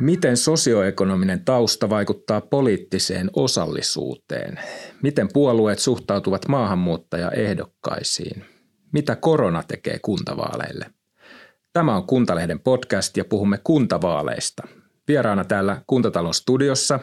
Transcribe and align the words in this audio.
Miten 0.00 0.36
sosioekonominen 0.36 1.44
tausta 1.44 1.90
vaikuttaa 1.90 2.40
poliittiseen 2.40 3.30
osallisuuteen? 3.36 4.60
Miten 5.02 5.28
puolueet 5.32 5.78
suhtautuvat 5.78 6.48
maahanmuuttajaehdokkaisiin? 6.48 8.44
Mitä 8.92 9.16
korona 9.16 9.62
tekee 9.62 9.98
kuntavaaleille? 9.98 10.86
Tämä 11.72 11.96
on 11.96 12.06
Kuntalehden 12.06 12.60
podcast 12.60 13.16
ja 13.16 13.24
puhumme 13.24 13.58
kuntavaaleista. 13.64 14.62
Vieraana 15.08 15.44
täällä 15.44 15.82
Kuntatalon 15.86 16.34
studiossa 16.34 17.00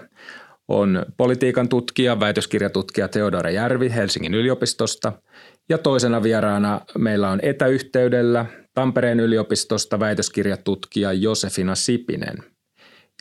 on 0.68 1.06
politiikan 1.18 1.70
tutkija, 1.70 2.20
väitöskirjatutkija 2.20 3.08
Teodora 3.08 3.50
Järvi 3.50 3.94
Helsingin 3.96 4.34
yliopistosta 4.34 5.14
ja 5.70 5.78
toisena 5.78 6.24
vieraana 6.24 6.82
meillä 6.98 7.30
on 7.30 7.40
etäyhteydellä 7.44 8.46
Tampereen 8.76 9.20
yliopistosta 9.20 10.00
väitöskirjatutkija 10.00 11.14
Josefina 11.14 11.76
Sipinen– 11.76 12.38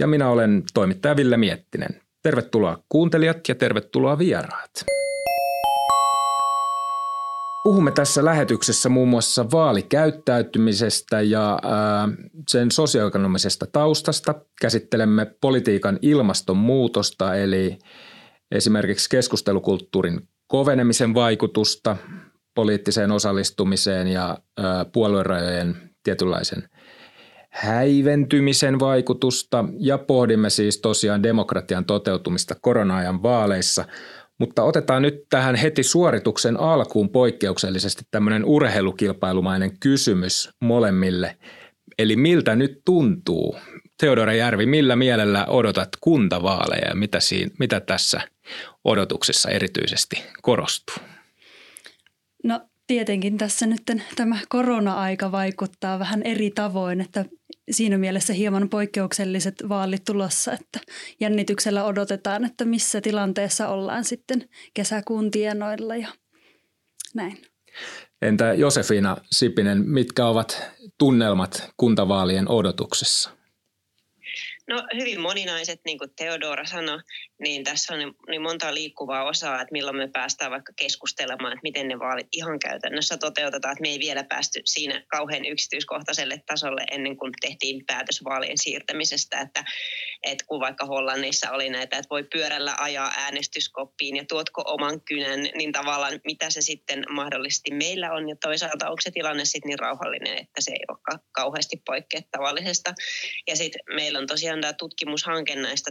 ja 0.01 0.07
minä 0.07 0.29
olen 0.29 0.63
toimittaja 0.75 1.17
Ville 1.17 1.37
Miettinen. 1.37 2.01
Tervetuloa 2.23 2.79
kuuntelijat 2.89 3.49
ja 3.49 3.55
tervetuloa 3.55 4.19
vieraat. 4.19 4.71
Puhumme 7.65 7.91
tässä 7.91 8.25
lähetyksessä 8.25 8.89
muun 8.89 9.09
muassa 9.09 9.51
vaalikäyttäytymisestä 9.51 11.21
ja 11.21 11.59
sen 12.49 12.71
sosioekonomisesta 12.71 13.67
taustasta. 13.73 14.35
Käsittelemme 14.61 15.27
politiikan 15.41 15.99
ilmastonmuutosta 16.03 17.35
eli 17.35 17.79
esimerkiksi 18.51 19.11
keskustelukulttuurin 19.11 20.29
kovenemisen 20.47 21.15
vaikutusta 21.15 21.97
poliittiseen 22.55 23.13
osallistumiseen 23.13 24.09
ja 24.09 24.39
puoluerajojen 24.93 25.77
tietynlaisen 26.03 26.69
häiventymisen 27.51 28.81
vaikutusta 28.81 29.65
ja 29.79 29.99
pohdimme 29.99 30.51
siis 30.51 30.81
tosiaan 30.81 31.23
demokratian 31.23 31.85
toteutumista 31.85 32.55
korona-ajan 32.61 33.23
vaaleissa. 33.23 33.85
Mutta 34.39 34.63
otetaan 34.63 35.03
nyt 35.03 35.15
tähän 35.31 35.55
heti 35.55 35.83
suorituksen 35.83 36.61
alkuun 36.61 37.09
poikkeuksellisesti 37.09 38.03
tämmöinen 38.11 38.45
urheilukilpailumainen 38.45 39.79
kysymys 39.81 40.51
molemmille. 40.61 41.37
Eli 41.99 42.17
miltä 42.17 42.57
nyt 42.57 42.81
tuntuu? 42.85 43.57
Teodora 44.01 44.35
Järvi, 44.35 44.67
millä 44.67 44.97
mielellä 44.97 45.47
odotat 45.47 45.89
kuntavaaleja 46.01 46.89
ja 46.89 46.95
mitä, 46.95 47.21
siinä, 47.21 47.51
mitä 47.59 47.81
tässä 47.81 48.21
odotuksessa 48.85 49.51
erityisesti 49.51 50.25
korostuu? 50.43 51.14
Tietenkin 52.87 53.39
tässä 53.39 53.67
nyt 53.67 53.83
tämä 54.17 54.39
korona-aika 54.49 55.33
vaikuttaa 55.33 55.99
vähän 55.99 56.23
eri 56.23 56.51
tavoin, 56.51 57.01
että 57.01 57.25
siinä 57.71 57.99
mielessä 57.99 58.33
hieman 58.33 58.69
poikkeukselliset 58.69 59.55
vaalit 59.69 60.05
tulossa, 60.05 60.53
että 60.53 60.81
jännityksellä 61.21 61.85
odotetaan, 61.85 62.45
että 62.45 62.65
missä 62.65 63.01
tilanteessa 63.01 63.69
ollaan 63.69 64.05
sitten 64.05 64.49
kesäkuun 64.75 65.31
tienoilla 65.31 65.97
ja 65.97 66.09
näin. 67.15 67.39
Entä 68.23 68.55
Josefina 68.55 69.17
Sipinen, 69.31 69.89
mitkä 69.89 70.27
ovat 70.27 70.63
tunnelmat 70.99 71.71
kuntavaalien 71.77 72.49
odotuksessa? 72.49 73.31
No 74.69 74.83
hyvin 74.99 75.21
moninaiset, 75.21 75.81
niin 75.85 75.99
kuin 75.99 76.11
Theodora 76.17 76.65
sanoi, 76.65 76.99
niin 77.45 77.65
tässä 77.65 77.93
on 77.93 77.99
niin, 77.99 78.15
niin 78.29 78.43
monta 78.43 78.75
liikkuvaa 78.75 79.25
osaa, 79.25 79.61
että 79.61 79.73
milloin 79.73 79.97
me 79.97 80.09
päästään 80.09 80.51
vaikka 80.51 80.73
keskustelemaan, 80.77 81.53
että 81.53 81.63
miten 81.63 81.89
ne 81.89 81.99
vaalit 81.99 82.27
ihan 82.33 82.59
käytännössä 82.59 83.17
toteutetaan. 83.17 83.73
Että 83.73 83.83
me 83.83 83.89
ei 83.89 83.99
vielä 83.99 84.25
päästy 84.25 84.61
siinä 84.65 85.03
kauhean 85.09 85.45
yksityiskohtaiselle 85.45 86.43
tasolle 86.47 86.85
ennen 86.91 87.17
kuin 87.17 87.33
tehtiin 87.41 87.85
päätös 87.87 88.25
vaalien 88.25 88.59
siirtämisestä. 88.59 89.41
Että, 89.41 89.65
että 90.23 90.45
kun 90.49 90.61
vaikka 90.61 90.87
Hollannissa 90.87 91.51
oli 91.51 91.71
näitä, 91.71 91.97
että 91.97 92.11
voi 92.11 92.23
pyörällä 92.23 92.75
ajaa 92.79 93.13
äänestyskoppiin 93.17 94.17
ja 94.17 94.25
tuotko 94.29 94.63
oman 94.67 95.01
kynän, 95.01 95.41
niin 95.55 95.73
tavallaan 95.73 96.21
mitä 96.25 96.51
se 96.51 96.61
sitten 96.61 97.05
mahdollisesti 97.11 97.71
meillä 97.75 98.13
on. 98.13 98.29
Ja 98.29 98.37
toisaalta 98.41 98.89
onko 98.89 99.01
se 99.01 99.11
tilanne 99.11 99.45
sitten 99.45 99.69
niin 99.69 99.79
rauhallinen, 99.79 100.39
että 100.39 100.61
se 100.61 100.71
ei 100.71 100.85
ole 100.89 101.19
kauheasti 101.33 101.83
poikkea 101.87 102.21
tavallisesta. 102.31 102.95
Ja 103.47 103.57
sitten 103.57 103.81
meillä 103.95 104.19
on 104.19 104.27
tosiaan 104.27 104.61
tämä 104.61 104.73
tutkimushanke 104.73 105.57
näistä 105.57 105.91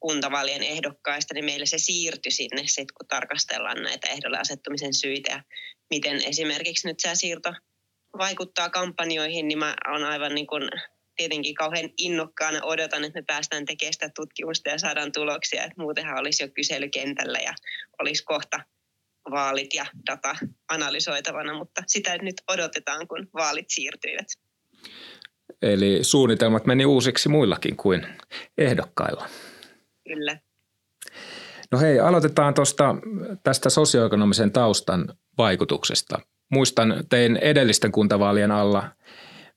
kuntavaalien 0.00 0.62
ehdokkaista, 0.62 1.34
niin 1.34 1.44
meillä 1.44 1.66
se 1.66 1.78
siirtyi 1.78 2.32
sinne 2.32 2.62
sitten, 2.66 2.94
kun 2.98 3.08
tarkastellaan 3.08 3.82
näitä 3.82 4.08
ehdolle 4.08 4.38
asettumisen 4.38 4.94
syitä 4.94 5.30
ja 5.32 5.42
miten 5.90 6.24
esimerkiksi 6.24 6.88
nyt 6.88 6.96
tämä 7.02 7.14
siirto 7.14 7.52
vaikuttaa 8.18 8.70
kampanjoihin, 8.70 9.48
niin 9.48 9.58
mä 9.58 9.74
olen 9.88 10.04
aivan 10.04 10.34
niin 10.34 10.46
kuin 10.46 10.68
tietenkin 11.16 11.54
kauhean 11.54 11.90
innokkaana 11.98 12.60
odotan, 12.62 13.04
että 13.04 13.20
me 13.20 13.24
päästään 13.26 13.64
tekemään 13.64 13.92
sitä 13.92 14.10
tutkimusta 14.14 14.70
ja 14.70 14.78
saadaan 14.78 15.12
tuloksia. 15.12 15.64
Että 15.64 15.82
muutenhan 15.82 16.18
olisi 16.18 16.42
jo 16.42 16.48
kyselykentällä 16.54 17.38
ja 17.38 17.54
olisi 18.02 18.24
kohta 18.24 18.60
vaalit 19.30 19.74
ja 19.74 19.86
data 20.06 20.36
analysoitavana, 20.68 21.58
mutta 21.58 21.82
sitä 21.86 22.18
nyt 22.18 22.34
odotetaan, 22.48 23.08
kun 23.08 23.28
vaalit 23.34 23.66
siirtyivät. 23.68 24.26
Eli 25.62 25.98
suunnitelmat 26.02 26.66
meni 26.66 26.84
uusiksi 26.84 27.28
muillakin 27.28 27.76
kuin 27.76 28.06
ehdokkailla. 28.58 29.28
Kyllä. 30.14 30.38
No 31.70 31.78
hei, 31.78 32.00
aloitetaan 32.00 32.54
tuosta 32.54 32.96
tästä 33.42 33.70
sosioekonomisen 33.70 34.52
taustan 34.52 35.14
vaikutuksesta. 35.38 36.18
Muistan 36.48 37.04
tein 37.08 37.36
edellisten 37.36 37.92
kuntavaalien 37.92 38.50
alla 38.50 38.90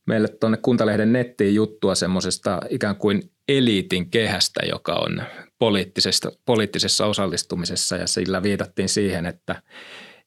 meille 0.06 0.28
tuonne 0.28 0.58
Kuntalehden 0.62 1.14
nettiin 1.14 1.56
juttua 1.56 1.96
semmoisesta 1.96 2.62
ikään 2.70 2.96
kuin 2.96 3.32
eliitin 3.48 4.10
kehästä, 4.10 4.60
joka 4.70 4.94
on 4.94 5.24
poliittisessa, 5.60 6.32
poliittisessa 6.46 7.06
osallistumisessa 7.06 7.98
ja 7.98 8.08
sillä 8.08 8.44
viitattiin 8.44 8.90
siihen, 8.90 9.26
että 9.26 9.62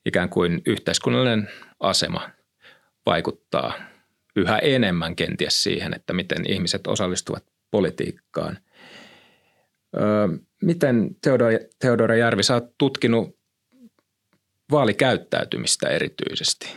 ikään 0.07 0.29
kuin 0.29 0.63
yhteiskunnallinen 0.67 1.51
asema 1.81 2.31
vaikuttaa 3.07 3.73
yhä 4.37 4.59
enemmän 4.59 5.17
kenties 5.17 5.63
siihen, 5.63 5.95
että 5.95 6.13
miten 6.13 6.51
ihmiset 6.51 6.87
osallistuvat 6.87 7.45
politiikkaan. 7.71 8.59
Miten 10.63 11.17
Teodora, 11.79 12.17
Järvi, 12.17 12.43
sä 12.43 12.55
oot 12.55 12.79
tutkinut 12.79 13.39
vaalikäyttäytymistä 14.71 15.89
erityisesti. 15.89 16.69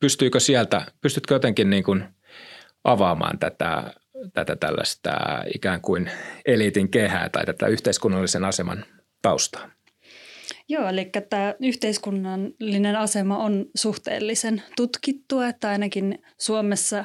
Pystyykö 0.00 0.40
sieltä, 0.40 0.86
pystytkö 1.00 1.34
jotenkin 1.34 1.70
niin 1.70 1.84
kuin 1.84 2.04
avaamaan 2.84 3.38
tätä, 3.38 3.94
tätä 4.32 4.56
tällaista 4.56 5.10
ikään 5.54 5.80
kuin 5.80 6.10
eliitin 6.46 6.90
kehää 6.90 7.28
tai 7.28 7.46
tätä 7.46 7.66
yhteiskunnallisen 7.66 8.44
aseman 8.44 8.84
taustaa? 9.22 9.70
Joo, 10.68 10.88
eli 10.88 11.10
tämä 11.30 11.54
yhteiskunnallinen 11.60 12.96
asema 12.96 13.38
on 13.38 13.66
suhteellisen 13.74 14.62
tutkittua, 14.76 15.48
että 15.48 15.68
ainakin 15.68 16.18
Suomessa 16.38 17.04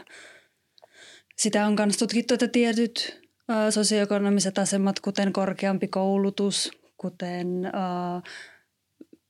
sitä 1.37 1.65
on 1.67 1.75
myös 1.79 1.97
tutkittu, 1.97 2.33
että 2.33 2.47
tietyt 2.47 3.26
sosioekonomiset 3.69 4.57
asemat, 4.57 4.99
kuten 4.99 5.33
korkeampi 5.33 5.87
koulutus, 5.87 6.71
kuten 6.97 7.71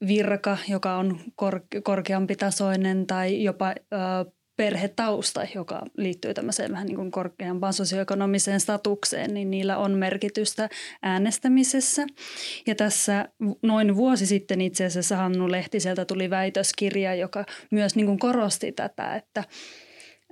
virka, 0.08 0.58
joka 0.68 0.96
on 0.96 1.20
kor- 1.36 1.62
korkeampi 1.84 2.36
tasoinen 2.36 3.08
tai 3.08 3.44
jopa 3.44 3.74
perhetausta, 4.58 5.46
joka 5.56 5.82
liittyy 5.98 6.34
tämmöiseen 6.34 6.72
vähän 6.72 6.88
niin 6.88 6.96
kuin 6.96 7.12
korkeampaan 7.12 7.74
sosioekonomiseen 7.74 8.60
statukseen, 8.60 9.34
niin 9.34 9.52
niillä 9.52 9.78
on 9.78 9.92
merkitystä 9.92 10.70
äänestämisessä. 11.02 12.08
Ja 12.68 12.76
tässä 12.76 13.30
noin 13.62 13.96
vuosi 13.96 14.26
sitten 14.26 14.62
itse 14.62 14.86
asiassa 14.86 15.18
Hannu 15.18 15.52
Lehtiseltä 15.52 16.06
tuli 16.06 16.30
väitöskirja, 16.30 17.16
joka 17.16 17.46
myös 17.72 17.96
niin 17.96 18.06
kuin 18.06 18.20
korosti 18.20 18.72
tätä, 18.72 19.16
että 19.16 19.44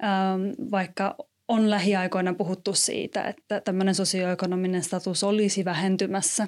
ähm, 0.03 0.71
vaikka 0.71 1.17
on 1.47 1.69
lähiaikoina 1.69 2.33
puhuttu 2.33 2.73
siitä, 2.73 3.23
että 3.23 3.61
tämmöinen 3.61 3.95
sosioekonominen 3.95 4.83
status 4.83 5.23
olisi 5.23 5.65
vähentymässä, 5.65 6.47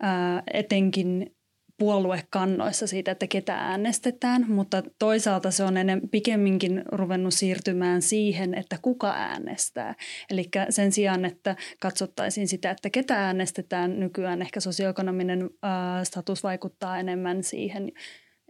ää, 0.00 0.42
etenkin 0.52 1.34
puoluekannoissa 1.78 2.86
siitä, 2.86 3.10
että 3.10 3.26
ketä 3.26 3.54
äänestetään, 3.54 4.44
mutta 4.48 4.82
toisaalta 4.98 5.50
se 5.50 5.64
on 5.64 5.76
ennen 5.76 6.08
pikemminkin 6.10 6.82
ruvennut 6.92 7.34
siirtymään 7.34 8.02
siihen, 8.02 8.54
että 8.54 8.78
kuka 8.82 9.10
äänestää. 9.10 9.94
Eli 10.30 10.44
sen 10.70 10.92
sijaan, 10.92 11.24
että 11.24 11.56
katsottaisiin 11.80 12.48
sitä, 12.48 12.70
että 12.70 12.90
ketä 12.90 13.26
äänestetään, 13.26 14.00
nykyään 14.00 14.42
ehkä 14.42 14.60
sosioekonominen 14.60 15.50
ää, 15.62 16.04
status 16.04 16.42
vaikuttaa 16.42 16.98
enemmän 16.98 17.44
siihen, 17.44 17.92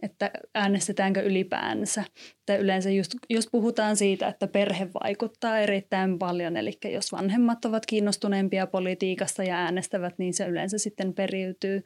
että 0.01 0.31
äänestetäänkö 0.55 1.21
ylipäänsä. 1.21 2.03
Tai 2.45 2.57
yleensä 2.57 2.89
just, 2.89 3.11
jos 3.29 3.47
puhutaan 3.51 3.95
siitä, 3.95 4.27
että 4.27 4.47
perhe 4.47 4.87
vaikuttaa 5.03 5.59
erittäin 5.59 6.19
paljon, 6.19 6.57
eli 6.57 6.71
jos 6.93 7.11
vanhemmat 7.11 7.65
ovat 7.65 7.85
kiinnostuneempia 7.85 8.67
politiikasta 8.67 9.43
ja 9.43 9.55
äänestävät, 9.55 10.17
niin 10.17 10.33
se 10.33 10.47
yleensä 10.47 10.77
sitten 10.77 11.13
periytyy. 11.13 11.83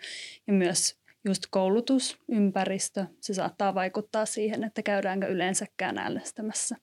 Ja 0.47 0.53
myös 0.53 0.99
just 1.25 1.43
koulutus, 1.49 2.17
ympäristö, 2.31 3.05
se 3.21 3.33
saattaa 3.33 3.75
vaikuttaa 3.75 4.25
siihen, 4.25 4.63
että 4.63 4.83
käydäänkö 4.83 5.27
yleensäkään 5.27 5.97
äänestämässä. 5.97 6.75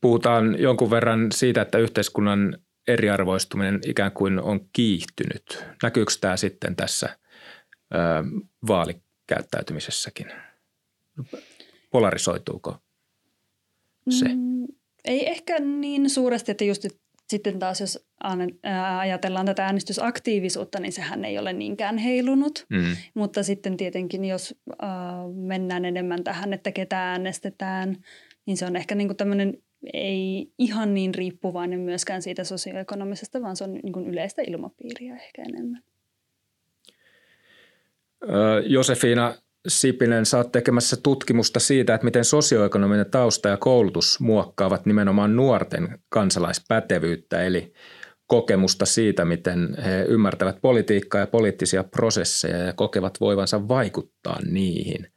puhutaan 0.00 0.58
jonkun 0.58 0.90
verran 0.90 1.32
siitä, 1.32 1.62
että 1.62 1.78
yhteiskunnan 1.78 2.58
eriarvoistuminen 2.88 3.80
ikään 3.86 4.12
kuin 4.12 4.40
on 4.40 4.60
kiihtynyt. 4.72 5.64
Näkyykö 5.82 6.12
tämä 6.20 6.36
sitten 6.36 6.76
tässä 6.76 7.18
ö, 7.94 7.98
vaalikäyttäytymisessäkin? 9.30 10.26
Polarisoituuko 11.90 12.78
se? 14.10 14.28
Mm, 14.28 14.66
ei 15.04 15.30
ehkä 15.30 15.58
niin 15.58 16.10
suuresti, 16.10 16.52
että 16.52 16.64
just 16.64 16.86
sitten 17.28 17.58
taas 17.58 17.80
jos 17.80 18.06
ajatellaan 18.98 19.46
tätä 19.46 19.64
äänestysaktiivisuutta, 19.64 20.80
niin 20.80 20.92
sehän 20.92 21.24
ei 21.24 21.38
ole 21.38 21.52
niinkään 21.52 21.98
heilunut. 21.98 22.66
Mm. 22.70 22.96
Mutta 23.14 23.42
sitten 23.42 23.76
tietenkin, 23.76 24.24
jos 24.24 24.54
äh, 24.82 24.88
mennään 25.34 25.84
enemmän 25.84 26.24
tähän, 26.24 26.52
että 26.52 26.72
ketä 26.72 27.10
äänestetään, 27.10 27.96
niin 28.46 28.56
se 28.56 28.66
on 28.66 28.76
ehkä 28.76 28.94
niin 28.94 29.16
tämmöinen 29.16 29.58
ei 29.92 30.52
ihan 30.58 30.94
niin 30.94 31.14
riippuvainen 31.14 31.80
myöskään 31.80 32.22
siitä 32.22 32.44
sosioekonomisesta, 32.44 33.42
vaan 33.42 33.56
se 33.56 33.64
on 33.64 33.74
niin 33.74 34.06
yleistä 34.06 34.42
ilmapiiriä 34.42 35.14
ehkä 35.14 35.42
enemmän. 35.42 35.82
Josefina 38.66 39.34
Sipinen, 39.68 40.26
sä 40.26 40.36
oot 40.36 40.52
tekemässä 40.52 40.96
tutkimusta 41.02 41.60
siitä, 41.60 41.94
että 41.94 42.04
miten 42.04 42.24
sosioekonominen 42.24 43.10
tausta 43.10 43.48
ja 43.48 43.56
koulutus 43.56 44.20
muokkaavat 44.20 44.86
nimenomaan 44.86 45.36
nuorten 45.36 45.98
kansalaispätevyyttä, 46.08 47.42
eli 47.42 47.72
kokemusta 48.26 48.86
siitä, 48.86 49.24
miten 49.24 49.76
he 49.84 50.04
ymmärtävät 50.08 50.58
politiikkaa 50.62 51.20
ja 51.20 51.26
poliittisia 51.26 51.84
prosesseja 51.84 52.58
ja 52.58 52.72
kokevat 52.72 53.20
voivansa 53.20 53.68
vaikuttaa 53.68 54.38
niihin. 54.50 55.08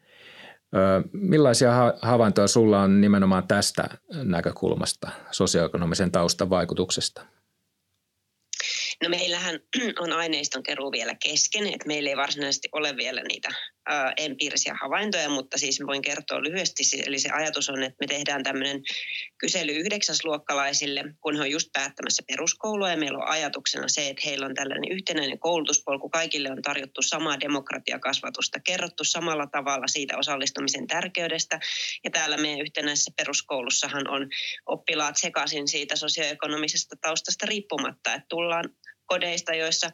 Millaisia 1.12 1.94
havaintoja 2.01 2.48
sulla 2.48 2.81
on 2.81 3.01
nimenomaan 3.01 3.48
tästä 3.48 3.89
näkökulmasta 4.24 5.09
sosioekonomisen 5.31 6.12
taustan 6.12 6.50
vaikutuksesta? 6.50 7.21
No 9.04 9.10
meillähän 9.10 9.60
on 10.04 10.14
aineiston 10.14 10.64
keruu 10.64 10.92
vielä 10.92 11.16
kesken, 11.24 11.68
että 11.68 11.88
meillä 11.88 12.10
ei 12.10 12.18
varsinaisesti 12.18 12.70
ole 12.72 12.98
vielä 12.98 13.22
niitä 13.24 13.50
empiirisiä 14.18 14.78
havaintoja, 14.81 15.30
mutta 15.30 15.57
siis 15.57 15.80
voin 15.88 16.01
kertoa 16.01 16.44
lyhyesti. 16.44 16.84
Eli 17.06 17.19
se 17.19 17.30
ajatus 17.30 17.69
on, 17.69 17.84
että 17.84 17.98
me 18.01 18.07
tehdään 18.07 18.44
tämmöinen 18.44 18.81
kysely 19.38 19.72
yhdeksäsluokkalaisille, 19.72 21.04
kun 21.22 21.36
he 21.36 21.42
on 21.42 21.51
just 21.51 21.69
päättämässä 21.74 22.24
peruskoulua 22.28 22.89
ja 22.92 22.98
meillä 22.98 23.18
on 23.18 23.28
ajatuksena 23.28 23.88
se, 23.88 24.10
että 24.10 24.22
heillä 24.25 24.45
on 24.45 24.56
tällainen 24.56 24.92
yhtenäinen 24.92 25.39
koulutuspolku, 25.39 26.10
kaikille 26.10 26.51
on 26.51 26.62
tarjottu 26.62 27.01
samaa 27.01 27.39
demokratiakasvatusta, 27.39 28.60
kerrottu 28.60 29.04
samalla 29.04 29.48
tavalla 29.48 29.88
siitä 29.88 30.18
osallistumisen 30.18 30.88
tärkeydestä. 30.88 31.60
Ja 32.04 32.10
täällä 32.10 32.38
meidän 32.38 32.62
yhtenäisessä 32.62 33.12
peruskoulussahan 33.18 34.10
on 34.10 34.28
oppilaat 34.66 35.18
sekaisin 35.18 35.68
siitä 35.68 35.95
sosioekonomisesta 35.95 36.95
taustasta 37.01 37.45
riippumatta, 37.45 38.13
että 38.13 38.25
tullaan 38.30 38.69
kodeista, 39.07 39.54
joissa 39.54 39.89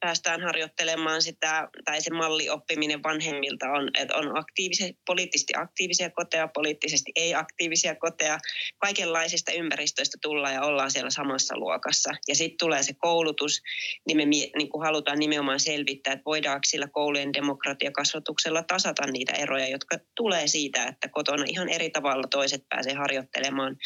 päästään 0.00 0.40
harjoittelemaan 0.42 1.22
sitä, 1.22 1.68
tai 1.84 2.00
se 2.00 2.10
mallioppiminen 2.10 3.02
vanhemmilta 3.02 3.70
on, 3.70 3.90
että 3.98 4.14
on 4.14 4.38
aktiivisia, 4.38 4.92
poliittisesti 5.06 5.52
aktiivisia 5.56 6.10
koteja, 6.10 6.48
poliittisesti 6.48 7.12
ei-aktiivisia 7.16 7.94
koteja. 7.94 8.38
Kaikenlaisista 8.78 9.52
ympäristöistä 9.52 10.18
tullaan 10.22 10.54
ja 10.54 10.62
ollaan 10.62 10.90
siellä 10.90 11.10
samassa 11.10 11.56
luokassa. 11.56 12.12
Ja 12.28 12.34
sitten 12.34 12.58
tulee 12.58 12.82
se 12.82 12.92
koulutus, 12.98 13.62
niin 14.06 14.16
me 14.16 14.24
niin 14.24 14.68
kuin 14.70 14.84
halutaan 14.84 15.18
nimenomaan 15.18 15.60
selvittää, 15.60 16.12
että 16.12 16.24
voidaanko 16.24 16.64
sillä 16.66 16.88
koulujen 16.92 17.32
demokratiakasvatuksella 17.32 18.62
tasata 18.62 19.06
niitä 19.06 19.32
eroja, 19.32 19.68
jotka 19.68 19.98
tulee 20.16 20.46
siitä, 20.46 20.84
että 20.84 21.08
kotona 21.08 21.44
ihan 21.48 21.68
eri 21.68 21.90
tavalla 21.90 22.24
toiset 22.30 22.62
pääsee 22.68 22.94
harjoittelemaan 22.94 23.76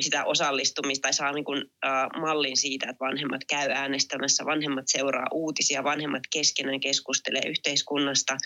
sitä 0.00 0.24
osallistumista 0.24 1.02
tai 1.02 1.12
saa 1.12 1.32
niin 1.32 1.44
kuin, 1.44 1.62
uh, 1.62 2.20
mallin 2.20 2.56
siitä, 2.56 2.86
että 2.90 3.04
vanhemmat 3.04 3.40
käy 3.48 3.70
äänestämässä, 3.70 4.44
vanhemmat 4.44 4.84
seuraa 4.88 5.26
uutisia, 5.32 5.84
vanhemmat 5.84 6.22
keskenään 6.32 6.80
keskustelee 6.80 7.42
yhteiskunnasta 7.48 8.36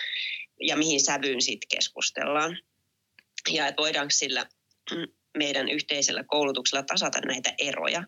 ja 0.60 0.76
mihin 0.76 1.00
sävyyn 1.00 1.42
sitten 1.42 1.68
keskustellaan. 1.76 2.58
Ja 3.50 3.68
että 3.68 3.82
voidaanko 3.82 4.10
sillä 4.10 4.46
meidän 5.38 5.68
yhteisellä 5.68 6.24
koulutuksella 6.24 6.82
tasata 6.82 7.20
näitä 7.20 7.54
eroja, 7.58 8.04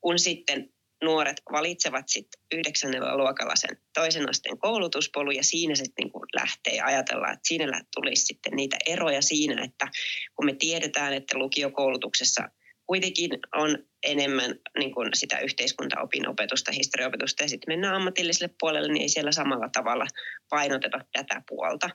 kun 0.00 0.18
sitten 0.18 0.68
nuoret 1.04 1.42
valitsevat 1.52 2.04
sitten 2.08 2.40
yhdeksännellä 2.52 3.16
luokalla 3.16 3.56
sen 3.56 3.78
toisen 3.94 4.30
asteen 4.30 4.58
koulutuspolun 4.58 5.36
ja 5.36 5.44
siinä 5.44 5.74
sitten 5.74 6.04
niin 6.04 6.22
lähtee 6.34 6.74
ja 6.74 6.84
ajatellaan, 6.84 7.32
että 7.32 7.48
siinä 7.48 7.82
tulisi 7.94 8.24
sitten 8.24 8.56
niitä 8.56 8.76
eroja 8.86 9.22
siinä, 9.22 9.64
että 9.64 9.88
kun 10.34 10.46
me 10.46 10.54
tiedetään, 10.54 11.14
että 11.14 11.38
lukiokoulutuksessa– 11.38 12.48
kuitenkin 12.92 13.30
on 13.54 13.78
enemmän 14.02 14.54
niin 14.78 14.94
kuin 14.94 15.08
sitä 15.14 15.38
yhteiskuntaopinopetusta, 15.38 16.72
historiaopetusta 16.72 17.42
ja 17.42 17.48
sitten 17.48 17.72
mennään 17.72 17.94
ammatilliselle 17.94 18.54
puolelle, 18.60 18.92
niin 18.92 19.02
ei 19.02 19.08
siellä 19.08 19.32
samalla 19.32 19.68
tavalla 19.68 20.06
painoteta 20.50 20.98
tätä 21.12 21.42
puolta. 21.48 21.90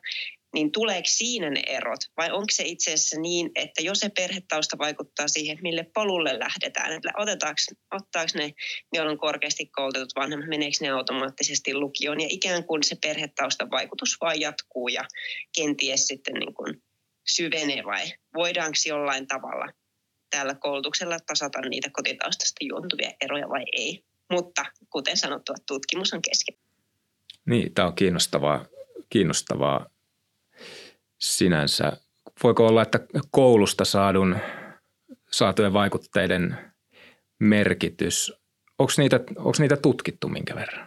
Niin 0.53 0.71
tuleeko 0.71 1.05
siinä 1.05 1.49
ne 1.49 1.61
erot? 1.67 1.99
Vai 2.17 2.31
onko 2.31 2.45
se 2.51 2.63
itse 2.63 2.94
asiassa 2.94 3.21
niin, 3.21 3.51
että 3.55 3.81
jos 3.81 3.99
se 3.99 4.09
perhetausta 4.09 4.77
vaikuttaa 4.77 5.27
siihen, 5.27 5.57
mille 5.61 5.85
polulle 5.94 6.39
lähdetään, 6.39 6.91
että 6.91 7.09
otetaanko, 7.17 7.59
ottaako 7.91 8.31
ne, 8.35 8.53
joilla 8.94 9.11
on 9.11 9.19
korkeasti 9.19 9.65
koulutetut 9.65 10.15
vanhemmat, 10.15 10.49
meneekö 10.49 10.77
ne 10.81 10.89
automaattisesti 10.89 11.73
lukioon? 11.73 12.21
Ja 12.21 12.27
ikään 12.29 12.63
kuin 12.63 12.83
se 12.83 12.95
perhetausta 13.01 13.69
vaikutus 13.71 14.17
vaan 14.21 14.39
jatkuu 14.39 14.88
ja 14.88 15.03
kenties 15.55 16.07
sitten 16.07 16.33
niin 16.33 16.53
kuin 16.53 16.83
syvenee 17.27 17.83
vai 17.83 18.05
voidaanko 18.33 18.77
jollain 18.85 19.27
tavalla 19.27 19.71
tällä 20.29 20.56
koulutuksella 20.56 21.18
tasata 21.19 21.62
niitä 21.62 21.89
kotitaustasta 21.94 22.65
juontuvia 22.65 23.12
eroja 23.21 23.50
vai 23.50 23.63
ei. 23.71 24.03
Mutta 24.31 24.65
kuten 24.89 25.18
sanottu, 25.18 25.53
tutkimus 25.68 26.13
on 26.13 26.21
kesken. 26.21 26.56
Niin, 27.45 27.74
tämä 27.74 27.88
on 27.88 27.95
kiinnostavaa, 27.95 28.65
kiinnostavaa 29.09 29.85
sinänsä. 31.19 31.91
Voiko 32.44 32.68
olla, 32.68 32.81
että 32.81 33.00
koulusta 33.31 33.85
saadun, 33.85 34.38
saatujen 35.31 35.74
vaikutteiden 35.74 36.57
merkitys, 37.39 38.33
onko 38.80 38.94
niitä, 38.97 39.19
onko 39.38 39.56
niitä 39.59 39.77
tutkittu 39.77 40.27
minkä 40.27 40.56
verran? 40.56 40.87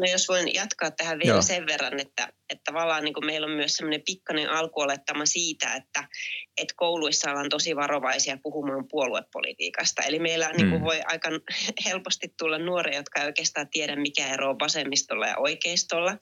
No 0.00 0.06
jos 0.12 0.28
voin 0.28 0.54
jatkaa 0.54 0.90
tähän 0.90 1.18
vielä 1.18 1.34
Joo. 1.34 1.42
sen 1.42 1.66
verran, 1.66 2.00
että, 2.00 2.28
että 2.50 2.62
tavallaan 2.64 3.04
niin 3.04 3.14
kuin 3.14 3.26
meillä 3.26 3.46
on 3.46 3.52
myös 3.52 3.72
semmoinen 3.72 4.02
pikkainen 4.06 4.50
alkuolettama 4.50 5.26
siitä, 5.26 5.74
että, 5.74 6.08
että 6.56 6.74
kouluissa 6.76 7.30
ollaan 7.30 7.48
tosi 7.48 7.76
varovaisia 7.76 8.38
puhumaan 8.42 8.88
puoluepolitiikasta. 8.88 10.02
Eli 10.02 10.18
meillä 10.18 10.48
mm. 10.48 10.56
niin 10.56 10.70
kuin 10.70 10.80
mm. 10.80 10.84
voi 10.84 11.00
aika 11.06 11.28
helposti 11.86 12.34
tulla 12.38 12.58
nuoria, 12.58 12.96
jotka 12.96 13.20
ei 13.20 13.26
oikeastaan 13.26 13.68
tiedä, 13.68 13.96
mikä 13.96 14.28
ero 14.28 14.50
on 14.50 14.58
vasemmistolla 14.58 15.26
ja 15.26 15.38
oikeistolla. 15.38 16.16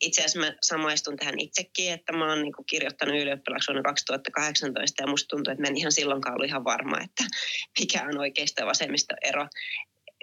Itse 0.00 0.20
asiassa 0.20 0.38
mä 0.38 0.52
samaistun 0.62 1.16
tähän 1.16 1.38
itsekin, 1.38 1.92
että 1.92 2.12
mä 2.12 2.28
oon 2.28 2.42
niin 2.42 2.52
kuin 2.52 2.66
kirjoittanut 2.66 3.14
ylioppilaksi 3.14 3.68
vuonna 3.68 3.82
2018 3.82 5.02
ja 5.02 5.06
musta 5.06 5.28
tuntuu, 5.28 5.52
että 5.52 5.62
mä 5.62 5.68
en 5.68 5.76
ihan 5.76 5.92
silloinkaan 5.92 6.34
ollut 6.34 6.48
ihan 6.48 6.64
varma, 6.64 7.00
että 7.00 7.24
mikä 7.80 8.02
on 8.02 8.18
oikeisto 8.18 8.62
ja 8.62 8.66
vasemmisto 8.66 9.14
ero 9.22 9.46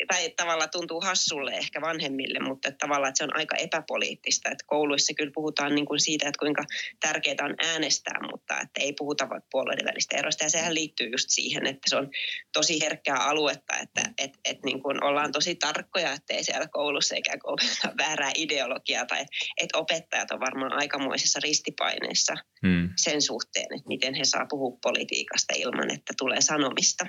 tai 0.07 0.29
tavallaan 0.29 0.69
tuntuu 0.69 1.01
hassulle 1.01 1.51
ehkä 1.51 1.81
vanhemmille, 1.81 2.39
mutta 2.39 2.67
että 2.67 2.77
tavallaan 2.77 3.09
että 3.09 3.17
se 3.17 3.23
on 3.23 3.35
aika 3.35 3.55
epäpoliittista. 3.55 4.49
Että 4.49 4.63
kouluissa 4.67 5.13
kyllä 5.13 5.31
puhutaan 5.33 5.75
niin 5.75 5.85
kuin 5.85 5.99
siitä, 5.99 6.27
että 6.27 6.39
kuinka 6.39 6.63
tärkeää 6.99 7.35
on 7.41 7.55
äänestää, 7.57 8.19
mutta 8.31 8.53
että 8.61 8.81
ei 8.81 8.93
puhuta 8.93 9.27
puolueiden 9.51 9.85
välistä 9.85 10.17
erosta. 10.17 10.43
Ja 10.43 10.49
sehän 10.49 10.73
liittyy 10.73 11.09
just 11.09 11.29
siihen, 11.29 11.67
että 11.67 11.89
se 11.89 11.95
on 11.95 12.09
tosi 12.53 12.81
herkkää 12.81 13.17
aluetta, 13.17 13.77
että 13.77 14.01
et, 14.17 14.31
et 14.45 14.63
niin 14.65 14.83
kuin 14.83 15.03
ollaan 15.03 15.31
tosi 15.31 15.55
tarkkoja, 15.55 16.13
että 16.13 16.33
ei 16.33 16.43
siellä 16.43 16.67
koulussa 16.67 17.15
ikään 17.15 17.39
kuin 17.39 17.57
väärää 17.97 18.31
ideologiaa 18.35 19.05
tai 19.05 19.25
että 19.57 19.77
opettajat 19.77 20.31
on 20.31 20.39
varmaan 20.39 20.73
aikamoisessa 20.73 21.39
ristipaineessa 21.43 22.35
hmm. 22.65 22.89
sen 22.97 23.21
suhteen, 23.21 23.65
että 23.75 23.87
miten 23.87 24.13
he 24.13 24.25
saa 24.25 24.45
puhua 24.49 24.77
politiikasta 24.81 25.53
ilman, 25.57 25.91
että 25.91 26.13
tulee 26.17 26.41
sanomista. 26.41 27.05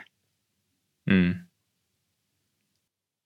Hmm 1.10 1.47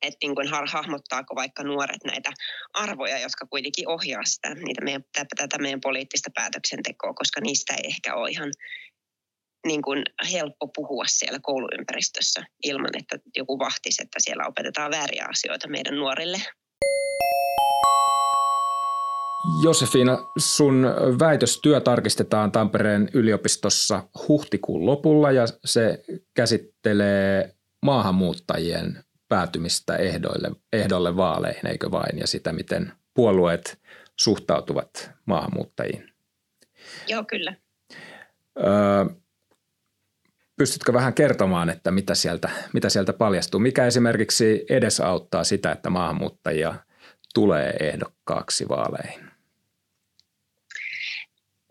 että 0.02 0.18
niin 0.22 0.34
kuin 0.34 0.48
hahmottaako 0.72 1.34
vaikka 1.34 1.62
nuoret 1.62 2.04
näitä 2.04 2.30
arvoja, 2.74 3.18
jotka 3.18 3.46
kuitenkin 3.46 3.88
ohjaa 3.88 4.24
sitä, 4.24 4.54
niitä 4.54 4.84
meidän, 4.84 5.04
tätä 5.36 5.58
meidän 5.58 5.80
poliittista 5.80 6.30
päätöksentekoa, 6.34 7.14
koska 7.14 7.40
niistä 7.40 7.74
ei 7.74 7.86
ehkä 7.86 8.14
ole 8.14 8.30
ihan 8.30 8.50
niin 9.66 9.82
kuin 9.82 10.02
helppo 10.32 10.68
puhua 10.68 11.04
siellä 11.06 11.38
kouluympäristössä 11.42 12.44
ilman, 12.64 12.90
että 12.98 13.18
joku 13.36 13.58
vahtisi, 13.58 14.02
että 14.02 14.18
siellä 14.20 14.46
opetetaan 14.46 14.90
vääriä 14.90 15.26
asioita 15.30 15.68
meidän 15.68 15.96
nuorille. 15.96 16.42
Josefina, 19.62 20.18
sun 20.38 20.86
väitöstyö 21.18 21.80
tarkistetaan 21.80 22.52
Tampereen 22.52 23.08
yliopistossa 23.12 24.02
huhtikuun 24.28 24.86
lopulla 24.86 25.30
ja 25.30 25.44
se 25.64 26.04
käsittelee 26.34 27.54
maahanmuuttajien 27.82 29.04
päätymistä 29.32 29.96
ehdoille, 29.96 30.50
ehdolle 30.72 31.16
vaaleihin, 31.16 31.66
eikö 31.66 31.90
vain, 31.90 32.18
ja 32.18 32.26
sitä, 32.26 32.52
miten 32.52 32.92
puolueet 33.14 33.80
suhtautuvat 34.16 35.10
maahanmuuttajiin. 35.26 36.12
Joo, 37.08 37.24
kyllä. 37.24 37.54
Öö, 38.58 39.04
Pystytkö 40.56 40.92
vähän 40.92 41.14
kertomaan, 41.14 41.70
että 41.70 41.90
mitä 41.90 42.14
sieltä, 42.14 42.50
mitä 42.72 42.88
sieltä 42.88 43.12
paljastuu? 43.12 43.60
Mikä 43.60 43.86
esimerkiksi 43.86 44.64
edesauttaa 44.68 45.44
sitä, 45.44 45.72
että 45.72 45.90
maahanmuuttajia 45.90 46.74
tulee 47.34 47.76
ehdokkaaksi 47.80 48.68
vaaleihin? 48.68 49.30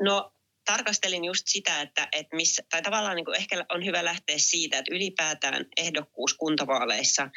No 0.02 0.34
tarkastelin 0.66 1.26
just 1.26 1.44
sitä, 1.46 1.82
että, 1.82 2.08
että 2.12 2.36
missä, 2.36 2.64
tai 2.70 2.82
tavallaan 2.82 3.16
niin 3.16 3.26
kuin 3.26 3.38
ehkä 3.38 3.66
on 3.70 3.86
hyvä 3.86 4.06
lähteä 4.06 4.36
siitä, 4.38 4.78
että 4.78 4.96
ylipäätään 4.96 5.66
ehdokkuus 5.78 6.34
kuntavaaleissa 6.34 7.30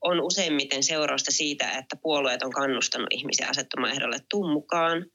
on 0.00 0.20
useimmiten 0.20 0.82
seurausta 0.82 1.32
siitä, 1.32 1.70
että 1.70 1.96
puolueet 2.02 2.42
on 2.42 2.52
kannustanut 2.52 3.08
ihmisiä 3.10 3.48
asettumaan 3.48 3.92
ehdolle 3.92 4.18
tuun 4.30 4.52
mukaan, 4.52 5.06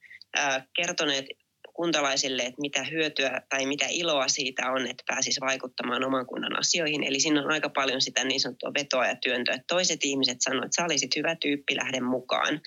kertoneet 0.75 1.25
kuntalaisille, 1.73 2.41
että 2.41 2.61
mitä 2.61 2.83
hyötyä 2.83 3.41
tai 3.49 3.65
mitä 3.65 3.85
iloa 3.89 4.27
siitä 4.27 4.71
on, 4.71 4.87
että 4.87 5.03
pääsisi 5.07 5.41
vaikuttamaan 5.41 6.03
oman 6.03 6.25
kunnan 6.25 6.59
asioihin. 6.59 7.03
Eli 7.03 7.19
siinä 7.19 7.41
on 7.41 7.51
aika 7.51 7.69
paljon 7.69 8.01
sitä 8.01 8.23
niin 8.23 8.39
sanottua 8.39 8.71
vetoa 8.79 9.07
ja 9.07 9.15
työntöä, 9.15 9.55
että 9.55 9.65
toiset 9.67 9.99
ihmiset 10.03 10.37
sanoivat, 10.41 10.65
että 10.65 10.81
sä 10.81 10.85
olisit 10.85 11.15
hyvä 11.15 11.35
tyyppi, 11.35 11.75
lähden 11.75 12.03
mukaan. 12.03 12.61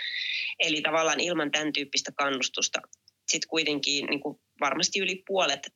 Eli 0.59 0.81
tavallaan 0.81 1.21
ilman 1.21 1.50
tämän 1.50 1.73
tyyppistä 1.73 2.12
kannustusta 2.17 2.81
sitten 3.29 3.49
kuitenkin 3.49 4.07
niin 4.07 4.21
kuin 4.21 4.38
varmasti 4.61 4.99
yli 4.99 5.23
puolet 5.26 5.66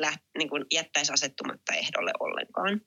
läht, 0.00 0.22
niin 0.38 0.48
kuin 0.48 0.64
jättäisi 0.72 1.12
asettumatta 1.12 1.74
ehdolle 1.74 2.12
ollenkaan. 2.20 2.80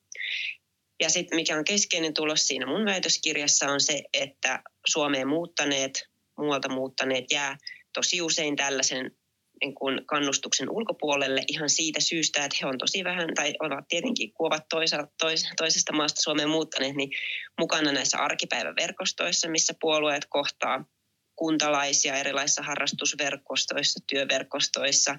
Ja 1.00 1.10
sitten 1.10 1.36
mikä 1.36 1.58
on 1.58 1.64
keskeinen 1.64 2.14
tulos 2.14 2.48
siinä 2.48 2.66
mun 2.66 2.86
väitöskirjassa 2.86 3.72
on 3.72 3.82
se, 3.82 4.04
että 4.14 4.64
Suomeen 4.88 5.28
muuttaneet, 5.28 6.08
muualta 6.38 6.70
muuttaneet 6.70 7.26
jää 7.32 7.58
tosi 7.94 8.22
usein 8.22 8.56
tällaisen 8.56 9.12
niin 9.62 9.76
kuin 9.76 10.06
kannustuksen 10.06 10.70
ulkopuolelle 10.70 11.42
ihan 11.48 11.70
siitä 11.70 12.00
syystä, 12.00 12.46
että 12.46 12.58
he 12.62 12.68
on 12.68 12.78
tosi 12.78 13.04
vähän, 13.04 13.30
tai 13.36 13.54
ovat 13.60 13.88
tietenkin, 13.88 14.34
kun 14.34 14.48
ovat 14.48 14.66
toisa, 14.70 15.08
tois, 15.20 15.50
toisesta 15.58 15.94
maasta 15.94 16.22
Suomeen 16.22 16.50
muuttaneet, 16.50 16.96
niin 16.96 17.10
mukana 17.60 17.92
näissä 17.92 18.18
arkipäiväverkostoissa, 18.18 19.50
missä 19.50 19.74
puolueet 19.82 20.26
kohtaa 20.30 20.86
kuntalaisia 21.38 22.16
erilaisissa 22.16 22.64
harrastusverkostoissa, 22.64 24.00
työverkostoissa, 24.08 25.18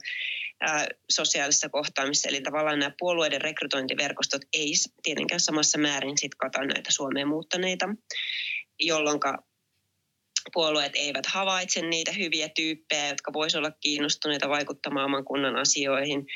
ää, 0.60 0.86
sosiaalisissa 1.10 1.68
kohtaamissa. 1.68 2.28
Eli 2.28 2.40
tavallaan 2.40 2.78
nämä 2.78 2.92
puolueiden 2.98 3.40
rekrytointiverkostot 3.40 4.42
ei 4.52 4.72
tietenkään 5.02 5.40
samassa 5.40 5.78
määrin 5.78 6.18
sit 6.18 6.34
kata 6.34 6.64
näitä 6.64 6.90
Suomeen 6.92 7.28
muuttaneita, 7.28 7.88
jolloin 8.80 9.20
puolueet 10.52 10.92
eivät 10.94 11.26
havaitse 11.26 11.82
niitä 11.82 12.12
hyviä 12.12 12.48
tyyppejä, 12.48 13.08
jotka 13.08 13.32
voisivat 13.32 13.64
olla 13.64 13.76
kiinnostuneita 13.80 14.48
vaikuttamaan 14.48 15.04
oman 15.04 15.24
kunnan 15.24 15.56
asioihin, 15.56 16.26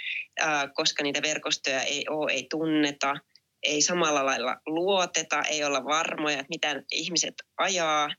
koska 0.74 1.02
niitä 1.02 1.22
verkostoja 1.22 1.82
ei 1.82 2.04
ole, 2.08 2.32
ei 2.32 2.46
tunneta, 2.50 3.14
ei 3.62 3.82
samalla 3.82 4.26
lailla 4.26 4.56
luoteta, 4.66 5.42
ei 5.42 5.64
olla 5.64 5.84
varmoja, 5.84 6.34
että 6.34 6.46
mitä 6.48 6.82
ihmiset 6.92 7.34
ajaa, 7.56 8.10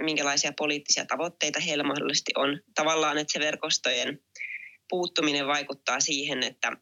minkälaisia 0.00 0.52
poliittisia 0.56 1.06
tavoitteita 1.06 1.60
heillä 1.60 1.84
mahdollisesti 1.84 2.32
on. 2.36 2.60
Tavallaan, 2.74 3.18
että 3.18 3.32
se 3.32 3.38
verkostojen 3.38 4.18
puuttuminen 4.88 5.46
vaikuttaa 5.46 6.00
siihen, 6.00 6.42
että 6.42 6.72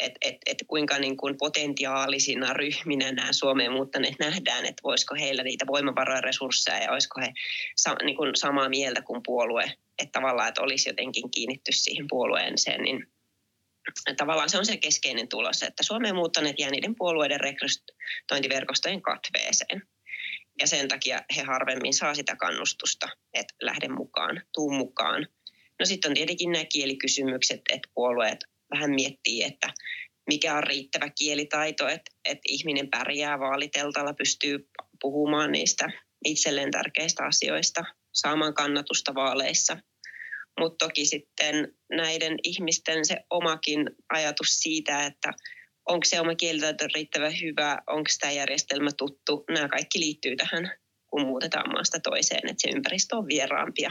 että 0.00 0.18
et, 0.20 0.36
et 0.46 0.58
kuinka 0.66 0.98
niin 0.98 1.16
kuin 1.16 1.36
potentiaalisina 1.38 2.52
ryhminä 2.52 3.12
nämä 3.12 3.32
Suomeen 3.32 3.72
muuttaneet 3.72 4.14
nähdään, 4.18 4.66
että 4.66 4.82
voisiko 4.84 5.14
heillä 5.14 5.42
niitä 5.42 5.66
voimavaroja, 5.66 6.20
resursseja 6.20 6.82
ja 6.82 6.92
olisiko 6.92 7.20
he 7.20 7.32
sa, 7.76 7.96
niin 8.04 8.16
kuin 8.16 8.36
samaa 8.36 8.68
mieltä 8.68 9.02
kuin 9.02 9.20
puolue, 9.26 9.64
että 9.98 10.12
tavallaan, 10.12 10.48
että 10.48 10.62
olisi 10.62 10.88
jotenkin 10.88 11.30
kiinnitty 11.30 11.72
siihen 11.72 12.06
puolueeseen, 12.08 12.82
niin 12.82 13.06
tavallaan 14.16 14.50
se 14.50 14.58
on 14.58 14.66
se 14.66 14.76
keskeinen 14.76 15.28
tulos, 15.28 15.62
että 15.62 15.82
Suomeen 15.82 16.14
muuttaneet 16.14 16.58
jää 16.58 16.70
niiden 16.70 16.94
puolueiden 16.96 17.40
rekrytointiverkostojen 17.40 19.02
katveeseen. 19.02 19.82
Ja 20.60 20.66
sen 20.66 20.88
takia 20.88 21.20
he 21.36 21.42
harvemmin 21.42 21.94
saa 21.94 22.14
sitä 22.14 22.36
kannustusta, 22.36 23.08
että 23.34 23.54
lähde 23.62 23.88
mukaan, 23.88 24.42
tuu 24.54 24.70
mukaan. 24.70 25.26
No 25.80 25.86
sitten 25.86 26.10
on 26.10 26.14
tietenkin 26.14 26.52
nämä 26.52 26.64
kielikysymykset, 26.64 27.60
että 27.72 27.88
puolueet 27.94 28.38
vähän 28.70 28.90
miettii, 28.90 29.42
että 29.42 29.72
mikä 30.26 30.56
on 30.56 30.62
riittävä 30.64 31.10
kielitaito, 31.18 31.88
että, 31.88 32.10
että 32.24 32.42
ihminen 32.48 32.88
pärjää 32.90 33.38
vaaliteltalla, 33.38 34.14
pystyy 34.14 34.68
puhumaan 35.00 35.52
niistä 35.52 35.90
itselleen 36.24 36.70
tärkeistä 36.70 37.24
asioista, 37.24 37.84
saamaan 38.12 38.54
kannatusta 38.54 39.14
vaaleissa. 39.14 39.76
Mutta 40.60 40.86
toki 40.86 41.06
sitten 41.06 41.74
näiden 41.92 42.34
ihmisten 42.42 43.04
se 43.04 43.16
omakin 43.30 43.90
ajatus 44.08 44.48
siitä, 44.48 45.06
että 45.06 45.32
onko 45.86 46.04
se 46.04 46.20
oma 46.20 46.34
kielitaito 46.34 46.84
riittävän 46.94 47.32
hyvä, 47.42 47.78
onko 47.86 48.10
tämä 48.20 48.32
järjestelmä 48.32 48.90
tuttu, 48.96 49.44
nämä 49.50 49.68
kaikki 49.68 50.00
liittyy 50.00 50.36
tähän, 50.36 50.70
kun 51.06 51.26
muutetaan 51.26 51.72
maasta 51.72 52.00
toiseen, 52.00 52.50
että 52.50 52.62
se 52.62 52.68
ympäristö 52.68 53.16
on 53.16 53.26
vieraampia 53.28 53.90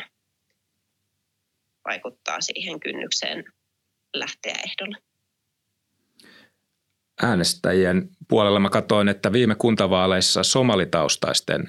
vaikuttaa 1.85 2.41
siihen 2.41 2.79
kynnykseen 2.79 3.43
lähteä 4.13 4.55
ehdolle. 4.65 4.97
Äänestäjien 7.21 8.09
puolella 8.29 8.59
mä 8.59 8.69
katsoin, 8.69 9.07
että 9.07 9.31
viime 9.31 9.55
kuntavaaleissa 9.55 10.43
somalitaustaisten 10.43 11.67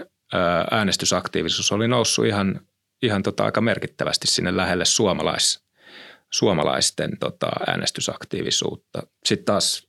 äänestysaktiivisuus 0.71 1.73
oli 1.73 1.89
noussut 1.89 2.27
ihan, 2.27 2.61
ihan 3.03 3.23
tota 3.23 3.45
aika 3.45 3.61
merkittävästi 3.61 4.27
sinne 4.27 4.57
lähelle 4.57 4.85
suomalais, 4.85 5.65
suomalaisten 6.33 7.19
tota 7.19 7.51
äänestysaktiivisuutta. 7.67 9.03
Sitten 9.25 9.45
taas 9.45 9.86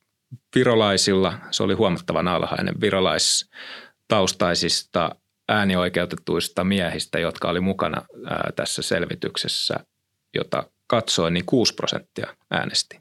virolaisilla 0.55 1.33
se 1.51 1.63
oli 1.63 1.73
huomattavan 1.73 2.27
alhainen 2.27 2.81
virolaistaustaisista 2.81 5.15
äänioikeutetuista 5.49 6.63
miehistä, 6.63 7.19
jotka 7.19 7.49
oli 7.49 7.59
mukana 7.59 8.05
ää, 8.25 8.51
tässä 8.55 8.81
selvityksessä, 8.81 9.75
jota 10.33 10.69
katsoin, 10.87 11.33
niin 11.33 11.45
6 11.45 11.73
prosenttia 11.73 12.35
äänesti. 12.51 12.99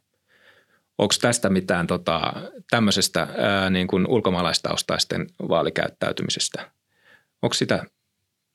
Onko 0.98 1.14
tästä 1.20 1.50
mitään 1.50 1.86
tota, 1.86 2.32
tämmöisestä 2.70 3.28
ää, 3.38 3.70
niin 3.70 3.86
kuin 3.86 4.06
ulkomaalaistaustaisten 4.06 5.26
vaalikäyttäytymisestä? 5.48 6.70
Onko 7.42 7.54
sitä 7.54 7.84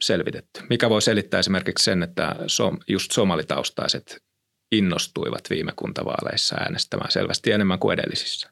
selvitetty? 0.01 0.62
Mikä 0.70 0.90
voi 0.90 1.01
selittää 1.01 1.40
esimerkiksi 1.40 1.84
sen, 1.84 2.04
että 2.04 2.36
som, 2.48 2.78
just 2.88 3.12
somalitaustaiset 3.12 4.24
innostuivat 4.72 5.50
viime 5.50 5.72
kuntavaaleissa 5.75 6.56
äänestämään 6.56 7.12
selvästi 7.12 7.51
enemmän 7.51 7.80
kuin 7.80 8.00
edellisissä? 8.00 8.50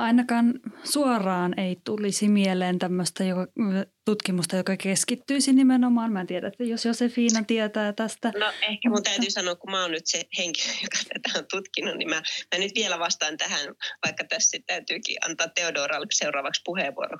Ainakaan 0.00 0.60
suoraan 0.84 1.58
ei 1.60 1.76
tulisi 1.84 2.28
mieleen 2.28 2.78
tämmöistä 2.78 3.24
joka, 3.24 3.46
tutkimusta, 4.04 4.56
joka 4.56 4.76
keskittyisi 4.76 5.52
nimenomaan. 5.52 6.12
Mä 6.12 6.20
en 6.20 6.26
tiedä, 6.26 6.48
että 6.48 6.64
jos 6.64 6.84
Josefina 6.84 7.44
tietää 7.46 7.92
tästä. 7.92 8.32
No 8.38 8.52
ehkä 8.62 8.90
mun 8.90 9.02
täytyy 9.02 9.30
sanoa, 9.30 9.54
kun 9.54 9.70
mä 9.70 9.82
oon 9.82 9.90
nyt 9.90 10.06
se 10.06 10.24
henkilö, 10.38 10.72
joka 10.84 10.96
tätä 11.08 11.38
on 11.38 11.44
tutkinut, 11.50 11.96
niin 11.96 12.08
mä, 12.08 12.22
mä 12.54 12.58
nyt 12.58 12.72
vielä 12.74 12.98
vastaan 12.98 13.36
tähän, 13.36 13.74
vaikka 14.06 14.24
tässä 14.24 14.58
täytyykin 14.66 15.16
antaa 15.26 15.48
Teodoralle 15.48 16.06
seuraavaksi 16.10 16.62
puheenvuoro. 16.64 17.18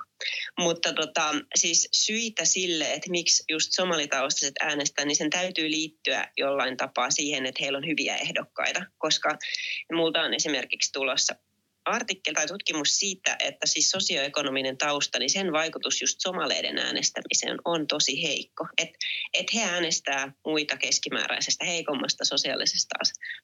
Mutta 0.59 0.93
tota, 0.93 1.35
siis 1.55 1.89
syitä 1.93 2.45
sille, 2.45 2.93
että 2.93 3.11
miksi 3.11 3.43
just 3.49 3.69
somalitaustaiset 3.71 4.55
äänestää, 4.59 5.05
niin 5.05 5.15
sen 5.15 5.29
täytyy 5.29 5.71
liittyä 5.71 6.27
jollain 6.37 6.77
tapaa 6.77 7.11
siihen, 7.11 7.45
että 7.45 7.63
heillä 7.63 7.77
on 7.77 7.87
hyviä 7.87 8.15
ehdokkaita. 8.15 8.85
Koska 8.97 9.37
multa 9.93 10.21
on 10.21 10.33
esimerkiksi 10.33 10.91
tulossa 10.91 11.35
artikkeli 11.89 12.35
tai 12.35 12.47
tutkimus 12.47 12.95
siitä, 12.95 13.35
että 13.39 13.67
siis 13.67 13.91
sosioekonominen 13.91 14.77
tausta, 14.77 15.19
niin 15.19 15.29
sen 15.29 15.51
vaikutus 15.51 16.01
just 16.01 16.19
somaleiden 16.19 16.77
äänestämiseen 16.77 17.57
on 17.65 17.87
tosi 17.87 18.23
heikko. 18.23 18.67
Että 18.77 18.97
et 19.33 19.53
he 19.53 19.63
äänestää 19.63 20.33
muita 20.45 20.77
keskimääräisestä 20.77 21.65
heikommasta 21.65 22.25
sosiaalisesta 22.25 22.95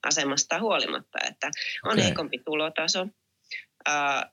asemasta 0.04 0.60
huolimatta, 0.60 1.20
että 1.30 1.52
on 1.84 1.92
okay. 1.92 2.04
heikompi 2.04 2.40
tulotaso, 2.46 3.08
äh, 3.90 4.26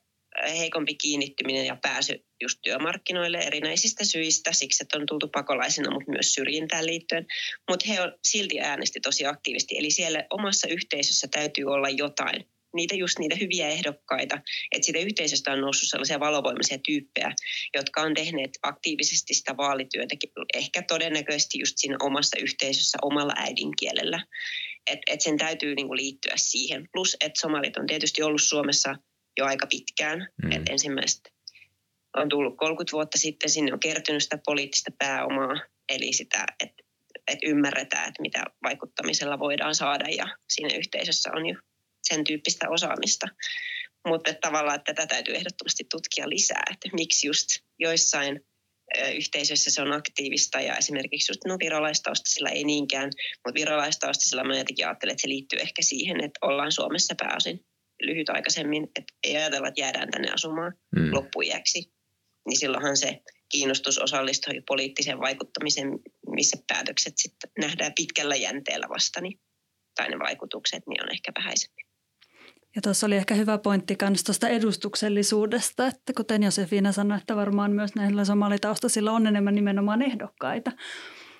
heikompi 0.57 0.95
kiinnittyminen 0.95 1.65
ja 1.65 1.77
pääsy 1.81 2.25
just 2.41 2.59
työmarkkinoille 2.61 3.37
erinäisistä 3.37 4.05
syistä, 4.05 4.53
siksi 4.53 4.83
että 4.83 4.97
on 4.97 5.05
tultu 5.05 5.27
pakolaisena, 5.27 5.91
mutta 5.91 6.11
myös 6.11 6.33
syrjintään 6.33 6.85
liittyen. 6.85 7.25
Mutta 7.69 7.85
he 7.87 8.01
on 8.01 8.13
silti 8.27 8.59
äänesti 8.59 8.99
tosi 8.99 9.25
aktiivisesti, 9.25 9.77
eli 9.77 9.91
siellä 9.91 10.23
omassa 10.29 10.67
yhteisössä 10.67 11.27
täytyy 11.31 11.65
olla 11.65 11.89
jotain, 11.89 12.45
niitä 12.73 12.95
just 12.95 13.19
niitä 13.19 13.35
hyviä 13.35 13.67
ehdokkaita, 13.69 14.35
että 14.71 14.85
siitä 14.85 14.99
yhteisöstä 14.99 15.51
on 15.51 15.61
noussut 15.61 15.89
sellaisia 15.89 16.19
valovoimaisia 16.19 16.77
tyyppejä, 16.77 17.31
jotka 17.73 18.01
on 18.01 18.13
tehneet 18.13 18.51
aktiivisesti 18.63 19.33
sitä 19.33 19.57
vaalityötä, 19.57 20.15
ehkä 20.53 20.81
todennäköisesti 20.87 21.59
just 21.59 21.73
siinä 21.75 21.97
omassa 22.01 22.37
yhteisössä 22.39 22.97
omalla 23.01 23.33
äidinkielellä. 23.35 24.25
Että 24.87 25.13
et 25.13 25.21
sen 25.21 25.37
täytyy 25.37 25.75
niinku 25.75 25.95
liittyä 25.95 26.33
siihen. 26.35 26.89
Plus, 26.93 27.17
että 27.21 27.39
somalit 27.39 27.77
on 27.77 27.87
tietysti 27.87 28.23
ollut 28.23 28.41
Suomessa 28.41 28.95
jo 29.37 29.45
aika 29.45 29.67
pitkään, 29.67 30.27
mm. 30.43 30.51
että 30.51 30.71
ensimmäistä 30.71 31.29
on 32.17 32.29
tullut 32.29 32.57
30 32.57 32.91
vuotta 32.91 33.17
sitten, 33.17 33.49
sinne 33.49 33.73
on 33.73 33.79
kertynyt 33.79 34.23
sitä 34.23 34.39
poliittista 34.45 34.91
pääomaa, 34.99 35.55
eli 35.89 36.13
sitä, 36.13 36.45
että 36.59 36.83
että 37.27 37.47
ymmärretään, 37.47 38.07
että 38.07 38.21
mitä 38.21 38.43
vaikuttamisella 38.63 39.39
voidaan 39.39 39.75
saada 39.75 40.05
ja 40.09 40.37
siinä 40.49 40.75
yhteisössä 40.75 41.29
on 41.35 41.45
jo 41.45 41.55
sen 42.03 42.23
tyyppistä 42.23 42.69
osaamista. 42.69 43.27
Mutta 44.07 44.33
tavallaan 44.41 44.75
että 44.75 44.93
tätä 44.93 45.07
täytyy 45.07 45.35
ehdottomasti 45.35 45.83
tutkia 45.91 46.29
lisää, 46.29 46.63
että 46.71 46.89
miksi 46.93 47.27
just 47.27 47.47
joissain 47.79 48.39
yhteisöissä 49.15 49.71
se 49.71 49.81
on 49.81 49.93
aktiivista 49.93 50.61
ja 50.61 50.77
esimerkiksi 50.77 51.31
just 51.31 51.41
no 51.47 51.57
virolaistaustaisilla 51.59 52.49
ei 52.49 52.63
niinkään, 52.63 53.09
mutta 53.45 53.59
virolaistaustaisilla 53.59 54.43
mä 54.43 54.57
jotenkin 54.57 54.87
ajattelen, 54.87 55.11
että 55.11 55.21
se 55.21 55.27
liittyy 55.27 55.59
ehkä 55.59 55.81
siihen, 55.81 56.23
että 56.23 56.39
ollaan 56.41 56.71
Suomessa 56.71 57.15
pääosin 57.17 57.65
lyhytaikaisemmin, 58.01 58.83
että 58.83 59.13
ei 59.23 59.37
ajatella, 59.37 59.67
että 59.67 59.81
jäädään 59.81 60.11
tänne 60.11 60.31
asumaan 60.31 60.73
mm. 60.95 61.13
loppuiäksi, 61.13 61.91
niin 62.47 62.59
silloinhan 62.59 62.97
se 62.97 63.19
kiinnostus 63.49 63.99
osallistua 63.99 64.53
poliittiseen 64.67 65.19
vaikuttamiseen, 65.19 65.87
missä 66.29 66.57
päätökset 66.67 67.13
sitten 67.17 67.51
nähdään 67.59 67.93
pitkällä 67.95 68.35
jänteellä 68.35 68.89
vasta, 68.89 69.21
niin, 69.21 69.39
tai 69.95 70.09
ne 70.09 70.19
vaikutukset, 70.19 70.83
niin 70.87 71.03
on 71.03 71.11
ehkä 71.11 71.31
vähäisempi. 71.39 71.83
Ja 72.75 72.81
tuossa 72.81 73.07
oli 73.07 73.15
ehkä 73.15 73.35
hyvä 73.35 73.57
pointti 73.57 73.97
myös 74.01 74.23
tuosta 74.23 74.47
edustuksellisuudesta, 74.47 75.87
että 75.87 76.13
kuten 76.17 76.43
Josefina 76.43 76.91
sanoi, 76.91 77.17
että 77.17 77.35
varmaan 77.35 77.71
myös 77.71 77.95
näillä 77.95 78.25
somalitaustaisilla 78.25 79.11
on 79.11 79.27
enemmän 79.27 79.55
nimenomaan 79.55 80.01
ehdokkaita. 80.01 80.71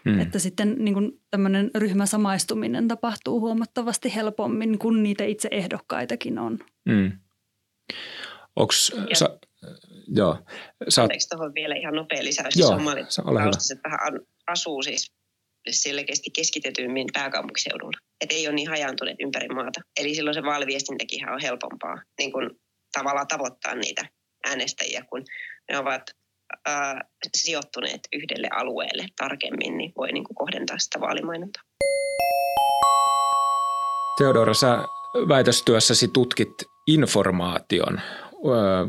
Hmm. 0.10 0.20
Että 0.20 0.40
sitten 0.40 0.75
niin 0.80 0.94
kuin 0.94 1.22
tämmöinen 1.32 1.72
ryhmäsamaistuminen 1.75 2.88
tapahtuu 2.88 3.40
huomattavasti 3.40 4.16
helpommin, 4.16 4.80
kun 4.80 5.04
niitä 5.04 5.24
itse 5.24 5.48
ehdokkaitakin 5.52 6.40
on. 6.40 6.60
Hmm. 6.90 7.12
Onks, 8.56 8.92
ja, 9.10 9.16
sa, 9.16 9.40
joo. 10.08 10.38
Sä, 10.90 11.02
Anteeksi 11.02 11.30
tuohon 11.30 11.54
vielä 11.54 11.75
ihan 11.75 11.96
nopea 11.96 12.24
lisäys. 12.24 12.56
Joo, 12.56 12.70
Somalitaustaiset 13.10 13.80
vähän 13.84 14.20
asuu 14.48 14.84
siis 14.84 15.13
selkeästi 15.72 16.29
keskitetymmin 16.36 17.08
pääkaupunkiseudulla. 17.13 17.98
Et 18.22 18.32
ei 18.32 18.48
ole 18.48 18.55
niin 18.55 18.70
hajaantuneet 18.70 19.17
ympäri 19.20 19.48
maata. 19.48 19.82
Eli 20.00 20.15
silloin 20.15 20.34
se 20.34 20.43
vaaliviestintäkin 20.43 21.29
on 21.29 21.41
helpompaa 21.41 22.01
niin 22.20 22.32
kun 22.32 22.60
tavallaan 22.98 23.27
tavoittaa 23.27 23.75
niitä 23.75 24.05
äänestäjiä, 24.48 25.05
kun 25.10 25.24
ne 25.72 25.77
ovat 25.77 26.03
äh, 26.67 26.96
sijoittuneet 27.38 28.01
yhdelle 28.13 28.48
alueelle 28.51 29.05
tarkemmin, 29.17 29.77
niin 29.77 29.91
voi 29.98 30.12
niin 30.12 30.24
kuin 30.24 30.36
kohdentaa 30.36 30.77
sitä 30.79 31.00
vaalimainontaa. 31.00 31.63
Teodora, 34.17 34.53
sä 34.53 34.77
väitöstyössäsi 35.27 36.08
tutkit 36.08 36.53
informaation 36.88 38.01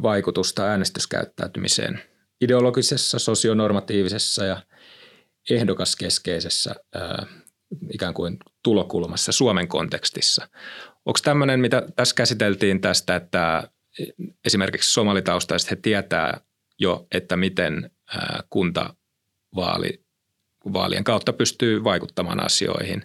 vaikutusta 0.02 0.64
äänestyskäyttäytymiseen 0.64 2.02
ideologisessa, 2.40 3.18
sosionormatiivisessa 3.18 4.44
ja 4.44 4.62
ehdokaskeskeisessä 5.50 6.74
ikään 7.92 8.14
kuin 8.14 8.36
tulokulmassa 8.62 9.32
Suomen 9.32 9.68
kontekstissa. 9.68 10.48
Onko 11.04 11.18
tämmöinen, 11.24 11.60
mitä 11.60 11.82
tässä 11.96 12.14
käsiteltiin 12.14 12.80
tästä, 12.80 13.16
että 13.16 13.68
esimerkiksi 14.44 14.92
somalitaustaiset 14.92 15.70
he 15.70 15.76
tietää 15.76 16.40
jo, 16.78 17.06
että 17.12 17.36
miten 17.36 17.90
kuntavaali, 18.50 20.04
vaalien 20.72 21.04
kautta 21.04 21.32
pystyy 21.32 21.84
vaikuttamaan 21.84 22.44
asioihin. 22.44 23.02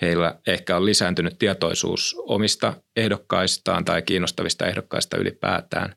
Heillä 0.00 0.40
ehkä 0.46 0.76
on 0.76 0.84
lisääntynyt 0.84 1.38
tietoisuus 1.38 2.16
omista 2.18 2.74
ehdokkaistaan 2.96 3.84
tai 3.84 4.02
kiinnostavista 4.02 4.66
ehdokkaista 4.66 5.16
ylipäätään. 5.16 5.94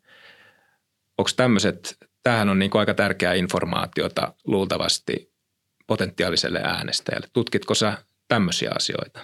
Onko 1.18 1.30
tämmöiset, 1.36 1.98
tämähän 2.24 2.50
on 2.50 2.60
niin 2.60 2.72
aika 2.74 2.94
tärkeää 2.94 3.34
informaatiota 3.34 4.34
luultavasti 4.46 5.33
potentiaaliselle 5.88 6.62
äänestäjälle. 6.64 7.28
Tutkitko 7.34 7.76
sä 7.76 7.98
tämmöisiä 8.28 8.72
asioita? 8.76 9.20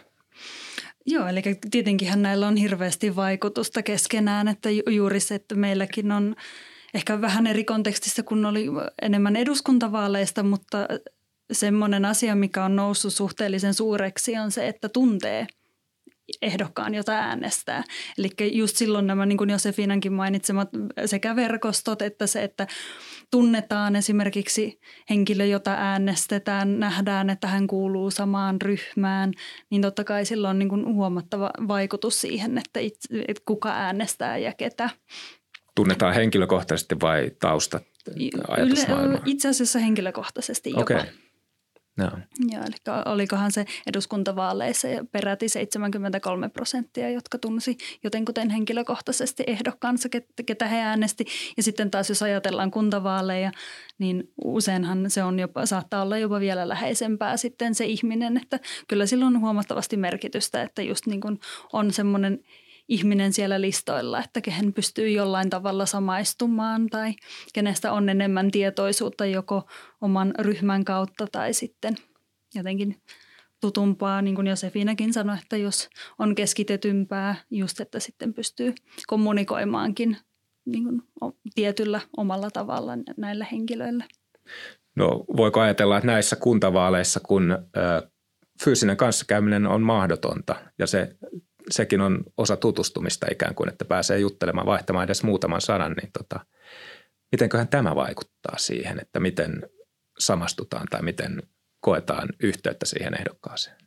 Joo, 1.05 1.27
eli 1.27 1.41
tietenkin 1.71 2.21
näillä 2.21 2.47
on 2.47 2.55
hirveästi 2.55 3.15
vaikutusta 3.15 3.83
keskenään, 3.83 4.47
että 4.47 4.69
juuri 4.89 5.19
se, 5.19 5.35
että 5.35 5.55
meilläkin 5.55 6.11
on 6.11 6.35
ehkä 6.93 7.21
vähän 7.21 7.47
eri 7.47 7.63
kontekstissa 7.63 8.23
kuin 8.23 8.45
oli 8.45 8.65
enemmän 9.01 9.35
eduskuntavaaleista, 9.35 10.43
mutta 10.43 10.77
semmoinen 11.51 12.05
asia, 12.05 12.35
mikä 12.35 12.65
on 12.65 12.75
noussut 12.75 13.13
suhteellisen 13.13 13.73
suureksi 13.73 14.37
on 14.37 14.51
se, 14.51 14.67
että 14.67 14.89
tuntee 14.89 15.47
ehdokkaan, 16.41 16.95
jota 16.95 17.11
äänestää. 17.11 17.83
Eli 18.17 18.29
just 18.51 18.75
silloin 18.75 19.07
nämä, 19.07 19.25
niin 19.25 19.37
kuin 19.37 19.49
Josefinankin 19.49 20.13
mainitsemat, 20.13 20.69
sekä 21.05 21.35
verkostot 21.35 22.01
että 22.01 22.27
se, 22.27 22.43
että 22.43 22.67
tunnetaan 23.31 23.95
esimerkiksi 23.95 24.79
henkilö, 25.09 25.45
jota 25.45 25.71
äänestetään, 25.71 26.79
nähdään, 26.79 27.29
että 27.29 27.47
hän 27.47 27.67
kuuluu 27.67 28.11
samaan 28.11 28.61
ryhmään, 28.61 29.31
niin 29.69 29.81
totta 29.81 30.03
kai 30.03 30.25
sillä 30.25 30.49
on 30.49 30.59
niin 30.59 30.69
kuin 30.69 30.85
huomattava 30.85 31.51
vaikutus 31.67 32.21
siihen, 32.21 32.57
että, 32.57 32.79
itse, 32.79 33.07
että 33.27 33.43
kuka 33.45 33.69
äänestää 33.69 34.37
ja 34.37 34.53
ketä. 34.53 34.89
Tunnetaan 35.75 36.13
henkilökohtaisesti 36.13 36.95
vai 37.01 37.31
taustat? 37.39 37.83
Itse 39.25 39.49
asiassa 39.49 39.79
henkilökohtaisesti 39.79 40.69
jopa. 40.69 40.81
Okay. 40.81 41.01
No. 41.97 42.09
Joo, 42.51 42.63
eli 42.63 43.01
olikohan 43.05 43.51
se 43.51 43.65
eduskuntavaaleissa 43.87 44.87
peräti 45.11 45.49
73 45.49 46.49
prosenttia, 46.49 47.09
jotka 47.09 47.37
tunsi 47.37 47.77
jotenkuten 48.03 48.49
henkilökohtaisesti 48.49 49.43
ehdokkaansa, 49.47 50.09
ketä 50.45 50.67
he 50.67 50.77
äänesti. 50.77 51.25
Ja 51.57 51.63
sitten 51.63 51.91
taas 51.91 52.09
jos 52.09 52.23
ajatellaan 52.23 52.71
kuntavaaleja, 52.71 53.51
niin 53.97 54.31
useinhan 54.45 55.09
se 55.09 55.23
on 55.23 55.39
jopa, 55.39 55.65
saattaa 55.65 56.01
olla 56.01 56.17
jopa 56.17 56.39
vielä 56.39 56.67
läheisempää 56.67 57.37
sitten 57.37 57.75
se 57.75 57.85
ihminen, 57.85 58.37
että 58.37 58.59
kyllä 58.87 59.05
sillä 59.05 59.25
on 59.25 59.39
huomattavasti 59.41 59.97
merkitystä, 59.97 60.61
että 60.61 60.81
just 60.81 61.05
niin 61.05 61.21
kuin 61.21 61.39
on 61.73 61.93
semmoinen– 61.93 62.39
ihminen 62.89 63.33
siellä 63.33 63.61
listoilla, 63.61 64.19
että 64.19 64.41
kehen 64.41 64.73
pystyy 64.73 65.09
jollain 65.09 65.49
tavalla 65.49 65.85
samaistumaan 65.85 66.87
tai 66.87 67.13
kenestä 67.53 67.91
on 67.91 68.09
enemmän 68.09 68.51
tietoisuutta 68.51 69.25
joko 69.25 69.67
oman 70.01 70.33
ryhmän 70.39 70.85
kautta 70.85 71.27
tai 71.31 71.53
sitten 71.53 71.95
jotenkin 72.55 73.01
tutumpaa, 73.61 74.21
niin 74.21 74.35
kuin 74.35 74.47
Josefinakin 74.47 75.13
sanoi, 75.13 75.37
että 75.43 75.57
jos 75.57 75.89
on 76.19 76.35
keskitetympää, 76.35 77.35
just 77.51 77.79
että 77.79 77.99
sitten 77.99 78.33
pystyy 78.33 78.73
kommunikoimaankin 79.07 80.17
niin 80.65 80.83
kuin 80.83 81.01
tietyllä 81.55 82.01
omalla 82.17 82.51
tavalla 82.51 82.91
näillä 83.17 83.45
henkilöillä. 83.51 84.05
No 84.95 85.25
voiko 85.37 85.59
ajatella, 85.59 85.97
että 85.97 86.07
näissä 86.07 86.35
kuntavaaleissa, 86.35 87.19
kun 87.19 87.51
ö, 87.51 88.09
fyysinen 88.63 88.97
kanssakäyminen 88.97 89.67
on 89.67 89.81
mahdotonta 89.81 90.55
ja 90.79 90.87
se 90.87 91.15
sekin 91.71 92.01
on 92.01 92.23
osa 92.37 92.57
tutustumista 92.57 93.27
ikään 93.31 93.55
kuin, 93.55 93.69
että 93.69 93.85
pääsee 93.85 94.19
juttelemaan, 94.19 94.67
vaihtamaan 94.67 95.05
edes 95.05 95.23
muutaman 95.23 95.61
sanan, 95.61 95.91
niin 95.91 96.11
tota, 96.17 96.45
mitenköhän 97.31 97.67
tämä 97.67 97.95
vaikuttaa 97.95 98.57
siihen, 98.57 98.99
että 99.01 99.19
miten 99.19 99.61
samastutaan 100.19 100.87
tai 100.89 101.01
miten 101.01 101.43
koetaan 101.79 102.29
yhteyttä 102.43 102.85
siihen 102.85 103.13
ehdokkaaseen? 103.19 103.77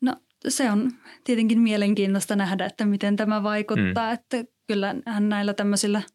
No 0.00 0.16
se 0.48 0.70
on 0.70 0.90
tietenkin 1.24 1.60
mielenkiintoista 1.60 2.36
nähdä, 2.36 2.66
että 2.66 2.86
miten 2.86 3.16
tämä 3.16 3.42
vaikuttaa, 3.42 4.06
mm. 4.06 4.14
että 4.14 4.36
kyllähän 4.66 5.28
näillä 5.28 5.54
tämmöisillä– 5.54 6.02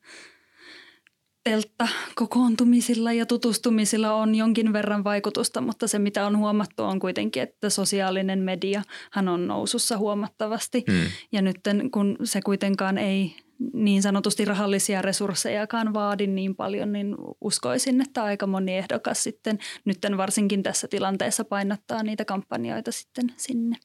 teltta 1.50 1.88
kokoontumisilla 2.16 3.14
ja 3.14 3.26
tutustumisilla 3.26 4.14
on 4.14 4.36
jonkin 4.36 4.74
verran 4.74 5.04
vaikutusta, 5.04 5.62
mutta 5.62 5.88
se 5.88 6.00
mitä 6.00 6.26
on 6.26 6.38
huomattu 6.38 6.84
on 6.84 7.00
kuitenkin, 7.00 7.44
että 7.44 7.70
sosiaalinen 7.70 8.40
media 8.40 8.82
hän 9.12 9.28
on 9.28 9.48
nousussa 9.48 9.98
huomattavasti. 9.98 10.84
Hmm. 10.92 11.12
Ja 11.32 11.42
nyt 11.42 11.60
kun 11.92 12.18
se 12.24 12.42
kuitenkaan 12.42 12.98
ei 12.98 13.36
niin 13.74 14.02
sanotusti 14.02 14.46
rahallisia 14.46 15.02
resurssejakaan 15.02 15.94
vaadi 15.94 16.28
niin 16.28 16.56
paljon, 16.56 16.94
niin 16.94 17.16
uskoisin, 17.42 18.02
että 18.02 18.24
aika 18.24 18.48
moni 18.48 18.78
ehdokas 18.78 19.24
sitten 19.24 19.60
nyt 19.86 19.98
varsinkin 20.18 20.64
tässä 20.64 20.88
tilanteessa 20.88 21.46
painottaa 21.46 22.04
niitä 22.04 22.26
kampanjoita 22.26 22.92
sitten 22.92 23.34
sinne 23.38 23.76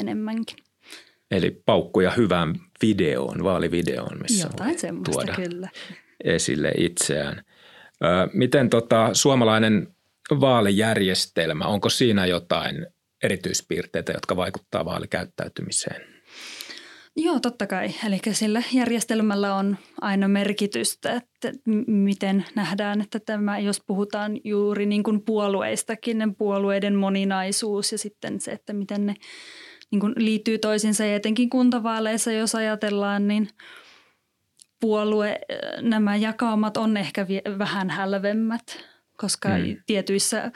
enemmänkin. 0.00 0.56
Eli 1.30 1.62
paukkuja 1.66 2.10
hyvään 2.10 2.54
videoon, 2.82 3.44
vaalivideoon, 3.44 4.18
missä 4.22 4.46
Jotain 4.46 4.78
semmoista 4.78 5.12
tuoda 5.12 5.34
kyllä 5.34 5.68
esille 6.24 6.72
itseään. 6.76 7.44
Miten 8.32 8.70
tota, 8.70 9.10
suomalainen 9.12 9.88
vaalijärjestelmä, 10.30 11.64
onko 11.64 11.88
siinä 11.88 12.26
jotain 12.26 12.86
erityispiirteitä, 13.22 14.12
jotka 14.12 14.36
vaikuttaa 14.36 14.84
vaalikäyttäytymiseen? 14.84 16.18
Joo, 17.16 17.40
totta 17.40 17.66
kai. 17.66 17.90
Eli 18.06 18.20
sillä 18.32 18.62
järjestelmällä 18.72 19.54
on 19.54 19.76
aina 20.00 20.28
merkitystä, 20.28 21.12
että 21.12 21.52
miten 21.86 22.44
nähdään, 22.54 23.00
että 23.00 23.20
tämä, 23.20 23.58
jos 23.58 23.82
puhutaan 23.86 24.40
juuri 24.44 24.86
niin 24.86 25.02
kuin 25.02 25.22
puolueistakin, 25.24 26.18
ne 26.18 26.28
puolueiden 26.38 26.94
moninaisuus 26.94 27.92
ja 27.92 27.98
sitten 27.98 28.40
se, 28.40 28.50
että 28.50 28.72
miten 28.72 29.06
ne 29.06 29.14
niin 29.90 30.00
kuin 30.00 30.12
liittyy 30.16 30.58
toisiinsa 30.58 31.04
ja 31.04 31.16
etenkin 31.16 31.50
kuntavaaleissa, 31.50 32.32
jos 32.32 32.54
ajatellaan, 32.54 33.28
niin– 33.28 33.48
puolue, 34.80 35.40
nämä 35.80 36.16
jakaumat 36.16 36.76
on 36.76 36.96
ehkä 36.96 37.26
vähän 37.58 37.90
hälvemmät, 37.90 38.84
koska 39.16 39.48
mm. 39.48 39.76
tietyissä 39.86 40.52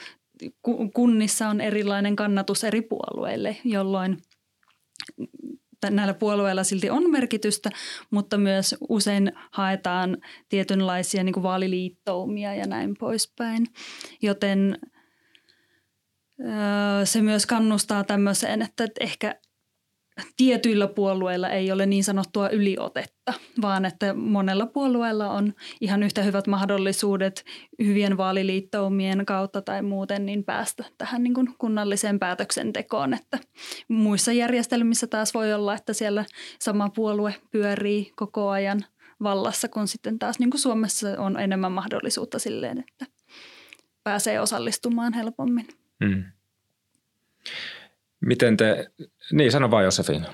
kunnissa 0.93 1.47
on 1.47 1.61
erilainen 1.61 2.15
kannatus 2.15 2.63
eri 2.63 2.81
puolueille, 2.81 3.57
jolloin 3.63 4.17
näillä 5.89 6.13
puolueilla 6.13 6.63
silti 6.63 6.89
on 6.89 7.11
merkitystä, 7.11 7.69
mutta 8.11 8.37
myös 8.37 8.75
usein 8.89 9.31
haetaan 9.51 10.17
tietynlaisia 10.49 11.23
niin 11.23 11.33
kuin 11.33 11.43
vaaliliittoumia 11.43 12.55
ja 12.55 12.67
näin 12.67 12.95
poispäin. 12.99 13.67
Joten 14.21 14.79
se 17.03 17.21
myös 17.21 17.45
kannustaa 17.45 18.03
tämmöiseen, 18.03 18.61
että 18.61 18.87
ehkä 18.99 19.35
tietyillä 20.37 20.87
puolueilla 20.87 21.49
ei 21.49 21.71
ole 21.71 21.85
niin 21.85 22.03
sanottua 22.03 22.49
yliotetta, 22.49 23.33
vaan 23.61 23.85
että 23.85 24.13
monella 24.13 24.65
puolueella 24.65 25.29
on 25.31 25.53
ihan 25.81 26.03
yhtä 26.03 26.23
hyvät 26.23 26.47
mahdollisuudet 26.47 27.45
hyvien 27.83 28.17
vaaliliittoumien 28.17 29.25
kautta 29.25 29.61
tai 29.61 29.81
muuten 29.81 30.25
niin 30.25 30.43
päästä 30.43 30.83
tähän 30.97 31.23
niin 31.23 31.33
kuin 31.33 31.55
kunnalliseen 31.57 32.19
päätöksentekoon. 32.19 33.13
Että 33.13 33.39
muissa 33.87 34.31
järjestelmissä 34.31 35.07
taas 35.07 35.33
voi 35.33 35.53
olla, 35.53 35.73
että 35.73 35.93
siellä 35.93 36.25
sama 36.59 36.89
puolue 36.89 37.35
pyörii 37.51 38.11
koko 38.15 38.49
ajan 38.49 38.85
vallassa, 39.23 39.67
kun 39.67 39.87
sitten 39.87 40.19
taas 40.19 40.39
niin 40.39 40.49
kuin 40.49 40.61
Suomessa 40.61 41.07
on 41.17 41.39
enemmän 41.39 41.71
mahdollisuutta 41.71 42.39
silleen, 42.39 42.79
että 42.79 43.05
pääsee 44.03 44.39
osallistumaan 44.39 45.13
helpommin. 45.13 45.67
Hmm. 46.05 46.23
Miten 48.25 48.57
te, 48.57 48.87
niin 49.31 49.51
sano 49.51 49.71
vaan 49.71 49.83
Josefina. 49.83 50.33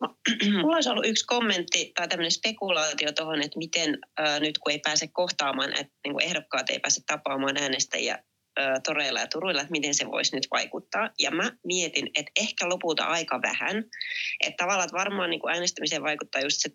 Mulla 0.62 0.76
olisi 0.76 0.90
ollut 0.90 1.06
yksi 1.06 1.26
kommentti 1.26 1.92
tai 1.94 2.08
tämmöinen 2.08 2.30
spekulaatio 2.30 3.12
tuohon, 3.12 3.42
että 3.42 3.58
miten 3.58 3.98
äh, 4.20 4.40
nyt 4.40 4.58
kun 4.58 4.72
ei 4.72 4.78
pääse 4.78 5.08
kohtaamaan, 5.12 5.72
että 5.72 5.92
niin 6.04 6.12
kuin 6.12 6.24
ehdokkaat 6.24 6.70
ei 6.70 6.78
pääse 6.78 7.00
tapaamaan 7.06 7.56
äänestäjiä 7.56 8.14
äh, 8.14 8.82
toreilla 8.84 9.20
ja 9.20 9.26
turuilla, 9.26 9.60
että 9.60 9.72
miten 9.72 9.94
se 9.94 10.06
voisi 10.06 10.36
nyt 10.36 10.46
vaikuttaa. 10.50 11.10
Ja 11.18 11.30
mä 11.30 11.52
mietin, 11.64 12.10
että 12.14 12.32
ehkä 12.40 12.68
lopulta 12.68 13.04
aika 13.04 13.40
vähän. 13.42 13.84
Että 14.40 14.64
tavallaan 14.64 14.86
että 14.86 14.98
varmaan 14.98 15.30
niin 15.30 15.40
kuin 15.40 15.54
äänestämiseen 15.54 16.02
vaikuttaa 16.02 16.42
just 16.42 16.56
se 16.60 16.70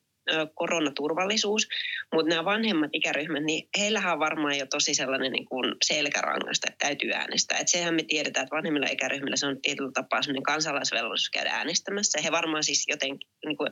koronaturvallisuus, 0.55 1.67
mutta 2.13 2.29
nämä 2.29 2.45
vanhemmat 2.45 2.89
ikäryhmät, 2.93 3.43
niin 3.43 3.69
heillähän 3.77 4.13
on 4.13 4.19
varmaan 4.19 4.57
jo 4.57 4.65
tosi 4.65 4.93
sellainen 4.93 5.31
niin 5.31 5.45
kuin 5.45 5.75
selkärangasta, 5.85 6.67
että 6.69 6.85
täytyy 6.85 7.11
äänestää. 7.11 7.57
Et 7.57 7.67
sehän 7.67 7.95
me 7.95 8.03
tiedetään, 8.03 8.43
että 8.43 8.55
vanhemmilla 8.55 8.87
ikäryhmillä 8.91 9.35
se 9.35 9.45
on 9.45 9.61
tietyllä 9.61 9.91
tapaa 9.93 10.21
sellainen 10.21 10.43
kansalaisvelvollisuus 10.43 11.29
käydä 11.29 11.51
äänestämässä. 11.51 12.21
He 12.23 12.31
varmaan 12.31 12.63
siis 12.63 12.85
jotenkin 12.87 13.29
niin 13.45 13.57
kuin 13.57 13.69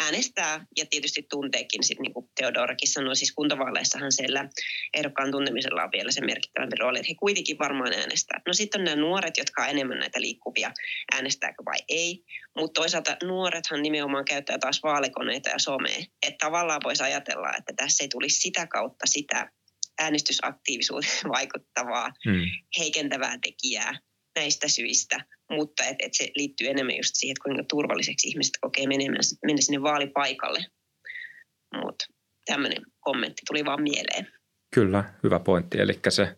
äänestää 0.00 0.66
ja 0.76 0.86
tietysti 0.90 1.26
tunteekin, 1.30 1.84
sit, 1.84 2.00
niin 2.00 2.14
kuin 2.14 2.30
Teodorakin 2.40 2.88
sanoi, 2.88 3.16
siis 3.16 3.32
kuntavaaleissahan 3.32 4.12
siellä 4.12 4.48
ehdokkaan 4.94 5.30
tuntemisella 5.30 5.82
on 5.82 5.92
vielä 5.92 6.10
se 6.10 6.20
merkittävämpi 6.20 6.76
rooli, 6.76 6.98
että 6.98 7.10
he 7.10 7.14
kuitenkin 7.14 7.58
varmaan 7.58 7.92
äänestää. 7.92 8.40
No 8.46 8.52
sitten 8.52 8.80
on 8.80 8.84
nämä 8.84 8.96
nuoret, 8.96 9.36
jotka 9.38 9.62
on 9.62 9.68
enemmän 9.68 9.98
näitä 9.98 10.20
liikkuvia, 10.20 10.70
äänestääkö 11.14 11.64
vai 11.64 11.78
ei. 11.88 12.24
Mutta 12.56 12.80
toisaalta 12.80 13.16
nuorethan 13.22 13.82
nimenomaan 13.82 14.24
käyttää 14.24 14.58
taas 14.58 14.82
vaalikoneita 14.82 15.48
ja 15.48 15.58
somea. 15.88 16.06
Että 16.22 16.46
tavallaan 16.46 16.80
voisi 16.84 17.02
ajatella, 17.02 17.56
että 17.58 17.72
tässä 17.76 18.04
ei 18.04 18.08
tulisi 18.08 18.40
sitä 18.40 18.66
kautta 18.66 19.06
sitä 19.06 19.50
äänestysaktiivisuuteen 20.00 21.28
vaikuttavaa, 21.36 22.10
hmm. 22.24 22.44
heikentävää 22.78 23.38
tekijää 23.42 23.98
näistä 24.36 24.68
syistä, 24.68 25.24
mutta 25.50 25.84
et, 25.84 25.96
et 25.98 26.14
se 26.14 26.30
liittyy 26.36 26.68
enemmän 26.68 26.96
just 26.96 27.10
siihen, 27.14 27.32
että 27.32 27.44
kuinka 27.44 27.64
turvalliseksi 27.68 28.28
ihmiset 28.28 28.54
kokee 28.60 28.86
menemään, 28.86 29.20
mennä 29.46 29.60
sinne 29.60 29.82
vaalipaikalle. 29.82 30.64
Mutta 31.74 32.04
tämmöinen 32.46 32.82
kommentti 33.00 33.42
tuli 33.46 33.64
vaan 33.64 33.82
mieleen. 33.82 34.32
Kyllä, 34.74 35.04
hyvä 35.22 35.40
pointti. 35.40 35.80
Eli 35.80 36.00
se 36.08 36.36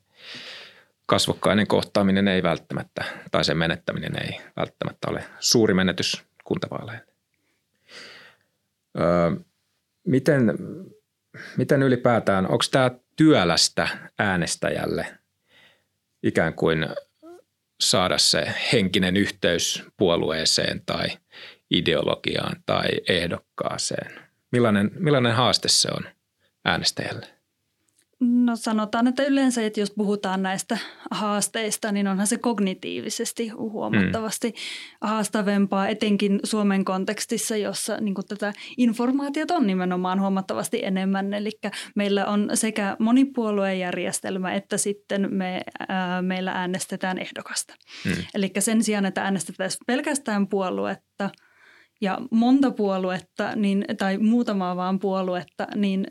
kasvokkainen 1.06 1.66
kohtaaminen 1.66 2.28
ei 2.28 2.42
välttämättä, 2.42 3.04
tai 3.30 3.44
sen 3.44 3.56
menettäminen 3.56 4.22
ei 4.24 4.40
välttämättä 4.56 5.10
ole 5.10 5.24
suuri 5.40 5.74
menetys 5.74 6.22
kuntavaaleille. 6.44 7.09
Öö, 8.98 9.30
miten, 10.06 10.58
miten 11.56 11.82
ylipäätään, 11.82 12.44
onko 12.44 12.64
tämä 12.70 12.90
työlästä 13.16 13.88
äänestäjälle 14.18 15.06
ikään 16.22 16.54
kuin 16.54 16.86
saada 17.80 18.18
se 18.18 18.54
henkinen 18.72 19.16
yhteys 19.16 19.84
puolueeseen 19.96 20.82
tai 20.86 21.08
ideologiaan 21.70 22.62
tai 22.66 22.88
ehdokkaaseen? 23.08 24.20
Millainen, 24.52 24.90
millainen 24.94 25.34
haaste 25.34 25.68
se 25.68 25.88
on 25.92 26.04
äänestäjälle? 26.64 27.39
No 28.20 28.56
sanotaan, 28.56 29.06
että 29.06 29.24
yleensä, 29.24 29.66
että 29.66 29.80
jos 29.80 29.90
puhutaan 29.90 30.42
näistä 30.42 30.78
haasteista, 31.10 31.92
niin 31.92 32.08
onhan 32.08 32.26
se 32.26 32.38
kognitiivisesti 32.38 33.48
huomattavasti 33.48 34.48
mm. 34.48 35.08
haastavempaa, 35.08 35.88
etenkin 35.88 36.40
Suomen 36.44 36.84
kontekstissa, 36.84 37.56
jossa 37.56 37.96
niin 38.00 38.14
tätä 38.28 38.52
informaatiota 38.76 39.54
on 39.54 39.66
nimenomaan 39.66 40.20
huomattavasti 40.20 40.84
enemmän. 40.84 41.34
Eli 41.34 41.50
meillä 41.96 42.26
on 42.26 42.50
sekä 42.54 42.96
monipuoluejärjestelmä, 42.98 44.54
että 44.54 44.76
sitten 44.76 45.34
me, 45.34 45.62
ää, 45.88 46.22
meillä 46.22 46.52
äänestetään 46.52 47.18
ehdokasta. 47.18 47.74
Mm. 48.04 48.12
Eli 48.34 48.52
sen 48.58 48.84
sijaan, 48.84 49.06
että 49.06 49.22
äänestetään 49.22 49.70
pelkästään 49.86 50.48
puoluetta 50.48 51.30
ja 52.00 52.18
monta 52.30 52.70
puoluetta 52.70 53.56
niin, 53.56 53.84
tai 53.98 54.18
muutamaa 54.18 54.76
vaan 54.76 54.98
puoluetta, 54.98 55.66
niin 55.74 56.06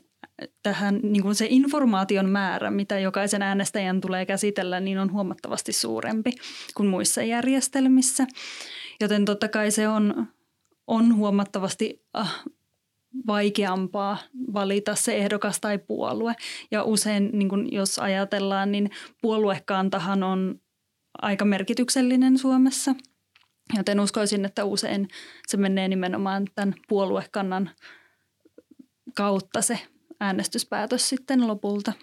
tähän 0.63 0.99
niin 1.03 1.23
kuin 1.23 1.35
se 1.35 1.47
informaation 1.49 2.29
määrä, 2.29 2.71
mitä 2.71 2.99
jokaisen 2.99 3.41
äänestäjän 3.41 4.01
tulee 4.01 4.25
käsitellä, 4.25 4.79
niin 4.79 4.99
on 4.99 5.11
huomattavasti 5.11 5.73
suurempi 5.73 6.31
kuin 6.75 6.89
muissa 6.89 7.23
järjestelmissä. 7.23 8.27
Joten 9.01 9.25
totta 9.25 9.47
kai 9.47 9.71
se 9.71 9.87
on, 9.87 10.27
on 10.87 11.15
huomattavasti 11.15 12.05
äh, 12.17 12.43
vaikeampaa 13.27 14.17
valita 14.53 14.95
se 14.95 15.17
ehdokas 15.17 15.59
tai 15.59 15.77
puolue. 15.77 16.35
Ja 16.71 16.83
usein, 16.83 17.29
niin 17.33 17.49
kuin 17.49 17.67
jos 17.71 17.99
ajatellaan, 17.99 18.71
niin 18.71 18.89
puoluekantahan 19.21 20.23
on 20.23 20.61
aika 21.21 21.45
merkityksellinen 21.45 22.37
Suomessa. 22.37 22.95
Joten 23.77 23.99
uskoisin, 23.99 24.45
että 24.45 24.65
usein 24.65 25.07
se 25.47 25.57
menee 25.57 25.87
nimenomaan 25.87 26.45
tämän 26.55 26.73
puoluekannan 26.87 27.69
kautta 29.15 29.61
se 29.61 29.79
äänestyspäätös 30.19 31.09
sitten 31.09 31.47
lopulta. 31.47 31.93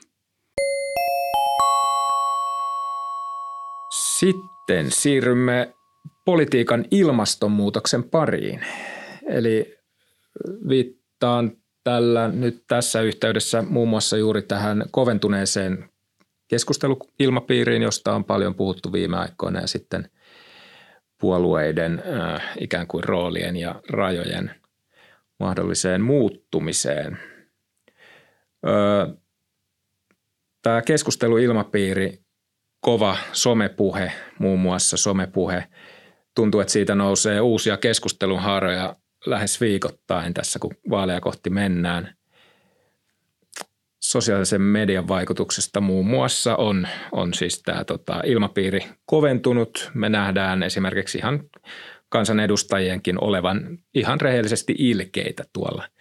Sitten 3.90 4.90
siirrymme 4.90 5.74
politiikan 6.24 6.84
ilmastonmuutoksen 6.90 8.04
pariin. 8.04 8.60
Eli 9.26 9.78
viittaan 10.68 11.56
tällä 11.84 12.28
nyt 12.28 12.64
tässä 12.68 13.00
yhteydessä 13.00 13.62
muun 13.62 13.88
muassa 13.88 14.16
juuri 14.16 14.42
tähän 14.42 14.84
koventuneeseen 14.90 15.88
keskusteluilmapiiriin, 16.48 17.82
josta 17.82 18.14
on 18.14 18.24
paljon 18.24 18.54
puhuttu 18.54 18.92
viime 18.92 19.16
aikoina 19.16 19.60
ja 19.60 19.66
sitten 19.66 20.10
puolueiden 21.20 22.02
äh, 22.20 22.42
ikään 22.60 22.86
kuin 22.86 23.04
roolien 23.04 23.56
ja 23.56 23.80
rajojen 23.90 24.50
mahdolliseen 25.40 26.00
muuttumiseen– 26.00 27.18
Tämä 30.62 30.82
keskusteluilmapiiri, 30.82 32.18
kova 32.80 33.16
somepuhe, 33.32 34.12
muun 34.38 34.60
muassa 34.60 34.96
somepuhe, 34.96 35.64
tuntuu, 36.34 36.60
että 36.60 36.72
siitä 36.72 36.94
nousee 36.94 37.40
uusia 37.40 37.76
keskustelun 37.76 38.40
haaroja 38.40 38.96
lähes 39.26 39.60
viikoittain 39.60 40.34
tässä, 40.34 40.58
kun 40.58 40.74
vaaleja 40.90 41.20
kohti 41.20 41.50
mennään. 41.50 42.16
Sosiaalisen 44.02 44.62
median 44.62 45.08
vaikutuksesta 45.08 45.80
muun 45.80 46.06
muassa 46.06 46.56
on, 46.56 46.88
on 47.12 47.34
siis 47.34 47.62
tämä 47.62 47.84
tota, 47.84 48.20
ilmapiiri 48.24 48.80
koventunut. 49.06 49.90
Me 49.94 50.08
nähdään 50.08 50.62
esimerkiksi 50.62 51.18
ihan 51.18 51.40
kansanedustajienkin 52.08 53.24
olevan 53.24 53.78
ihan 53.94 54.20
rehellisesti 54.20 54.74
ilkeitä 54.78 55.44
tuolla– 55.52 55.88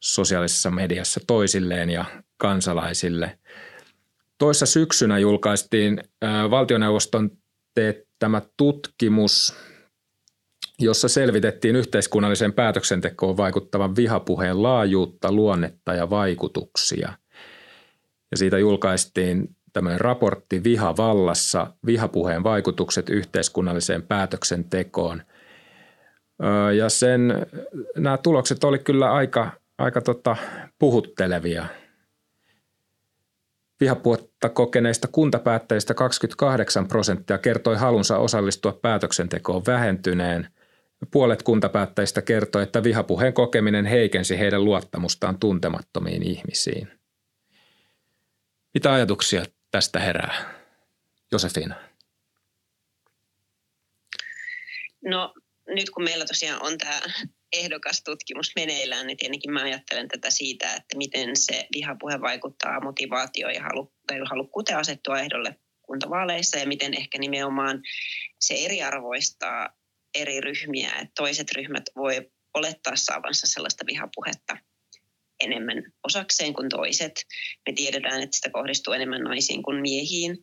sosiaalisessa 0.00 0.70
mediassa 0.70 1.20
toisilleen 1.26 1.90
ja 1.90 2.04
kansalaisille. 2.36 3.38
Toissa 4.38 4.66
syksynä 4.66 5.18
julkaistiin 5.18 6.02
valtioneuvoston 6.50 7.30
teettämä 7.74 8.42
tutkimus, 8.56 9.54
jossa 10.78 11.08
selvitettiin 11.08 11.76
yhteiskunnalliseen 11.76 12.52
päätöksentekoon 12.52 13.36
vaikuttavan 13.36 13.96
vihapuheen 13.96 14.62
laajuutta, 14.62 15.32
luonnetta 15.32 15.94
ja 15.94 16.10
vaikutuksia. 16.10 17.12
Ja 18.30 18.36
siitä 18.36 18.58
julkaistiin 18.58 19.56
tämmöinen 19.72 20.00
raportti 20.00 20.64
Viha 20.64 20.96
vallassa, 20.96 21.66
vihapuheen 21.86 22.44
vaikutukset 22.44 23.08
yhteiskunnalliseen 23.08 24.02
päätöksentekoon. 24.02 25.22
Ja 26.76 26.88
sen, 26.88 27.46
nämä 27.96 28.18
tulokset 28.18 28.64
oli 28.64 28.78
kyllä 28.78 29.12
aika, 29.12 29.50
aika 29.80 30.00
tota, 30.00 30.36
puhuttelevia. 30.78 31.66
Vihapuotta 33.80 34.48
kokeneista 34.48 35.08
kuntapäättäjistä 35.08 35.94
28 35.94 36.88
prosenttia 36.88 37.38
kertoi 37.38 37.76
halunsa 37.76 38.18
osallistua 38.18 38.72
päätöksentekoon 38.82 39.62
vähentyneen 39.66 40.48
Puolet 41.10 41.42
kuntapäättäjistä 41.42 42.22
kertoi, 42.22 42.62
että 42.62 42.82
vihapuheen 42.82 43.32
kokeminen 43.32 43.86
heikensi 43.86 44.38
heidän 44.38 44.64
luottamustaan 44.64 45.38
tuntemattomiin 45.38 46.22
ihmisiin. 46.22 46.88
Mitä 48.74 48.92
ajatuksia 48.92 49.44
tästä 49.70 50.00
herää? 50.00 50.60
Josefina. 51.32 51.74
No 55.04 55.34
nyt 55.66 55.90
kun 55.90 56.04
meillä 56.04 56.24
tosiaan 56.24 56.62
on 56.62 56.78
tämä 56.78 57.00
ehdokastutkimus 57.52 58.52
meneillään, 58.56 59.06
niin 59.06 59.16
tietenkin 59.16 59.52
mä 59.52 59.62
ajattelen 59.62 60.08
tätä 60.08 60.30
siitä, 60.30 60.74
että 60.74 60.96
miten 60.96 61.36
se 61.36 61.66
vihapuhe 61.74 62.20
vaikuttaa 62.20 62.80
motivaatioon 62.80 63.54
ja 63.54 63.62
halu, 63.62 63.92
halukkuuteen 64.28 64.78
asettua 64.78 65.20
ehdolle 65.20 65.56
kuntavaaleissa 65.82 66.58
ja 66.58 66.66
miten 66.66 66.94
ehkä 66.94 67.18
nimenomaan 67.18 67.82
se 68.40 68.54
eriarvoistaa 68.54 69.68
eri 70.14 70.40
ryhmiä, 70.40 70.90
että 70.90 71.12
toiset 71.16 71.52
ryhmät 71.52 71.84
voi 71.96 72.30
olettaa 72.54 72.96
saavansa 72.96 73.46
sellaista 73.46 73.86
vihapuhetta 73.86 74.56
enemmän 75.40 75.92
osakseen 76.04 76.54
kuin 76.54 76.68
toiset. 76.68 77.12
Me 77.68 77.72
tiedetään, 77.72 78.22
että 78.22 78.36
sitä 78.36 78.50
kohdistuu 78.50 78.94
enemmän 78.94 79.22
naisiin 79.22 79.62
kuin 79.62 79.80
miehiin 79.80 80.38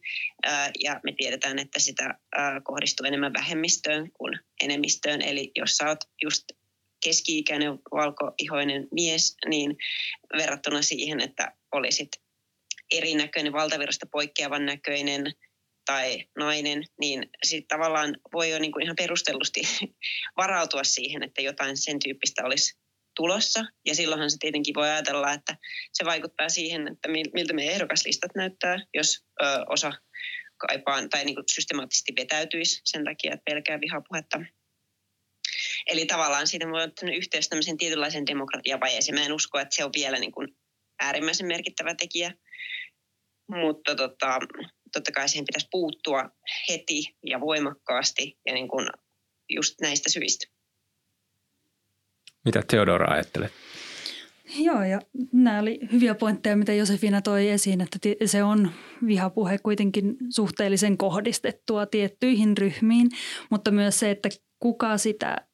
ja 0.83 0.99
me 1.03 1.13
tiedetään, 1.17 1.59
että 1.59 1.79
sitä 1.79 2.19
kohdistuu 2.63 3.05
enemmän 3.05 3.33
vähemmistöön 3.33 4.11
kuin 4.11 4.39
enemmistöön. 4.63 5.21
Eli 5.21 5.51
jos 5.55 5.77
sä 5.77 5.87
oot 5.87 5.99
just 6.23 6.43
keski-ikäinen 7.03 7.79
valkoihoinen 7.91 8.87
mies, 8.91 9.35
niin 9.47 9.77
verrattuna 10.37 10.81
siihen, 10.81 11.21
että 11.21 11.51
olisit 11.71 12.09
erinäköinen, 12.91 13.53
valtavirrasta 13.53 14.05
poikkeavan 14.11 14.65
näköinen 14.65 15.33
tai 15.85 16.25
nainen, 16.39 16.83
niin 16.99 17.29
sitten 17.43 17.77
tavallaan 17.77 18.17
voi 18.33 18.49
jo 18.49 18.59
niin 18.59 18.71
kuin 18.71 18.83
ihan 18.83 18.95
perustellusti 18.95 19.61
varautua 20.37 20.83
siihen, 20.83 21.23
että 21.23 21.41
jotain 21.41 21.77
sen 21.77 21.99
tyyppistä 21.99 22.45
olisi 22.45 22.77
tulossa. 23.15 23.65
Ja 23.85 23.95
silloinhan 23.95 24.31
se 24.31 24.37
tietenkin 24.39 24.75
voi 24.75 24.89
ajatella, 24.89 25.33
että 25.33 25.57
se 25.93 26.05
vaikuttaa 26.05 26.49
siihen, 26.49 26.87
että 26.87 27.09
miltä 27.33 27.53
meidän 27.53 27.73
ehdokaslistat 27.73 28.31
näyttää, 28.35 28.77
jos 28.93 29.25
ö, 29.41 29.45
osa 29.69 29.93
kaipaan 30.57 31.09
tai 31.09 31.25
niin 31.25 31.37
systemaattisesti 31.53 32.13
vetäytyisi 32.19 32.81
sen 32.83 33.05
takia, 33.05 33.33
että 33.33 33.51
pelkää 33.51 33.81
vihapuhetta. 33.81 34.41
Eli 35.85 36.05
tavallaan 36.05 36.47
siitä 36.47 36.67
voi 36.67 36.83
olla 36.83 37.15
yhteys 37.15 37.49
tämmöisen 37.49 37.77
tietynlaisen 37.77 38.25
demokratiavajeeseen. 38.25 39.19
Mä 39.19 39.25
en 39.25 39.33
usko, 39.33 39.59
että 39.59 39.75
se 39.75 39.85
on 39.85 39.91
vielä 39.95 40.19
niin 40.19 40.31
kuin 40.31 40.57
äärimmäisen 40.99 41.47
merkittävä 41.47 41.95
tekijä, 41.95 42.33
mutta 43.47 43.95
tota, 43.95 44.39
totta 44.93 45.11
kai 45.11 45.29
siihen 45.29 45.45
pitäisi 45.45 45.67
puuttua 45.71 46.29
heti 46.69 47.15
ja 47.25 47.39
voimakkaasti 47.39 48.37
ja 48.45 48.53
niin 48.53 48.67
kuin 48.67 48.87
just 49.49 49.75
näistä 49.81 50.09
syistä. 50.09 50.45
Mitä 52.45 52.61
Theodora 52.67 53.13
ajattelet? 53.13 53.51
Joo, 54.55 54.83
ja 54.83 55.01
nämä 55.31 55.59
oli 55.59 55.79
hyviä 55.91 56.15
pointteja, 56.15 56.55
mitä 56.55 56.73
Josefina 56.73 57.21
toi 57.21 57.49
esiin, 57.49 57.81
että 57.81 57.99
se 58.25 58.43
on 58.43 58.71
vihapuhe 59.07 59.57
kuitenkin 59.57 60.17
suhteellisen 60.29 60.97
kohdistettua 60.97 61.85
tiettyihin 61.85 62.57
ryhmiin, 62.57 63.09
mutta 63.49 63.71
myös 63.71 63.99
se, 63.99 64.11
että 64.11 64.29
kuka 64.59 64.97
sitä 64.97 65.46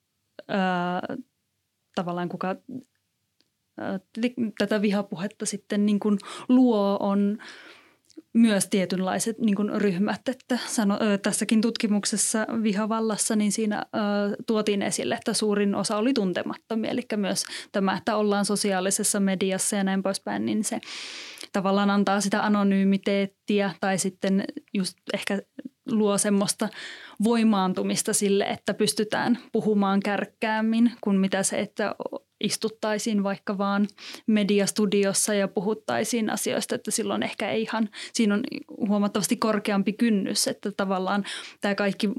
tavallaan 1.96 2.30
kuka 2.30 2.56
tätä 4.58 4.82
vihapuhetta 4.82 5.46
sitten 5.46 5.86
niin 5.86 6.00
kuin 6.00 6.18
luo 6.50 6.98
on 7.00 7.38
myös 8.34 8.68
tietynlaiset 8.70 9.40
niin 9.40 9.56
kuin 9.56 9.82
ryhmät. 9.82 10.28
Että 10.30 10.58
sano, 10.66 11.00
tässäkin 11.22 11.62
tutkimuksessa 11.62 12.48
vihavallassa 12.64 13.36
niin 13.36 13.52
siinä 13.52 13.84
tuotiin 14.48 14.82
esille, 14.82 15.16
että 15.16 15.34
suurin 15.34 15.76
osa 15.76 15.98
oli 15.98 16.14
tuntemattomia. 16.14 16.92
Eli 16.92 17.02
myös 17.16 17.46
tämä, 17.72 17.98
että 17.98 18.16
ollaan 18.16 18.46
sosiaalisessa 18.46 19.20
mediassa 19.20 19.76
ja 19.76 19.84
näin 19.84 20.04
poispäin, 20.04 20.46
niin 20.46 20.64
se 20.64 20.80
tavallaan 21.52 21.90
antaa 21.90 22.22
sitä 22.22 22.46
anonyymiteettiä 22.46 23.72
tai 23.82 23.98
sitten 23.98 24.44
just 24.74 24.98
ehkä 25.14 25.42
luo 25.92 26.18
semmoista 26.18 26.70
voimaantumista 27.24 28.14
sille, 28.14 28.44
että 28.44 28.74
pystytään 28.74 29.40
puhumaan 29.52 30.00
kärkkäämmin 30.00 30.92
kuin 31.02 31.18
mitä 31.18 31.44
se, 31.44 31.60
että 31.60 31.96
istuttaisiin 32.44 33.24
vaikka 33.24 33.58
vaan 33.58 33.88
mediastudiossa 34.28 35.34
ja 35.34 35.48
puhuttaisiin 35.48 36.30
asioista, 36.30 36.76
että 36.76 36.92
silloin 36.92 37.24
ehkä 37.24 37.50
ei 37.50 37.62
ihan, 37.62 37.90
siinä 38.14 38.34
on 38.34 38.44
huomattavasti 38.88 39.38
korkeampi 39.38 39.94
kynnys, 39.94 40.48
että 40.48 40.72
tavallaan 40.72 41.26
tämä 41.62 41.76
kaikki 41.76 42.10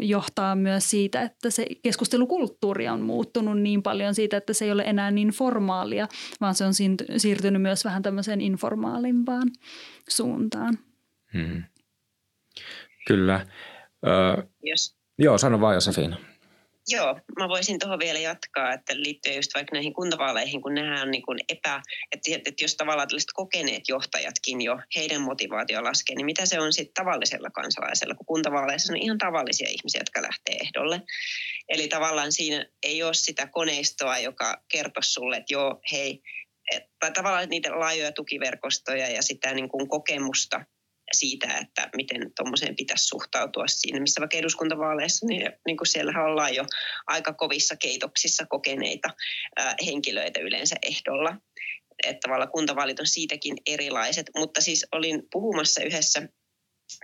johtaa 0.00 0.56
myös 0.56 0.90
siitä, 0.90 1.22
että 1.22 1.50
se 1.50 1.66
keskustelukulttuuri 1.82 2.88
on 2.88 3.00
muuttunut 3.00 3.60
niin 3.60 3.82
paljon 3.82 4.14
siitä, 4.14 4.36
että 4.36 4.52
se 4.52 4.64
ei 4.64 4.72
ole 4.72 4.82
enää 4.82 5.10
niin 5.10 5.28
formaalia, 5.28 6.08
vaan 6.40 6.54
se 6.54 6.64
on 6.64 6.72
siirtynyt 7.16 7.62
myös 7.62 7.84
vähän 7.84 8.02
tämmöiseen 8.02 8.40
informaalimpaan 8.40 9.50
suuntaan. 10.08 10.78
Hmm. 11.32 11.62
Kyllä. 13.06 13.46
Ö, 14.06 14.42
yes. 14.68 14.96
Joo, 15.18 15.38
sano 15.38 15.60
vaan 15.60 15.74
Josefina. 15.74 16.16
Joo, 16.88 17.20
mä 17.38 17.48
voisin 17.48 17.78
tuohon 17.78 17.98
vielä 17.98 18.18
jatkaa, 18.18 18.72
että 18.72 18.92
liittyen 18.96 19.36
just 19.36 19.54
vaikka 19.54 19.76
näihin 19.76 19.94
kuntavaaleihin, 19.94 20.62
kun 20.62 20.74
nähdään 20.74 21.10
niin 21.10 21.22
kuin 21.22 21.38
epä, 21.48 21.82
että, 22.12 22.30
että 22.34 22.64
jos 22.64 22.76
tavallaan 22.76 23.08
tällaiset 23.08 23.32
kokeneet 23.34 23.82
johtajatkin 23.88 24.60
jo, 24.60 24.78
heidän 24.96 25.22
motivaatio 25.22 25.84
laskee, 25.84 26.16
niin 26.16 26.26
mitä 26.26 26.46
se 26.46 26.60
on 26.60 26.72
sitten 26.72 27.04
tavallisella 27.04 27.50
kansalaisella, 27.50 28.14
kun 28.14 28.26
kuntavaaleissa 28.26 28.92
on 28.92 28.96
ihan 28.96 29.18
tavallisia 29.18 29.68
ihmisiä, 29.68 30.00
jotka 30.00 30.22
lähtee 30.22 30.56
ehdolle. 30.60 31.02
Eli 31.68 31.88
tavallaan 31.88 32.32
siinä 32.32 32.66
ei 32.82 33.02
ole 33.02 33.14
sitä 33.14 33.46
koneistoa, 33.46 34.18
joka 34.18 34.62
kertoo 34.72 35.02
sulle, 35.02 35.36
että 35.36 35.54
joo, 35.54 35.80
hei, 35.92 36.22
tai 37.00 37.12
tavallaan 37.12 37.48
niitä 37.48 37.70
laajoja 37.70 38.12
tukiverkostoja 38.12 39.10
ja 39.10 39.22
sitä 39.22 39.54
niin 39.54 39.68
kuin 39.68 39.88
kokemusta, 39.88 40.64
siitä, 41.12 41.58
että 41.58 41.90
miten 41.96 42.32
tuommoiseen 42.36 42.76
pitäisi 42.76 43.04
suhtautua 43.04 43.66
siinä, 43.66 44.00
missä 44.00 44.20
vaikka 44.20 44.38
eduskuntavaaleissa, 44.38 45.26
niin, 45.26 45.52
niin 45.66 45.76
kuin 45.76 45.88
siellä 45.88 46.24
ollaan 46.24 46.54
jo 46.54 46.64
aika 47.06 47.32
kovissa 47.32 47.76
keitoksissa 47.76 48.46
kokeneita 48.46 49.08
ää, 49.56 49.74
henkilöitä 49.86 50.40
yleensä 50.40 50.76
ehdolla. 50.82 51.36
Että 52.06 52.20
tavallaan 52.22 52.50
kuntavaalit 52.50 53.00
on 53.00 53.06
siitäkin 53.06 53.56
erilaiset, 53.66 54.26
mutta 54.36 54.60
siis 54.60 54.86
olin 54.92 55.22
puhumassa 55.32 55.82
yhdessä 55.82 56.28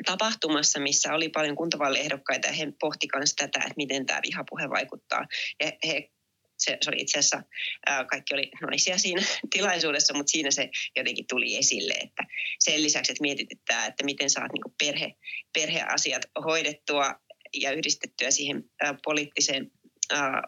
tapahtumassa, 0.07 0.81
missä 0.81 1.15
oli 1.15 1.29
paljon 1.29 1.57
kuntavaaliehdokkaita 1.57 2.49
ja 2.49 2.53
he 2.55 2.73
pohtivat 2.81 3.23
tätä, 3.37 3.59
että 3.59 3.75
miten 3.77 4.07
tämä 4.07 4.21
vihapuhe 4.27 4.71
vaikuttaa. 4.71 5.27
Ja 5.65 5.73
he 5.87 6.11
se, 6.59 6.79
se 6.81 6.91
oli 6.91 7.01
itse 7.01 7.19
asiassa, 7.19 7.43
ää, 7.87 8.05
kaikki 8.05 8.35
oli 8.35 8.51
naisia 8.61 8.99
siinä 8.99 9.23
tilaisuudessa, 9.57 10.15
mutta 10.15 10.31
siinä 10.31 10.51
se 10.51 10.71
jotenkin 10.97 11.27
tuli 11.29 11.57
esille, 11.57 11.95
että 11.95 12.23
sen 12.59 12.83
lisäksi, 12.83 13.13
että 13.13 13.23
mietityttää, 13.23 13.87
että 13.87 14.05
miten 14.05 14.31
saat 14.31 14.53
niin 14.53 14.75
perhe, 14.79 15.15
perheasiat 15.53 16.23
hoidettua 16.45 17.15
ja 17.55 17.73
yhdistettyä 17.73 18.31
siihen 18.31 18.65
ää, 18.83 18.95
poliittiseen 19.05 19.71
ää, 20.11 20.43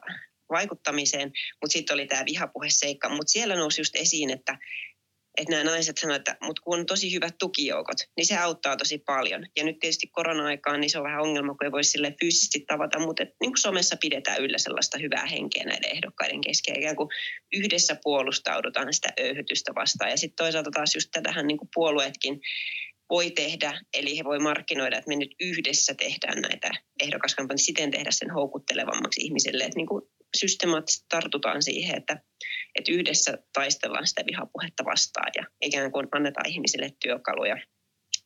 vaikuttamiseen, 0.51 1.33
mutta 1.63 1.73
sitten 1.73 1.95
oli 1.95 2.07
tämä 2.07 2.25
vihapuheseikka, 2.25 3.09
mutta 3.09 3.33
siellä 3.33 3.57
nousi 3.57 3.81
just 3.81 3.97
esiin, 3.97 4.31
että 4.31 4.59
että 5.39 5.53
nämä 5.53 5.65
naiset 5.65 5.99
sanoivat, 5.99 6.29
että 6.29 6.47
mut 6.47 6.61
kun 6.61 6.79
on 6.79 6.87
tosi 6.87 7.15
hyvät 7.15 7.35
tukijoukot, 7.39 7.99
niin 8.17 8.27
se 8.27 8.37
auttaa 8.37 8.77
tosi 8.77 8.99
paljon. 8.99 9.47
Ja 9.57 9.65
nyt 9.65 9.79
tietysti 9.79 10.07
korona-aikaan 10.07 10.81
niin 10.81 10.91
se 10.91 10.99
on 10.99 11.05
vähän 11.05 11.23
ongelma, 11.23 11.55
kun 11.55 11.65
ei 11.65 11.73
voi 11.73 11.85
sille 11.85 12.15
fyysisesti 12.21 12.61
tavata, 12.61 12.99
mutta 12.99 13.23
et, 13.23 13.29
niin 13.41 13.53
somessa 13.57 13.97
pidetään 14.01 14.43
yllä 14.43 14.59
sellaista 14.59 14.99
hyvää 14.99 15.27
henkeä 15.27 15.65
näiden 15.65 15.97
ehdokkaiden 15.97 16.41
kesken. 16.41 16.79
Ikään 16.79 16.97
kuin 16.97 17.09
yhdessä 17.53 17.97
puolustaudutaan 18.03 18.95
sitä 18.95 19.09
öyhytystä 19.21 19.73
vastaan. 19.75 20.11
Ja 20.11 20.17
sitten 20.17 20.45
toisaalta 20.45 20.71
taas 20.71 20.95
just 20.95 21.09
tätähän 21.13 21.47
niin 21.47 21.59
kuin 21.59 21.69
puolueetkin 21.75 22.41
voi 23.11 23.31
tehdä, 23.31 23.81
eli 23.95 24.19
he 24.19 24.25
voi 24.25 24.39
markkinoida, 24.39 24.99
että 24.99 25.09
me 25.09 25.17
nyt 25.17 25.35
yhdessä 25.41 25.95
tehdään 25.95 26.43
näitä 26.43 26.71
ehdokaskampanjoita, 27.03 27.65
siten 27.65 27.91
tehdä 27.91 28.11
sen 28.11 28.31
houkuttelevammaksi 28.31 29.21
ihmiselle, 29.21 29.65
että 29.65 29.77
niin 29.77 29.87
kuin 29.87 30.03
systemaattisesti 30.37 31.07
tartutaan 31.09 31.63
siihen, 31.63 31.97
että, 31.97 32.21
että 32.75 32.93
yhdessä 32.93 33.39
taistellaan 33.53 34.07
sitä 34.07 34.23
vihapuhetta 34.27 34.85
vastaan 34.85 35.31
ja 35.37 35.45
ikään 35.61 35.93
kuin 35.93 36.09
annetaan 36.13 36.49
ihmisille 36.49 36.91
työkaluja. 37.05 37.57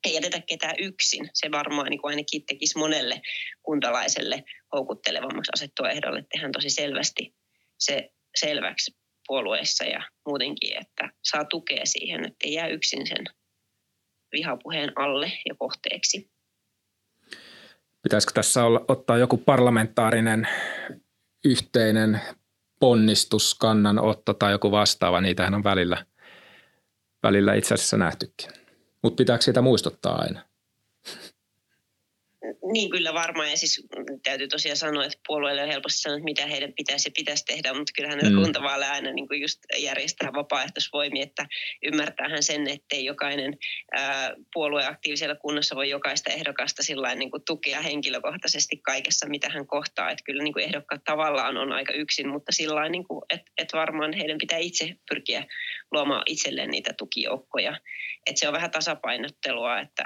Ei 0.07 0.15
jätetä 0.15 0.41
ketään 0.41 0.75
yksin. 0.79 1.31
Se 1.35 1.51
varmaan 1.51 1.87
niin 1.91 2.01
kuin 2.01 2.11
ainakin 2.13 2.47
tekisi 2.47 2.79
monelle 2.79 3.21
kuntalaiselle 3.63 4.45
houkuttelevammaksi 4.73 5.51
asettua 5.55 5.91
ehdolle. 5.91 6.25
Tehdään 6.33 6.53
tosi 6.53 6.71
selvästi 6.71 7.35
se 7.79 8.11
selväksi 8.37 8.97
puolueissa 9.27 9.85
ja 9.85 10.03
muutenkin, 10.27 10.77
että 10.81 11.11
saa 11.23 11.45
tukea 11.45 11.81
siihen, 11.85 12.25
että 12.25 12.37
ei 12.45 12.53
jää 12.53 12.67
yksin 12.67 13.07
sen 13.07 13.25
vihapuheen 14.33 14.93
alle 14.97 15.33
ja 15.49 15.55
kohteeksi. 15.59 16.31
Pitäisikö 18.03 18.33
tässä 18.35 18.65
olla, 18.65 18.85
ottaa 18.89 19.19
joku 19.19 19.37
parlamentaarinen 19.37 20.49
yhteinen 21.45 22.21
ponnistus, 22.85 23.55
kannanotto 23.55 24.35
tai 24.35 24.53
joku 24.53 24.71
vastaava, 24.71 25.21
niitähän 25.21 25.55
on 25.55 25.65
välillä, 25.65 26.07
välillä 27.23 27.55
itse 27.55 27.75
asiassa 27.75 27.97
nähtykin. 27.97 28.51
Mutta 29.03 29.17
pitääkö 29.17 29.45
sitä 29.45 29.63
muistuttaa 29.63 30.19
aina? 30.19 30.41
Niin 32.73 32.91
kyllä 32.91 33.15
varmaan, 33.15 33.51
ja 33.51 33.57
siis 33.57 33.87
täytyy 34.23 34.49
tosiaan 34.49 34.77
sanoa, 34.77 35.05
että 35.05 35.19
puolueille 35.27 35.63
on 35.63 35.69
helposti 35.69 36.01
sanoa, 36.01 36.17
että 36.17 36.25
mitä 36.25 36.47
heidän 36.47 36.73
pitäisi 36.73 37.09
ja 37.09 37.13
pitäisi 37.17 37.45
tehdä, 37.45 37.75
mutta 37.75 37.93
kyllähän 37.97 38.19
mm. 38.23 38.43
kuntavaaleja 38.43 38.93
aina 38.93 39.13
niin 39.13 39.29
kuin 39.29 39.41
just 39.41 39.61
järjestää 39.79 40.33
vapaaehtoisvoimia, 40.33 41.23
että 41.23 41.47
ymmärtäähän 41.83 42.43
sen, 42.43 42.69
ettei 42.69 43.05
jokainen 43.05 43.59
ää, 43.93 44.35
puolue 44.55 44.87
aktiivisella 44.87 45.35
kunnassa 45.35 45.77
voi 45.77 45.91
jokaista 45.91 46.33
ehdokasta 46.33 46.83
sillä 46.83 47.15
niin 47.15 47.31
kuin 47.31 47.43
tukea 47.47 47.81
henkilökohtaisesti 47.81 48.77
kaikessa, 48.77 49.29
mitä 49.29 49.51
hän 49.51 49.67
kohtaa, 49.67 50.11
että 50.11 50.25
kyllä 50.25 50.43
niin 50.43 50.53
kuin 50.53 50.65
ehdokkaat 50.65 51.05
tavallaan 51.05 51.57
on 51.57 51.73
aika 51.73 51.93
yksin, 51.93 52.29
mutta 52.29 52.53
sillä 52.53 52.89
niin 52.89 53.05
kuin, 53.05 53.23
että, 53.31 53.53
että 53.59 53.77
varmaan 53.77 54.13
heidän 54.13 54.39
pitää 54.39 54.59
itse 54.59 54.95
pyrkiä 55.09 55.47
luomaan 55.93 56.23
itselleen 56.27 56.71
niitä 56.71 56.95
tukijoukkoja, 56.99 57.81
että 58.27 58.41
se 58.41 58.49
on 58.49 58.55
vähän 58.55 58.71
tasapainottelua, 58.71 59.81
että, 59.81 60.05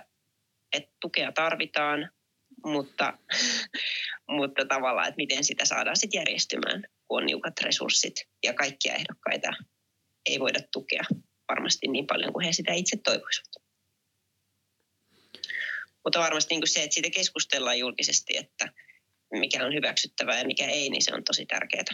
että 0.73 0.91
tukea 1.01 1.33
tarvitaan, 1.33 2.11
mutta, 2.65 3.19
mutta 4.39 4.65
tavallaan, 4.65 5.09
että 5.09 5.17
miten 5.17 5.45
sitä 5.45 5.65
saadaan 5.65 5.97
sitten 5.97 6.19
järjestymään, 6.19 6.83
kun 7.09 7.19
on 7.19 7.27
niukat 7.27 7.61
resurssit 7.61 8.15
ja 8.45 8.55
kaikkia 8.55 8.95
ehdokkaita 8.95 9.49
ei 10.27 10.41
voida 10.41 10.59
tukea 10.73 11.03
varmasti 11.49 11.89
niin 11.89 12.07
paljon 12.07 12.33
kuin 12.33 12.45
he 12.45 12.53
sitä 12.53 12.73
itse 12.73 12.97
toivoisivat. 12.97 13.49
Mutta 16.05 16.19
varmasti 16.19 16.55
niin 16.55 16.61
kuin 16.61 16.69
se, 16.69 16.83
että 16.83 16.95
siitä 16.95 17.11
keskustellaan 17.11 17.79
julkisesti, 17.79 18.37
että 18.37 18.73
mikä 19.33 19.67
on 19.67 19.75
hyväksyttävää 19.75 20.39
ja 20.39 20.47
mikä 20.47 20.67
ei, 20.67 20.91
niin 20.91 21.03
se 21.03 21.15
on 21.15 21.25
tosi 21.25 21.47
tärkeää. 21.47 21.85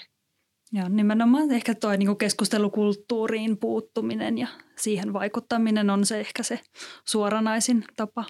Ja 0.72 0.88
nimenomaan 0.88 1.50
ehkä 1.50 1.74
tuo 1.74 1.96
niin 1.96 2.18
keskustelukulttuuriin 2.18 3.58
puuttuminen 3.58 4.38
ja 4.38 4.48
siihen 4.76 5.12
vaikuttaminen 5.12 5.90
on 5.90 6.06
se 6.06 6.20
ehkä 6.20 6.42
se 6.42 6.60
suoranaisin 7.08 7.84
tapa 7.96 8.24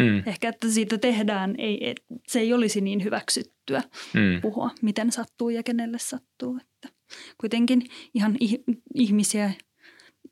Mm. 0.00 0.22
Ehkä, 0.26 0.48
että 0.48 0.68
siitä 0.68 0.98
tehdään, 0.98 1.54
ei, 1.58 1.90
et, 1.90 2.04
se 2.28 2.40
ei 2.40 2.52
olisi 2.52 2.80
niin 2.80 3.04
hyväksyttyä 3.04 3.82
mm. 4.14 4.40
puhua, 4.42 4.70
miten 4.82 5.12
sattuu 5.12 5.50
ja 5.50 5.62
kenelle 5.62 5.98
sattuu. 5.98 6.58
Että 6.60 6.88
kuitenkin 7.40 7.82
ihan 8.14 8.36
ihmisiä 8.94 9.52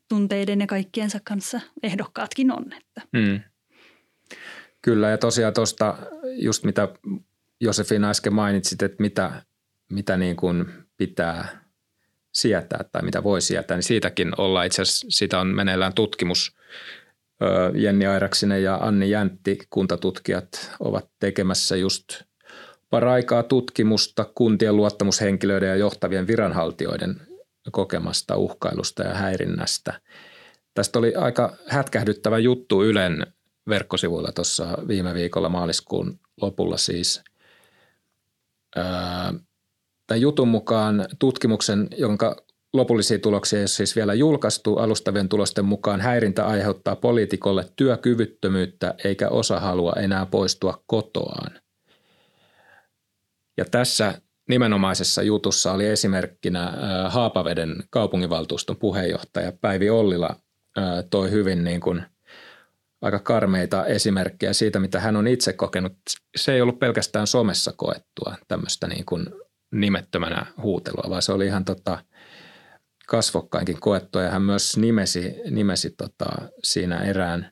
tunteiden 0.07 0.61
ja 0.61 0.67
kaikkiensa 0.67 1.19
kanssa 1.23 1.61
ehdokkaatkin 1.83 2.51
on. 2.51 2.73
Että. 2.73 3.01
Mm. 3.13 3.39
Kyllä 4.81 5.09
ja 5.09 5.17
tosiaan 5.17 5.53
tuosta 5.53 5.97
just 6.31 6.63
mitä 6.63 6.87
Josefina 7.59 8.09
äsken 8.09 8.33
mainitsit, 8.33 8.81
että 8.81 9.01
mitä, 9.01 9.43
mitä 9.91 10.17
niin 10.17 10.35
kuin 10.35 10.65
pitää 10.97 11.63
sietää 12.31 12.83
tai 12.91 13.01
mitä 13.01 13.23
voi 13.23 13.41
sietää, 13.41 13.77
niin 13.77 13.83
siitäkin 13.83 14.31
ollaan 14.37 14.65
itse 14.65 14.81
asiassa, 14.81 15.07
siitä 15.09 15.39
on 15.39 15.47
meneillään 15.47 15.93
tutkimus 15.93 16.57
Jenni 17.75 18.07
Airaksinen 18.07 18.63
ja 18.63 18.75
Anni 18.75 19.09
Jäntti, 19.09 19.57
kuntatutkijat, 19.69 20.71
ovat 20.79 21.09
tekemässä 21.19 21.75
just 21.75 22.05
paraikaa 22.89 23.43
tutkimusta 23.43 24.25
kuntien 24.35 24.75
luottamushenkilöiden 24.75 25.69
ja 25.69 25.75
johtavien 25.75 26.27
viranhaltijoiden 26.27 27.21
kokemasta 27.71 28.37
uhkailusta 28.37 29.03
ja 29.03 29.13
häirinnästä. 29.13 30.01
Tästä 30.73 30.99
oli 30.99 31.15
aika 31.15 31.57
hätkähdyttävä 31.67 32.37
juttu 32.37 32.83
Ylen 32.83 33.27
verkkosivuilla 33.69 34.31
tuossa 34.31 34.77
viime 34.87 35.13
viikolla 35.13 35.49
maaliskuun 35.49 36.19
lopulla 36.41 36.77
siis. 36.77 37.23
Tämän 40.07 40.21
jutun 40.21 40.47
mukaan 40.47 41.05
tutkimuksen, 41.19 41.87
jonka 41.97 42.35
Lopullisia 42.73 43.19
tuloksia 43.19 43.59
ei 43.59 43.61
ole 43.61 43.67
siis 43.67 43.95
vielä 43.95 44.13
julkaistu. 44.13 44.75
Alustavien 44.75 45.29
tulosten 45.29 45.65
mukaan 45.65 46.01
häirintä 46.01 46.45
aiheuttaa 46.45 46.95
poliitikolle 46.95 47.65
työkyvyttömyyttä 47.75 48.95
eikä 49.03 49.29
osa 49.29 49.59
halua 49.59 49.93
enää 49.93 50.25
poistua 50.25 50.83
kotoaan. 50.87 51.61
Ja 53.57 53.65
tässä 53.71 54.21
nimenomaisessa 54.49 55.21
jutussa 55.21 55.71
oli 55.71 55.85
esimerkkinä 55.85 56.73
Haapaveden 57.09 57.75
kaupunginvaltuuston 57.89 58.77
puheenjohtaja 58.77 59.51
Päivi 59.61 59.89
Ollila 59.89 60.35
toi 61.09 61.31
hyvin 61.31 61.63
niin 61.63 61.81
kuin 61.81 62.03
aika 63.01 63.19
karmeita 63.19 63.85
esimerkkejä 63.85 64.53
siitä, 64.53 64.79
mitä 64.79 64.99
hän 64.99 65.15
on 65.15 65.27
itse 65.27 65.53
kokenut. 65.53 65.93
Se 66.37 66.53
ei 66.53 66.61
ollut 66.61 66.79
pelkästään 66.79 67.27
somessa 67.27 67.73
koettua 67.77 68.35
tämmöistä 68.47 68.87
niin 68.87 69.05
kuin 69.05 69.25
nimettömänä 69.71 70.45
huutelua, 70.61 71.09
vaan 71.09 71.21
se 71.21 71.31
oli 71.31 71.45
ihan 71.45 71.65
tota– 71.65 71.97
kasvokkainkin 73.09 73.79
koettua 73.79 74.23
ja 74.23 74.29
hän 74.29 74.41
myös 74.41 74.77
nimesi, 74.77 75.35
nimesi 75.49 75.89
tota, 75.89 76.25
siinä 76.63 76.97
erään 76.97 77.51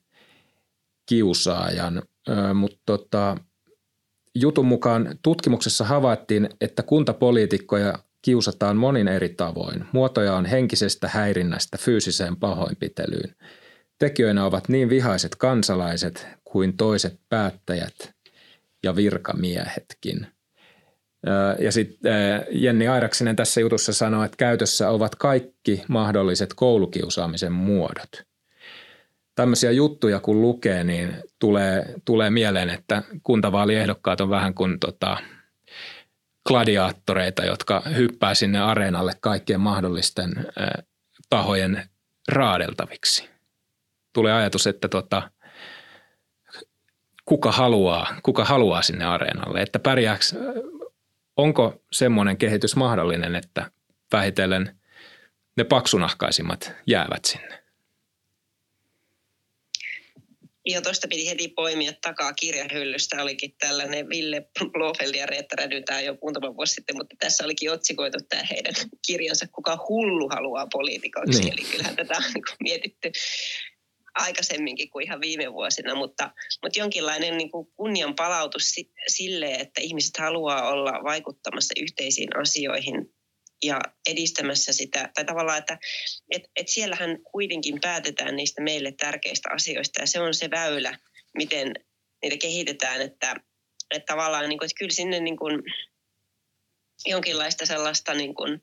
kiusaajan. 1.05 2.01
Mutta 2.53 2.79
tota, 2.85 3.37
jutun 4.35 4.65
mukaan 4.65 5.19
tutkimuksessa 5.23 5.85
havaittiin, 5.85 6.49
että 6.61 6.83
kuntapoliitikkoja 6.83 7.99
kiusataan 8.21 8.77
monin 8.77 9.07
eri 9.07 9.29
tavoin. 9.29 9.85
Muotoja 9.91 10.35
on 10.35 10.45
henkisestä 10.45 11.07
häirinnästä 11.07 11.77
fyysiseen 11.77 12.35
pahoinpitelyyn. 12.35 13.35
Tekijöinä 13.99 14.45
ovat 14.45 14.69
niin 14.69 14.89
vihaiset 14.89 15.35
kansalaiset 15.35 16.27
kuin 16.43 16.77
toiset 16.77 17.19
päättäjät 17.29 18.11
ja 18.83 18.95
virkamiehetkin– 18.95 20.27
ja 21.59 21.71
sitten 21.71 22.45
Jenni 22.51 22.87
Airaksinen 22.87 23.35
tässä 23.35 23.61
jutussa 23.61 23.93
sanoo, 23.93 24.23
että 24.23 24.37
käytössä 24.37 24.89
ovat 24.89 25.15
kaikki 25.15 25.83
mahdolliset 25.87 26.53
koulukiusaamisen 26.53 27.51
muodot. 27.51 28.27
Tämmöisiä 29.35 29.71
juttuja 29.71 30.19
kun 30.19 30.41
lukee, 30.41 30.83
niin 30.83 31.15
tulee, 31.39 31.93
tulee 32.05 32.29
mieleen, 32.29 32.69
että 32.69 33.03
kuntavaaliehdokkaat 33.23 34.21
on 34.21 34.29
vähän 34.29 34.53
kuin 34.53 34.79
tota, 34.79 35.17
gladiaattoreita, 36.47 37.45
jotka 37.45 37.83
hyppää 37.95 38.33
sinne 38.33 38.59
areenalle 38.59 39.13
kaikkien 39.21 39.59
mahdollisten 39.59 40.31
äh, 40.37 40.85
tahojen 41.29 41.83
raadeltaviksi. 42.27 43.29
Tulee 44.13 44.33
ajatus, 44.33 44.67
että 44.67 44.87
tota, 44.87 45.31
kuka 47.25 47.51
haluaa, 47.51 48.15
kuka 48.23 48.45
haluaa 48.45 48.81
sinne 48.81 49.05
areenalle, 49.05 49.61
että 49.61 49.79
pärjääkö 49.79 50.23
onko 51.37 51.83
semmoinen 51.91 52.37
kehitys 52.37 52.75
mahdollinen, 52.75 53.35
että 53.35 53.71
vähitellen 54.11 54.79
ne 55.57 55.63
paksunahkaisimmat 55.63 56.71
jäävät 56.87 57.25
sinne? 57.25 57.63
Ja 60.65 60.81
tuosta 60.81 61.07
piti 61.07 61.29
heti 61.29 61.47
poimia 61.47 61.91
takaa 62.01 62.33
kirjahyllystä. 62.33 63.21
Olikin 63.21 63.55
tällainen 63.59 64.09
Ville 64.09 64.49
Blofeld 64.71 65.15
ja 65.15 65.25
Reetta 65.25 65.55
Rädy, 65.55 65.81
tämä 65.81 66.01
jo 66.01 66.17
muutama 66.21 66.55
vuosi 66.55 66.73
sitten, 66.73 66.97
mutta 66.97 67.15
tässä 67.19 67.43
olikin 67.45 67.71
otsikoitu 67.71 68.17
tämä 68.29 68.43
heidän 68.51 68.73
kirjansa, 69.07 69.45
kuka 69.51 69.85
hullu 69.89 70.29
haluaa 70.29 70.67
poliitikoksi. 70.71 71.39
Niin. 71.39 71.53
Eli 71.53 71.71
kyllähän 71.71 71.95
tätä 71.95 72.13
on 72.17 72.41
mietitty 72.59 73.11
aikaisemminkin 74.17 74.89
kuin 74.89 75.05
ihan 75.05 75.21
viime 75.21 75.53
vuosina, 75.53 75.95
mutta, 75.95 76.31
mutta 76.63 76.79
jonkinlainen 76.79 77.37
niin 77.37 77.51
kuin 77.51 77.67
kunnian 77.75 78.15
palautus 78.15 78.75
sille, 79.07 79.51
että 79.51 79.81
ihmiset 79.81 80.17
haluaa 80.17 80.69
olla 80.69 80.91
vaikuttamassa 81.03 81.73
yhteisiin 81.81 82.37
asioihin 82.37 83.13
ja 83.63 83.81
edistämässä 84.09 84.73
sitä, 84.73 85.09
tai 85.13 85.25
tavallaan, 85.25 85.57
että 85.57 85.77
et, 86.31 86.43
et 86.55 86.67
siellähän 86.67 87.17
kuitenkin 87.31 87.79
päätetään 87.81 88.35
niistä 88.35 88.61
meille 88.61 88.91
tärkeistä 88.91 89.49
asioista, 89.53 90.01
ja 90.01 90.07
se 90.07 90.19
on 90.19 90.33
se 90.33 90.49
väylä, 90.51 90.99
miten 91.37 91.73
niitä 92.21 92.37
kehitetään, 92.37 93.01
että, 93.01 93.35
että 93.91 94.13
tavallaan, 94.13 94.49
niin 94.49 94.59
kuin, 94.59 94.65
että 94.65 94.79
kyllä 94.79 94.93
sinne 94.93 95.19
niin 95.19 95.37
kuin, 95.37 95.63
jonkinlaista 97.05 97.65
sellaista 97.65 98.13
niin 98.13 98.35
kuin, 98.35 98.61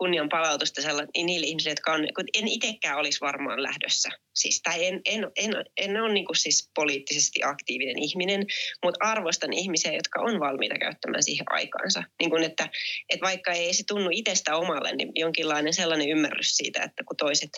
kunnian 0.00 0.28
palautusta 0.28 0.80
niin 1.14 1.26
niille 1.26 1.46
ihmisille, 1.46 1.72
jotka 1.72 1.92
on, 1.92 2.00
kun 2.14 2.24
en 2.38 2.48
itsekään 2.48 2.98
olisi 2.98 3.20
varmaan 3.20 3.62
lähdössä. 3.62 4.08
Siis, 4.34 4.62
tai 4.62 4.86
en, 4.86 5.00
en, 5.04 5.30
en, 5.36 5.50
en 5.76 6.02
ole 6.02 6.12
niin 6.12 6.26
siis 6.34 6.70
poliittisesti 6.74 7.40
aktiivinen 7.44 7.98
ihminen, 7.98 8.46
mutta 8.84 9.04
arvostan 9.04 9.52
ihmisiä, 9.52 9.92
jotka 9.92 10.20
on 10.20 10.40
valmiita 10.40 10.78
käyttämään 10.78 11.22
siihen 11.22 11.46
aikaansa. 11.50 12.02
Niin 12.20 12.30
kuin, 12.30 12.42
että, 12.44 12.68
että 13.08 13.26
vaikka 13.26 13.52
ei 13.52 13.74
se 13.74 13.82
tunnu 13.88 14.08
itsestä 14.12 14.56
omalle, 14.56 14.92
niin 14.96 15.12
jonkinlainen 15.14 15.74
sellainen 15.74 16.08
ymmärrys 16.08 16.56
siitä, 16.56 16.82
että 16.82 17.04
kun 17.04 17.16
toiset 17.16 17.50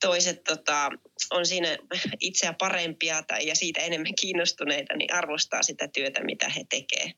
toiset 0.00 0.44
tota, 0.44 0.90
on 1.30 1.46
siinä 1.46 1.78
itseä 2.20 2.54
parempia 2.58 3.22
tai, 3.22 3.46
ja 3.46 3.54
siitä 3.54 3.80
enemmän 3.80 4.14
kiinnostuneita, 4.20 4.96
niin 4.96 5.14
arvostaa 5.14 5.62
sitä 5.62 5.88
työtä, 5.88 6.24
mitä 6.24 6.48
he 6.48 6.64
tekevät. 6.70 7.16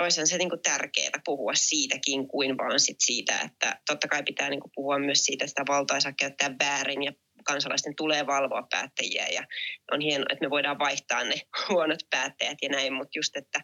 Olisihan 0.00 0.26
se 0.26 0.38
niin 0.38 0.50
kuin 0.50 0.62
tärkeää 0.62 1.20
puhua 1.24 1.54
siitäkin 1.54 2.28
kuin 2.28 2.58
vaan 2.58 2.80
sit 2.80 2.96
siitä, 3.00 3.40
että 3.40 3.80
totta 3.86 4.08
kai 4.08 4.22
pitää 4.22 4.50
niin 4.50 4.60
kuin 4.60 4.72
puhua 4.74 4.98
myös 4.98 5.24
siitä, 5.24 5.44
että 5.44 5.50
sitä 5.50 5.72
valtaa 5.72 5.96
ei 5.96 6.00
saa 6.00 6.12
käyttää 6.20 6.54
väärin 6.64 7.02
ja 7.02 7.12
kansalaisten 7.44 7.96
tulee 7.96 8.26
valvoa 8.26 8.66
päättäjiä 8.70 9.26
ja 9.28 9.46
on 9.92 10.00
hienoa, 10.00 10.26
että 10.30 10.44
me 10.44 10.50
voidaan 10.50 10.78
vaihtaa 10.78 11.24
ne 11.24 11.34
huonot 11.68 12.00
päättäjät 12.10 12.58
ja 12.62 12.68
näin, 12.68 12.92
mutta 12.92 13.18
just, 13.18 13.36
että 13.36 13.60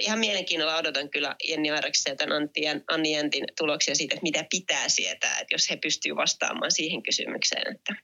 ihan 0.00 0.18
mielenkiinnolla 0.18 0.76
odotan 0.76 1.10
kyllä 1.10 1.36
Jenni 1.48 1.70
Airaksen 1.70 2.16
ja 2.62 2.80
Anni 2.88 3.12
Jäntin 3.12 3.44
tuloksia 3.58 3.94
siitä, 3.94 4.14
että 4.14 4.22
mitä 4.22 4.44
pitää 4.50 4.88
sietää, 4.88 5.38
että 5.40 5.54
jos 5.54 5.70
he 5.70 5.76
pystyvät 5.76 6.16
vastaamaan 6.16 6.72
siihen 6.72 7.02
kysymykseen. 7.02 7.76
Että... 7.76 7.94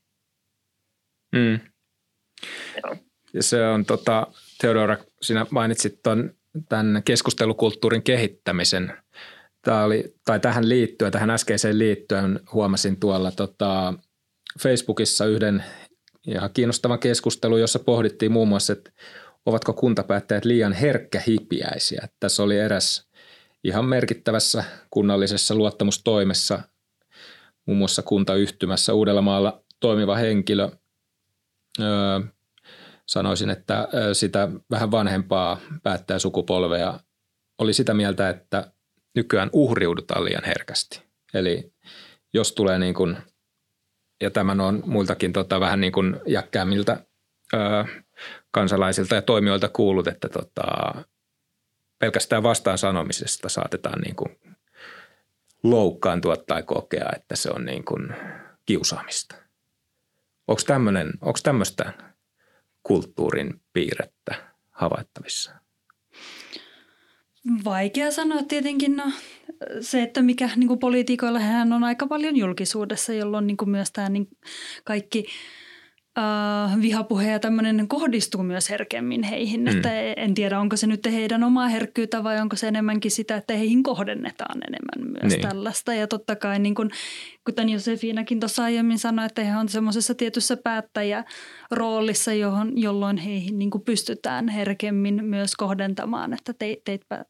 Mm. 1.33 1.61
Joo. 2.83 2.97
Ja 3.35 3.43
se 3.43 3.67
on 3.67 3.85
tota, 3.85 4.27
Theodora, 4.61 4.97
sinä 5.23 5.47
mainitsit 5.51 6.03
ton, 6.03 6.35
tämän 6.69 7.03
keskustelukulttuurin 7.05 8.03
kehittämisen. 8.03 8.93
Tämä 9.63 9.85
oli, 9.85 10.15
tai 10.25 10.41
tähän 10.41 10.69
liittyen, 10.69 11.13
tähän 11.13 11.31
äskeiseen 11.31 11.79
liittyen 11.79 12.41
huomasin 12.53 13.01
tuolla 13.01 13.31
tota, 13.31 13.95
Facebookissa 14.61 15.27
yhden 15.27 15.65
ihan 16.27 16.51
kiinnostavan 16.55 16.99
keskustelun, 16.99 17.61
jossa 17.61 17.79
pohdittiin 17.79 18.33
muun 18.33 18.49
muassa, 18.49 18.73
että 18.73 18.91
ovatko 19.47 19.73
kuntapäättäjät 19.73 20.45
liian 20.45 20.73
herkkähipiäisiä. 20.73 22.09
Tässä 22.21 22.43
oli 22.43 22.59
eräs 22.59 23.09
ihan 23.65 23.85
merkittävässä 23.85 24.65
kunnallisessa 24.91 25.55
luottamustoimessa, 25.55 26.63
muun 27.67 27.79
muassa 27.79 28.03
kuntayhtymässä 28.03 28.95
Uudellamaalla 28.95 29.63
toimiva 29.81 30.17
henkilö. 30.17 30.69
Öö, 31.81 32.21
sanoisin, 33.07 33.51
että 33.51 33.89
sitä 34.13 34.49
vähän 34.71 34.91
vanhempaa 34.91 35.61
päättäjä 35.83 36.19
sukupolvea 36.19 37.01
oli 37.59 37.73
sitä 37.73 37.95
mieltä, 37.95 38.29
että 38.29 38.73
nykyään 39.15 39.51
uhriudutaan 39.53 40.25
liian 40.25 40.45
herkästi. 40.45 41.03
Eli 41.35 41.73
jos 42.35 42.53
tulee 42.53 42.79
niin 42.79 42.95
kuin, 42.95 43.17
ja 44.23 44.31
tämän 44.31 44.61
on 44.61 44.83
muiltakin 44.87 45.33
tota, 45.33 45.61
vähän 45.61 45.81
niin 45.81 45.93
kuin 45.93 46.21
jäkkäämiltä 46.27 47.07
öö, 47.55 47.85
kansalaisilta 48.51 49.15
ja 49.15 49.23
toimijoilta 49.23 49.69
kuullut, 49.69 50.09
että 50.09 50.29
tota, 50.29 50.65
pelkästään 51.99 52.43
vastaan 52.43 52.79
sanomisesta 52.79 53.49
saatetaan 53.49 54.01
niin 54.01 54.17
kuin 54.17 54.39
loukkaantua 55.63 56.37
tai 56.37 56.63
kokea, 56.63 57.09
että 57.17 57.37
se 57.37 57.51
on 57.51 57.65
niin 57.65 57.85
kuin 57.85 58.09
kiusaamista. 58.67 59.37
Onko 60.49 61.39
tämmöistä 61.43 61.93
kulttuurin 62.87 63.61
piirrettä 63.73 64.35
havaittavissa? 64.71 65.53
Vaikea 67.65 68.11
sanoa 68.11 68.43
tietenkin. 68.43 68.97
No, 68.97 69.05
se, 69.81 70.03
että 70.03 70.23
mikä 70.23 70.51
niin 70.57 70.69
kuin 70.69 70.79
poliitikoilla 70.79 71.39
hän 71.39 71.73
on 71.73 71.85
aika 71.85 72.07
paljon 72.07 72.37
julkisuudessa, 72.37 73.13
jolloin 73.13 73.47
niin 73.47 73.57
kuin 73.57 73.71
myös 73.71 73.93
tämä 73.93 74.09
niin 74.09 74.29
kaikki– 74.85 75.25
uh, 76.19 76.83
vihapuhe 76.83 77.31
ja 77.31 77.39
tämmöinen 77.39 77.89
kohdistuu 77.89 78.43
myös 78.43 78.71
herkemmin 78.71 79.23
heihin. 79.23 79.61
Mm. 79.61 79.67
Että 79.67 80.01
en 80.01 80.35
tiedä, 80.35 80.61
onko 80.61 80.77
se 80.77 80.87
nyt 80.87 81.07
heidän 81.07 81.45
omaa 81.45 81.69
herkkyyttä 81.69 82.25
vai 82.25 82.41
onko 82.41 82.57
se 82.57 82.69
enemmänkin 82.69 83.11
sitä, 83.11 83.37
että 83.37 83.55
heihin 83.55 83.83
kohdennetaan 83.83 84.59
enemmän 84.69 85.13
myös 85.21 85.33
niin. 85.33 85.49
tällaista. 85.49 85.95
Ja 85.95 86.07
totta 86.07 86.37
kai 86.37 86.59
niin 86.59 86.75
kun, 86.75 86.91
kuten 87.45 87.69
Josefinakin 87.69 88.41
tuossa 88.41 88.65
aiemmin 88.65 88.99
sanoi, 88.99 89.27
että 89.27 89.45
he 89.45 89.57
on 89.57 89.69
semmoisessa 89.69 90.15
tietyssä 90.15 90.57
päättäjäroolissa, 90.57 92.33
johon, 92.33 92.73
jolloin 92.79 93.17
heihin 93.17 93.59
niin 93.59 93.71
pystytään 93.85 94.49
herkemmin 94.49 95.25
myös 95.25 95.55
kohdentamaan, 95.57 96.33
että 96.33 96.53
te, 96.53 96.77
teitpä 96.85 97.25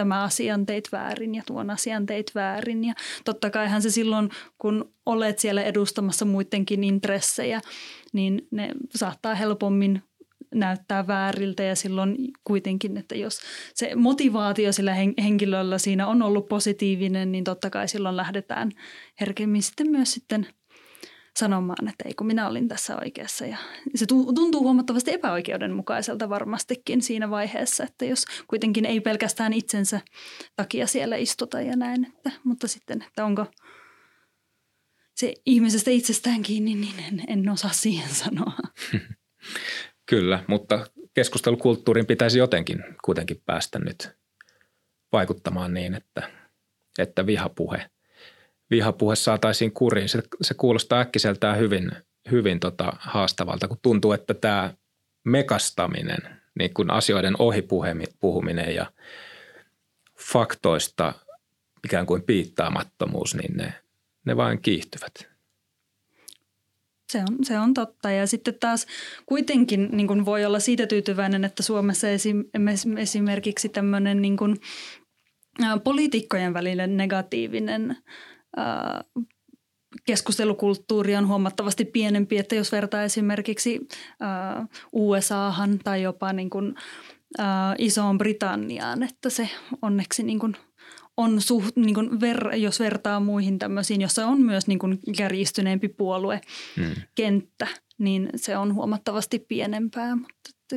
tämä 0.00 0.22
asian 0.22 0.66
teit 0.66 0.88
väärin 0.92 1.34
ja 1.34 1.42
tuon 1.46 1.70
asian 1.70 2.06
teit 2.06 2.34
väärin. 2.34 2.84
Ja 2.84 2.94
totta 3.24 3.50
kaihan 3.50 3.82
se 3.82 3.90
silloin, 3.90 4.30
kun 4.58 4.92
olet 5.06 5.38
siellä 5.38 5.62
edustamassa 5.62 6.24
muidenkin 6.24 6.84
intressejä, 6.84 7.60
niin 8.12 8.48
ne 8.50 8.70
saattaa 8.90 9.34
helpommin 9.34 10.02
näyttää 10.54 11.06
vääriltä 11.06 11.62
ja 11.62 11.76
silloin 11.76 12.16
kuitenkin, 12.44 12.96
että 12.96 13.14
jos 13.14 13.40
se 13.74 13.94
motivaatio 13.94 14.72
sillä 14.72 14.94
henkilöllä 15.22 15.78
siinä 15.78 16.06
on 16.06 16.22
ollut 16.22 16.48
positiivinen, 16.48 17.32
niin 17.32 17.44
totta 17.44 17.70
kai 17.70 17.88
silloin 17.88 18.16
lähdetään 18.16 18.72
herkemmin 19.20 19.62
sitten 19.62 19.90
myös 19.90 20.12
sitten– 20.12 20.46
sanomaan, 21.38 21.88
että 21.88 22.04
ei 22.06 22.14
kun 22.14 22.26
minä 22.26 22.48
olin 22.48 22.68
tässä 22.68 22.96
oikeassa. 22.96 23.46
Ja 23.46 23.56
se 23.94 24.06
tuntuu 24.06 24.62
huomattavasti 24.62 25.12
epäoikeudenmukaiselta 25.12 26.28
varmastikin 26.28 27.02
siinä 27.02 27.30
vaiheessa, 27.30 27.84
että 27.84 28.04
jos 28.04 28.24
kuitenkin 28.46 28.86
ei 28.86 29.00
pelkästään 29.00 29.52
itsensä 29.52 30.00
takia 30.56 30.86
siellä 30.86 31.16
istuta 31.16 31.60
ja 31.60 31.76
näin. 31.76 32.06
Että, 32.06 32.30
mutta 32.44 32.68
sitten, 32.68 33.04
että 33.08 33.24
onko 33.24 33.46
se 35.20 35.34
ihmisestä 35.46 35.90
itsestään 35.90 36.42
kiinni, 36.42 36.74
niin 36.74 36.98
en, 37.08 37.24
en 37.28 37.48
osaa 37.48 37.72
siihen 37.72 38.14
sanoa. 38.14 38.52
Kyllä, 40.10 40.44
mutta 40.46 40.86
keskustelukulttuurin 41.14 42.06
pitäisi 42.06 42.38
jotenkin 42.38 42.84
kuitenkin 43.04 43.42
päästä 43.46 43.78
nyt 43.78 44.10
vaikuttamaan 45.12 45.74
niin, 45.74 45.94
että, 45.94 46.30
että 46.98 47.26
vihapuhe– 47.26 47.86
vihapuhe 48.70 49.16
saataisiin 49.16 49.72
kuriin. 49.72 50.08
Se, 50.08 50.22
se 50.42 50.54
kuulostaa 50.54 51.00
äkkiseltään 51.00 51.58
hyvin, 51.58 51.92
hyvin 52.30 52.60
tota 52.60 52.92
haastavalta, 52.98 53.68
kun 53.68 53.78
tuntuu, 53.82 54.12
että 54.12 54.34
tämä 54.34 54.74
mekastaminen, 55.24 56.40
niin 56.58 56.74
kuin 56.74 56.90
asioiden 56.90 57.34
ohipuhuminen 57.38 58.74
ja 58.74 58.92
faktoista 60.32 61.12
ikään 61.84 62.06
kuin 62.06 62.22
piittaamattomuus, 62.22 63.34
niin 63.34 63.56
ne, 63.56 63.74
ne 64.24 64.36
vain 64.36 64.62
kiihtyvät. 64.62 65.30
Se 67.12 67.18
on, 67.18 67.38
se 67.42 67.58
on 67.58 67.74
totta. 67.74 68.10
Ja 68.10 68.26
sitten 68.26 68.54
taas 68.60 68.86
kuitenkin 69.26 69.88
niin 69.92 70.06
kuin 70.06 70.24
voi 70.24 70.44
olla 70.44 70.60
siitä 70.60 70.86
tyytyväinen, 70.86 71.44
että 71.44 71.62
Suomessa 71.62 72.08
esim, 72.08 72.44
esimerkiksi 72.98 73.68
tämmöinen 73.68 74.22
niin 74.22 74.36
kuin, 74.36 74.56
poliitikkojen 75.84 76.54
välinen 76.54 76.96
negatiivinen 76.96 77.96
keskustelukulttuuri 80.06 81.16
on 81.16 81.28
huomattavasti 81.28 81.84
pienempi, 81.84 82.38
että 82.38 82.54
jos 82.54 82.72
vertaa 82.72 83.02
esimerkiksi 83.02 83.88
USAhan 84.92 85.78
tai 85.78 86.02
jopa 86.02 86.32
niin 86.32 86.50
kuin, 86.50 86.74
Isoon 87.78 88.18
Britanniaan, 88.18 89.02
että 89.02 89.30
se 89.30 89.48
onneksi 89.82 90.22
niin 90.22 90.38
kuin 90.38 90.56
on 91.20 91.40
suht, 91.40 91.76
niin 91.76 91.94
kuin 91.94 92.20
ver, 92.20 92.54
jos 92.54 92.80
vertaa 92.80 93.20
muihin 93.20 93.58
tämmöisiin, 93.58 94.00
jossa 94.00 94.26
on 94.26 94.42
myös 94.42 94.66
niin 94.66 94.78
kuin 94.78 94.98
kärjistyneempi 95.16 95.88
puolue 95.88 96.40
hmm. 96.76 96.94
kenttä, 97.14 97.66
niin 97.98 98.30
se 98.36 98.56
on 98.56 98.74
huomattavasti 98.74 99.38
pienempää, 99.38 100.16
mutta 100.16 100.76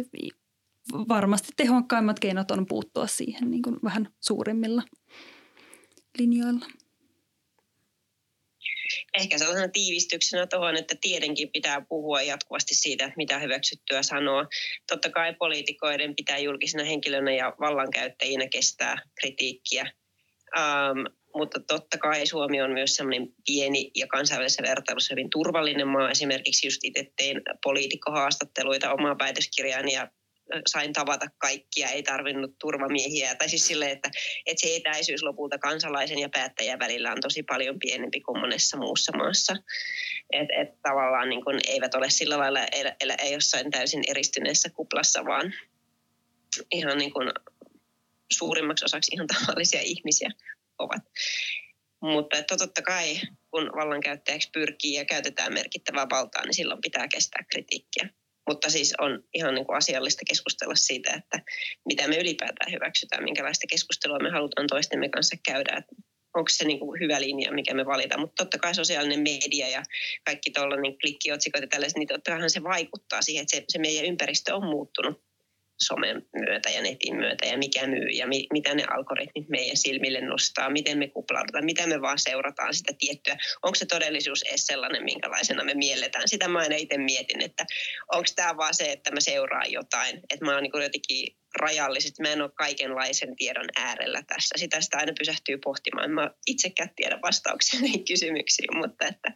varmasti 0.94 1.50
tehokkaimmat 1.56 2.20
keinot 2.20 2.52
on 2.52 2.66
puuttua 2.66 3.08
siihen 3.08 3.52
niin 3.52 3.62
kuin 3.62 3.76
vähän 3.84 4.10
suurimmilla 4.20 4.84
linjoilla 6.18 6.66
ehkä 9.20 9.38
sellaisena 9.38 9.68
tiivistyksenä 9.68 10.48
tuohon, 10.48 10.78
että 10.78 10.96
tietenkin 11.02 11.50
pitää 11.52 11.86
puhua 11.90 12.22
jatkuvasti 12.22 12.76
siitä, 12.76 13.06
että 13.06 13.18
mitä 13.18 13.40
hyväksyttyä 13.40 14.04
sanoa. 14.04 14.48
Totta 14.88 15.10
kai 15.10 15.34
poliitikoiden 15.34 16.16
pitää 16.16 16.38
julkisena 16.38 16.84
henkilönä 16.84 17.32
ja 17.32 17.56
vallankäyttäjinä 17.60 18.48
kestää 18.50 19.02
kritiikkiä. 19.20 19.92
Um, 20.58 21.06
mutta 21.36 21.60
totta 21.60 21.98
kai 21.98 22.28
Suomi 22.28 22.62
on 22.62 22.72
myös 22.72 22.96
sellainen 22.96 23.28
pieni 23.46 23.92
ja 23.96 24.08
kansainvälisessä 24.08 24.64
vertailussa 24.64 25.14
hyvin 25.14 25.30
turvallinen 25.30 25.88
maa. 25.88 26.12
Esimerkiksi 26.12 26.68
just 26.68 26.84
itse 26.84 27.12
tein 27.18 27.42
poliitikkohaastatteluita 27.64 28.94
omaa 28.94 29.16
päätöskirjaani 29.16 29.94
ja 29.94 30.08
sain 30.68 30.94
tavata 30.94 31.26
kaikkia, 31.38 31.90
ei 31.90 32.04
tarvinnut 32.04 32.56
turvamiehiä. 32.60 33.36
Tai 33.36 33.50
siis 33.50 33.68
sille, 33.68 33.92
että, 33.92 34.10
että 34.46 34.62
se 34.62 34.76
etäisyys 34.76 35.24
lopulta 35.24 35.58
kansalaisen 35.58 36.20
ja 36.20 36.30
päättäjän 36.30 36.80
välillä 36.80 37.12
on 37.12 37.22
tosi 37.22 37.44
paljon 37.44 37.80
pienempi 37.80 38.22
kuin 38.22 38.40
monessa 38.40 38.78
muussa 38.78 39.18
maassa. 39.18 39.56
Että 40.34 40.54
et 40.62 40.70
tavallaan 40.82 41.30
niin 41.30 41.44
kun 41.44 41.60
eivät 41.68 41.96
ole 41.96 42.10
sillä 42.10 42.38
lailla 42.38 42.60
elä, 43.02 43.16
ei 43.16 43.34
jossain 43.34 43.72
täysin 43.72 44.04
eristyneessä 44.08 44.70
kuplassa, 44.70 45.26
vaan 45.26 45.54
ihan 46.72 46.98
niin 46.98 47.14
kun 47.14 47.32
suurimmaksi 48.34 48.86
osaksi 48.86 49.12
ihan 49.16 49.28
tavallisia 49.28 49.82
ihmisiä 49.82 50.30
ovat. 50.78 51.02
Mutta 52.02 52.38
että 52.38 52.58
totta 52.58 52.82
kai, 52.82 53.16
kun 53.52 53.72
vallankäyttäjäksi 53.76 54.50
pyrkii 54.54 54.94
ja 54.94 55.06
käytetään 55.06 55.54
merkittävää 55.54 56.08
valtaa, 56.12 56.44
niin 56.44 56.54
silloin 56.54 56.82
pitää 56.82 57.08
kestää 57.08 57.46
kritiikkiä. 57.52 58.10
Mutta 58.50 58.70
siis 58.70 58.94
on 59.00 59.24
ihan 59.34 59.56
niin 59.56 59.66
kuin 59.66 59.78
asiallista 59.78 60.22
keskustella 60.28 60.76
siitä, 60.76 61.14
että 61.14 61.40
mitä 61.86 62.08
me 62.08 62.18
ylipäätään 62.18 62.72
hyväksytään, 62.72 63.24
minkälaista 63.24 63.68
keskustelua 63.70 64.20
me 64.20 64.30
halutaan 64.30 64.68
toistemme 64.68 65.10
kanssa 65.10 65.36
käydä. 65.46 65.76
Että 65.78 65.96
onko 66.34 66.50
se 66.50 66.66
niin 66.66 66.80
kuin 66.80 67.00
hyvä 67.00 67.22
linja, 67.22 67.52
mikä 67.52 67.74
me 67.74 67.86
valitaan. 67.86 68.22
Mutta 68.22 68.44
totta 68.44 68.58
kai 68.58 68.76
sosiaalinen 68.76 69.20
media 69.20 69.70
ja 69.70 69.84
kaikki 70.26 70.52
tuollainen 70.52 70.98
klikkiotsikot 71.00 71.62
ja 71.62 71.68
tällaiset, 71.68 71.98
niin 71.98 72.08
totta 72.08 72.50
se 72.50 72.64
vaikuttaa 72.64 73.22
siihen, 73.22 73.42
että 73.42 73.56
se, 73.56 73.64
se 73.68 73.80
meidän 73.80 74.06
ympäristö 74.06 74.56
on 74.56 74.66
muuttunut 74.66 75.24
somen 75.88 76.26
myötä 76.34 76.70
ja 76.70 76.82
netin 76.82 77.16
myötä 77.16 77.46
ja 77.46 77.58
mikä 77.58 77.88
myy 77.88 78.10
ja 78.10 78.28
mi, 78.28 78.48
mitä 78.54 78.76
ne 78.76 78.86
algoritmit 78.90 79.50
meidän 79.50 79.78
silmille 79.78 80.22
nostaa, 80.22 80.70
miten 80.70 80.98
me 80.98 81.08
kuplaudutaan, 81.08 81.66
mitä 81.66 81.88
me 81.88 82.02
vaan 82.02 82.20
seurataan 82.20 82.74
sitä 82.74 82.94
tiettyä. 83.00 83.38
Onko 83.64 83.76
se 83.76 83.86
todellisuus 83.86 84.42
edes 84.42 84.66
sellainen, 84.66 85.04
minkälaisena 85.04 85.64
me 85.64 85.74
mielletään? 85.74 86.28
Sitä 86.28 86.48
mä 86.48 86.60
aina 86.60 86.76
itse 86.76 86.98
mietin, 86.98 87.42
että 87.42 87.66
onko 88.14 88.28
tämä 88.36 88.58
vaan 88.58 88.74
se, 88.76 88.92
että 88.92 89.12
mä 89.12 89.20
seuraan 89.20 89.72
jotain, 89.72 90.22
että 90.30 90.46
mä 90.46 90.54
oon 90.54 90.64
niin 90.64 90.84
jotenkin 90.84 91.36
rajallisesti, 91.60 92.22
mä 92.22 92.30
en 92.30 92.42
ole 92.42 92.52
kaikenlaisen 92.56 93.36
tiedon 93.36 93.70
äärellä 93.76 94.24
tässä. 94.28 94.56
Sitä 94.58 94.82
sitä 94.82 94.98
aina 94.98 95.14
pysähtyy 95.20 95.58
pohtimaan. 95.58 96.12
Mä 96.12 96.32
itsekään 96.48 96.90
tiedä 96.96 97.20
vastauksia 97.22 97.80
niihin 97.82 98.06
kysymyksiin, 98.06 98.78
mutta 98.78 99.08
että 99.08 99.32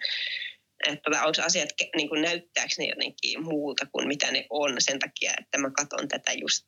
että 0.88 1.10
onko 1.10 1.42
asiat, 1.46 1.70
niin 1.96 2.10
kuin 2.10 2.22
näyttääkö 2.22 2.76
ne 2.78 2.86
jotenkin 2.86 3.44
muulta 3.44 3.86
kuin 3.92 4.08
mitä 4.08 4.32
ne 4.32 4.48
on 4.50 4.76
sen 4.80 5.00
takia, 5.00 5.34
että 5.40 5.58
mä 5.58 5.72
katson 5.72 6.08
tätä 6.08 6.32
just 6.34 6.66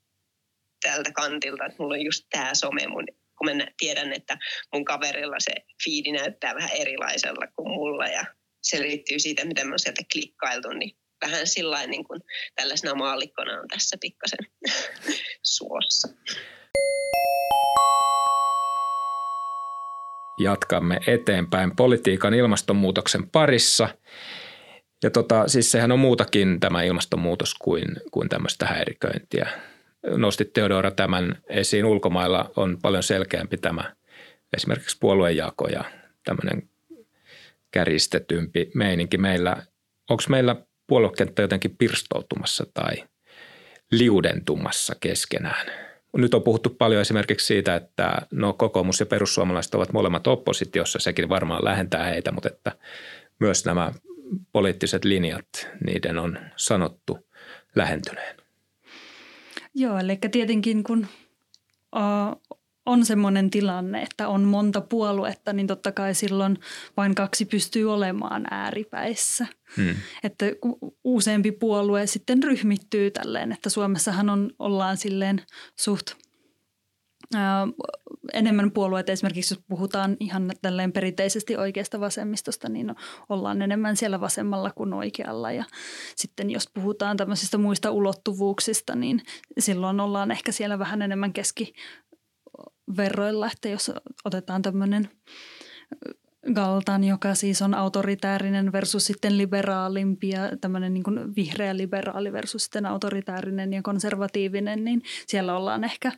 tältä 0.83 1.11
kantilta, 1.11 1.65
että 1.65 1.75
mulla 1.79 1.93
on 1.93 2.05
just 2.05 2.25
tämä 2.29 2.55
some 2.55 2.87
mun 2.87 3.05
kun 3.39 3.57
mä 3.57 3.67
tiedän, 3.77 4.13
että 4.13 4.37
mun 4.73 4.85
kaverilla 4.85 5.35
se 5.39 5.51
fiidi 5.83 6.11
näyttää 6.11 6.55
vähän 6.55 6.71
erilaisella 6.73 7.47
kuin 7.55 7.71
mulla 7.71 8.07
ja 8.07 8.25
se 8.63 8.81
liittyy 8.81 9.19
siitä, 9.19 9.45
miten 9.45 9.67
mä 9.67 9.71
oon 9.71 9.79
sieltä 9.79 10.01
klikkailtu, 10.13 10.69
niin 10.69 10.97
vähän 11.25 11.47
sillä 11.47 11.87
niin 11.87 12.03
kuin 12.03 12.21
tällaisena 12.55 12.95
maallikkona 12.95 13.59
on 13.59 13.67
tässä 13.67 13.97
pikkasen 14.01 14.39
suossa. 15.57 16.07
Jatkamme 20.39 20.99
eteenpäin 21.07 21.75
politiikan 21.75 22.33
ilmastonmuutoksen 22.33 23.29
parissa. 23.29 23.89
Ja 25.03 25.09
tota, 25.09 25.47
siis 25.47 25.71
sehän 25.71 25.91
on 25.91 25.99
muutakin 25.99 26.59
tämä 26.59 26.83
ilmastonmuutos 26.83 27.53
kuin, 27.53 27.87
kuin 28.11 28.29
tämmöistä 28.29 28.65
häiriköintiä. 28.65 29.49
Nostit 30.07 30.53
Teodora 30.53 30.91
tämän 30.91 31.37
esiin. 31.49 31.85
Ulkomailla 31.85 32.51
on 32.55 32.77
paljon 32.81 33.03
selkeämpi 33.03 33.57
tämä 33.57 33.95
esimerkiksi 34.57 34.97
puoluejako 34.99 35.67
ja 35.67 35.83
tämmöinen 36.25 36.69
kärjistetympi 37.71 38.71
meininki. 38.75 39.17
Meillä, 39.17 39.57
onko 40.09 40.23
meillä 40.29 40.55
puoluekenttä 40.87 41.41
jotenkin 41.41 41.77
pirstoutumassa 41.77 42.65
tai 42.73 42.95
liudentumassa 43.91 44.95
keskenään? 44.99 45.88
Nyt 46.17 46.33
on 46.33 46.43
puhuttu 46.43 46.69
paljon 46.69 47.01
esimerkiksi 47.01 47.45
siitä, 47.45 47.75
että 47.75 48.21
no 48.31 48.53
kokoomus 48.53 48.99
ja 48.99 49.05
perussuomalaiset 49.05 49.75
ovat 49.75 49.93
molemmat 49.93 50.27
oppositiossa, 50.27 50.99
sekin 50.99 51.29
varmaan 51.29 51.65
lähentää 51.65 52.03
heitä, 52.03 52.31
mutta 52.31 52.49
että 52.49 52.71
myös 53.39 53.65
nämä 53.65 53.93
poliittiset 54.51 55.05
linjat, 55.05 55.67
niiden 55.85 56.19
on 56.19 56.39
sanottu 56.55 57.17
lähentyneen. 57.75 58.35
Joo, 59.73 59.97
eli 59.97 60.17
tietenkin 60.31 60.83
kun 60.83 61.07
on 62.89 63.05
semmoinen 63.05 63.49
tilanne, 63.49 64.01
että 64.01 64.27
on 64.27 64.43
monta 64.43 64.81
puoluetta, 64.81 65.53
niin 65.53 65.67
totta 65.67 65.91
kai 65.91 66.15
silloin 66.15 66.59
vain 66.97 67.15
kaksi 67.15 67.45
pystyy 67.45 67.93
olemaan 67.93 68.45
ääripäissä. 68.51 69.47
Hmm. 69.77 69.95
Että 70.23 70.45
useampi 71.03 71.51
puolue 71.51 72.07
sitten 72.07 72.43
ryhmittyy 72.43 73.11
tälleen, 73.11 73.51
että 73.51 73.69
Suomessahan 73.69 74.29
on, 74.29 74.51
ollaan 74.59 74.97
silleen 74.97 75.41
suht 75.75 76.11
ää, 77.35 77.67
enemmän 78.33 78.71
puolueita. 78.71 79.11
Esimerkiksi 79.11 79.53
jos 79.53 79.63
puhutaan 79.67 80.17
ihan 80.19 80.51
tälleen 80.61 80.91
perinteisesti 80.91 81.57
oikeasta 81.57 81.99
vasemmistosta, 81.99 82.69
niin 82.69 82.95
ollaan 83.29 83.61
enemmän 83.61 83.97
siellä 83.97 84.21
vasemmalla 84.21 84.71
kuin 84.71 84.93
oikealla. 84.93 85.51
Ja 85.51 85.63
sitten 86.15 86.49
jos 86.49 86.69
puhutaan 86.73 87.17
tämmöisistä 87.17 87.57
muista 87.57 87.91
ulottuvuuksista, 87.91 88.95
niin 88.95 89.21
silloin 89.59 89.99
ollaan 89.99 90.31
ehkä 90.31 90.51
siellä 90.51 90.79
vähän 90.79 91.01
enemmän 91.01 91.33
keski 91.33 91.73
verroilla, 92.97 93.49
että 93.51 93.69
jos 93.69 93.91
otetaan 94.25 94.61
tämmöinen 94.61 95.09
Galtan, 96.53 97.03
joka 97.03 97.35
siis 97.35 97.61
on 97.61 97.73
autoritäärinen 97.73 98.71
versus 98.71 99.05
sitten 99.05 99.37
liberaalimpi 99.37 100.29
ja 100.29 100.57
tämmöinen 100.61 100.93
niin 100.93 101.35
vihreä 101.35 101.77
liberaali 101.77 102.33
versus 102.33 102.63
sitten 102.63 102.85
autoritäärinen 102.85 103.73
ja 103.73 103.81
konservatiivinen, 103.81 104.83
niin 104.83 105.01
siellä 105.27 105.57
ollaan 105.57 105.83
ehkä 105.83 106.11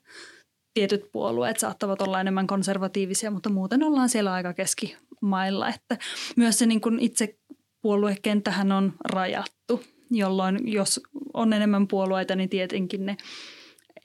tietyt 0.73 1.11
puolueet 1.11 1.59
saattavat 1.59 2.01
olla 2.01 2.21
enemmän 2.21 2.47
konservatiivisia, 2.47 3.31
mutta 3.31 3.49
muuten 3.49 3.83
ollaan 3.83 4.09
siellä 4.09 4.33
aika 4.33 4.53
keskimailla. 4.53 5.69
Että 5.69 5.97
myös 6.35 6.59
se 6.59 6.65
niin 6.65 6.81
itse 6.99 7.37
puoluekenttähän 7.81 8.71
on 8.71 8.93
rajattu, 9.09 9.83
jolloin 10.11 10.71
jos 10.71 11.01
on 11.33 11.53
enemmän 11.53 11.87
puolueita, 11.87 12.35
niin 12.35 12.49
tietenkin 12.49 13.05
ne 13.05 13.17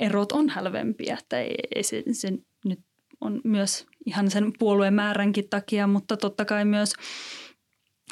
erot 0.01 0.32
on 0.32 0.49
hälvempiä, 0.49 1.16
että 1.20 1.40
ei, 1.40 1.55
ei 1.74 1.82
se, 1.82 2.03
se 2.12 2.32
nyt 2.64 2.80
on 3.20 3.40
myös 3.44 3.86
ihan 4.07 4.30
sen 4.30 4.53
puolueen 4.59 4.94
määränkin 4.94 5.49
takia, 5.51 5.86
mutta 5.86 6.16
totta 6.16 6.44
kai 6.44 6.64
myös 6.64 6.92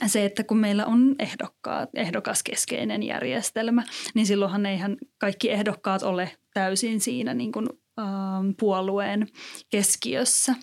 se, 0.07 0.25
että 0.25 0.45
kun 0.45 0.59
meillä 0.59 0.87
on 0.87 1.15
ehdokkaat, 1.19 1.91
ehdokaskeskeinen 1.95 3.03
järjestelmä, 3.03 3.83
niin 4.15 4.27
silloinhan 4.27 4.67
eihän 4.67 4.97
kaikki 5.19 5.51
ehdokkaat 5.51 6.03
ole 6.03 6.31
täysin 6.55 7.01
siinä 7.01 7.35
niin 7.35 7.53
kuin, 7.53 7.69
äh, 7.99 8.07
puolueen 8.61 9.29
keskiössä, 9.71 10.55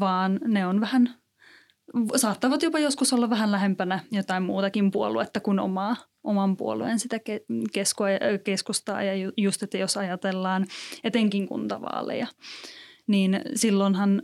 vaan 0.00 0.40
ne 0.44 0.66
on 0.66 0.80
vähän, 0.80 1.14
saattavat 2.16 2.62
jopa 2.62 2.78
joskus 2.78 3.12
olla 3.12 3.30
vähän 3.30 3.52
lähempänä 3.52 4.00
jotain 4.10 4.42
muutakin 4.42 4.90
puoluetta 4.90 5.40
kuin 5.40 5.58
omaa, 5.58 5.96
oman 6.24 6.56
puolueen 6.56 6.98
sitä 6.98 7.20
keskustaa. 8.44 9.02
Ja 9.02 9.32
just, 9.36 9.62
että 9.62 9.78
jos 9.78 9.96
ajatellaan 9.96 10.66
etenkin 11.04 11.48
kuntavaaleja, 11.48 12.26
niin 13.06 13.40
silloinhan 13.54 14.22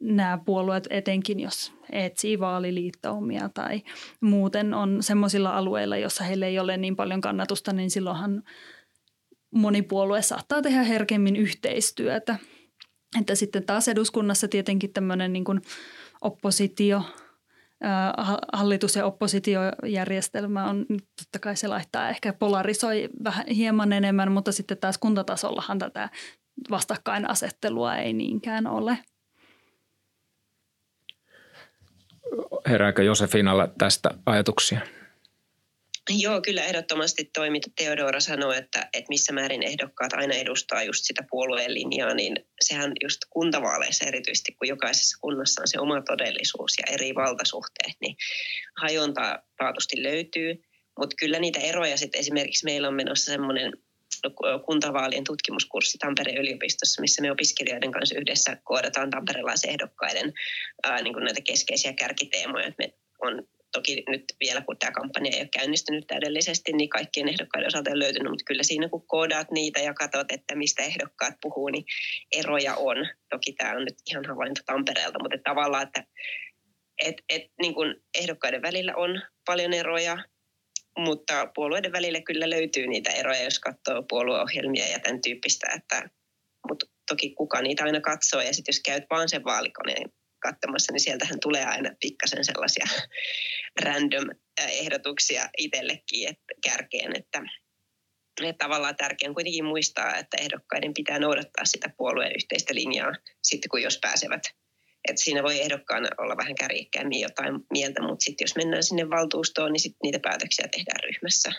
nämä 0.00 0.38
puolueet, 0.44 0.86
etenkin 0.90 1.40
jos 1.40 1.72
etsii 1.92 2.40
vaaliliittoumia 2.40 3.48
tai 3.54 3.82
muuten 4.20 4.74
on 4.74 5.02
semmoisilla 5.02 5.56
alueilla, 5.56 5.96
jossa 5.96 6.24
heillä 6.24 6.46
ei 6.46 6.58
ole 6.58 6.76
niin 6.76 6.96
paljon 6.96 7.20
kannatusta, 7.20 7.72
niin 7.72 7.90
silloinhan 7.90 8.42
moni 9.50 9.82
puolue 9.82 10.22
saattaa 10.22 10.62
tehdä 10.62 10.82
herkemmin 10.82 11.36
yhteistyötä. 11.36 12.36
Että 13.20 13.34
sitten 13.34 13.66
taas 13.66 13.88
eduskunnassa 13.88 14.48
tietenkin 14.48 14.92
tämmöinen 14.92 15.32
niin 15.32 15.44
kuin 15.44 15.60
oppositio, 16.22 17.02
hallitus- 18.52 18.96
ja 18.96 19.06
oppositiojärjestelmä 19.06 20.64
on, 20.64 20.86
totta 20.88 21.38
kai 21.40 21.56
se 21.56 21.68
laittaa 21.68 22.08
ehkä 22.08 22.32
polarisoi 22.32 23.08
vähän 23.24 23.46
hieman 23.46 23.92
enemmän, 23.92 24.32
mutta 24.32 24.52
sitten 24.52 24.78
taas 24.78 24.98
kuntatasollahan 24.98 25.78
tätä 25.78 26.08
vastakkainasettelua 26.70 27.96
ei 27.96 28.12
niinkään 28.12 28.66
ole. 28.66 28.98
Herääkö 32.68 33.02
Josefinalla 33.02 33.68
tästä 33.78 34.10
ajatuksia? 34.26 34.80
Joo, 36.10 36.40
kyllä 36.40 36.64
ehdottomasti 36.64 37.30
toi, 37.34 37.50
mitä 37.50 37.70
Teodora 37.76 38.20
sanoi, 38.20 38.56
että, 38.56 38.88
että 38.92 39.08
missä 39.08 39.32
määrin 39.32 39.62
ehdokkaat 39.62 40.12
aina 40.12 40.34
edustaa 40.34 40.82
just 40.82 41.04
sitä 41.04 41.24
puolueen 41.30 41.74
linjaa, 41.74 42.14
niin 42.14 42.36
sehän 42.60 42.92
just 43.02 43.18
kuntavaaleissa 43.30 44.04
erityisesti, 44.04 44.52
kun 44.52 44.68
jokaisessa 44.68 45.18
kunnassa 45.20 45.62
on 45.62 45.68
se 45.68 45.80
oma 45.80 46.02
todellisuus 46.02 46.74
ja 46.78 46.94
eri 46.94 47.14
valtasuhteet, 47.14 47.96
niin 48.00 48.16
hajontaa 48.80 49.38
taatusti 49.56 50.02
löytyy. 50.02 50.62
Mutta 50.98 51.16
kyllä 51.18 51.38
niitä 51.38 51.60
eroja 51.60 51.96
sitten 51.96 52.18
esimerkiksi 52.18 52.64
meillä 52.64 52.88
on 52.88 52.94
menossa 52.94 53.32
semmoinen 53.32 53.72
kuntavaalien 54.66 55.24
tutkimuskurssi 55.24 55.98
Tampereen 55.98 56.38
yliopistossa, 56.38 57.00
missä 57.00 57.22
me 57.22 57.30
opiskelijoiden 57.30 57.92
kanssa 57.92 58.18
yhdessä 58.18 58.56
koodataan 58.64 59.10
tamperelaisehdokkaiden 59.10 60.32
ää, 60.82 61.02
niin 61.02 61.14
näitä 61.24 61.40
keskeisiä 61.40 61.92
kärkiteemoja. 61.92 62.72
Me 62.78 62.94
on 63.20 63.48
toki 63.72 64.02
nyt 64.08 64.24
vielä, 64.40 64.60
kun 64.60 64.78
tämä 64.78 64.92
kampanja 64.92 65.30
ei 65.34 65.40
ole 65.40 65.48
käynnistynyt 65.58 66.06
täydellisesti, 66.06 66.72
niin 66.72 66.88
kaikkien 66.88 67.28
ehdokkaiden 67.28 67.66
osalta 67.66 67.90
on 67.90 67.98
löytynyt, 67.98 68.30
mutta 68.30 68.44
kyllä 68.46 68.62
siinä 68.62 68.88
kun 68.88 69.06
koodaat 69.06 69.50
niitä 69.50 69.80
ja 69.80 69.94
katsot, 69.94 70.32
että 70.32 70.54
mistä 70.54 70.82
ehdokkaat 70.82 71.34
puhuu, 71.42 71.68
niin 71.68 71.84
eroja 72.32 72.74
on. 72.74 72.96
Toki 73.30 73.52
tämä 73.52 73.76
on 73.76 73.84
nyt 73.84 73.94
ihan 74.10 74.24
havainto 74.28 74.60
Tampereelta, 74.66 75.18
mutta 75.22 75.38
tavallaan, 75.44 75.82
että 75.82 76.04
et, 77.04 77.16
et, 77.28 77.42
niin 77.60 77.74
kuin 77.74 77.94
ehdokkaiden 78.18 78.62
välillä 78.62 78.94
on 78.96 79.22
paljon 79.46 79.72
eroja, 79.72 80.18
mutta 80.98 81.46
puolueiden 81.54 81.92
välillä 81.92 82.20
kyllä 82.20 82.50
löytyy 82.50 82.86
niitä 82.86 83.10
eroja, 83.10 83.42
jos 83.42 83.58
katsoo 83.58 84.02
puolueohjelmia 84.08 84.88
ja 84.88 84.98
tämän 85.00 85.20
tyyppistä, 85.20 85.66
että, 85.76 86.10
mutta 86.68 86.86
toki 87.08 87.34
kuka 87.34 87.62
niitä 87.62 87.84
aina 87.84 88.00
katsoo 88.00 88.40
ja 88.40 88.54
sitten 88.54 88.72
jos 88.72 88.82
käyt 88.84 89.04
vaan 89.10 89.28
sen 89.28 89.44
vaalikoneen 89.44 90.10
katsomassa, 90.42 90.92
niin 90.92 91.00
sieltähän 91.00 91.40
tulee 91.40 91.64
aina 91.64 91.90
pikkasen 92.00 92.44
sellaisia 92.44 92.86
random 93.84 94.28
ehdotuksia 94.68 95.48
itsellekin 95.58 96.28
että 96.28 96.54
kärkeen, 96.64 97.16
että, 97.16 97.42
että 98.42 98.64
tavallaan 98.64 98.96
tärkeää 98.96 99.28
on 99.28 99.34
kuitenkin 99.34 99.64
muistaa, 99.64 100.16
että 100.16 100.36
ehdokkaiden 100.40 100.94
pitää 100.94 101.18
noudattaa 101.18 101.64
sitä 101.64 101.88
puolueen 101.96 102.32
yhteistä 102.36 102.74
linjaa 102.74 103.12
sitten 103.42 103.68
kun 103.68 103.82
jos 103.82 103.98
pääsevät 104.02 104.42
että 105.08 105.22
siinä 105.22 105.42
voi 105.42 105.60
ehdokkaana 105.60 106.08
olla 106.18 106.36
vähän 106.36 106.54
kärjikkäämmin 106.54 107.20
jotain 107.20 107.60
mieltä, 107.72 108.02
mutta 108.02 108.24
sitten 108.24 108.44
jos 108.44 108.56
mennään 108.56 108.82
sinne 108.82 109.10
valtuustoon, 109.10 109.72
niin 109.72 109.80
sitten 109.80 109.98
niitä 110.02 110.18
päätöksiä 110.22 110.68
tehdään 110.68 111.00
ryhmässä. 111.04 111.52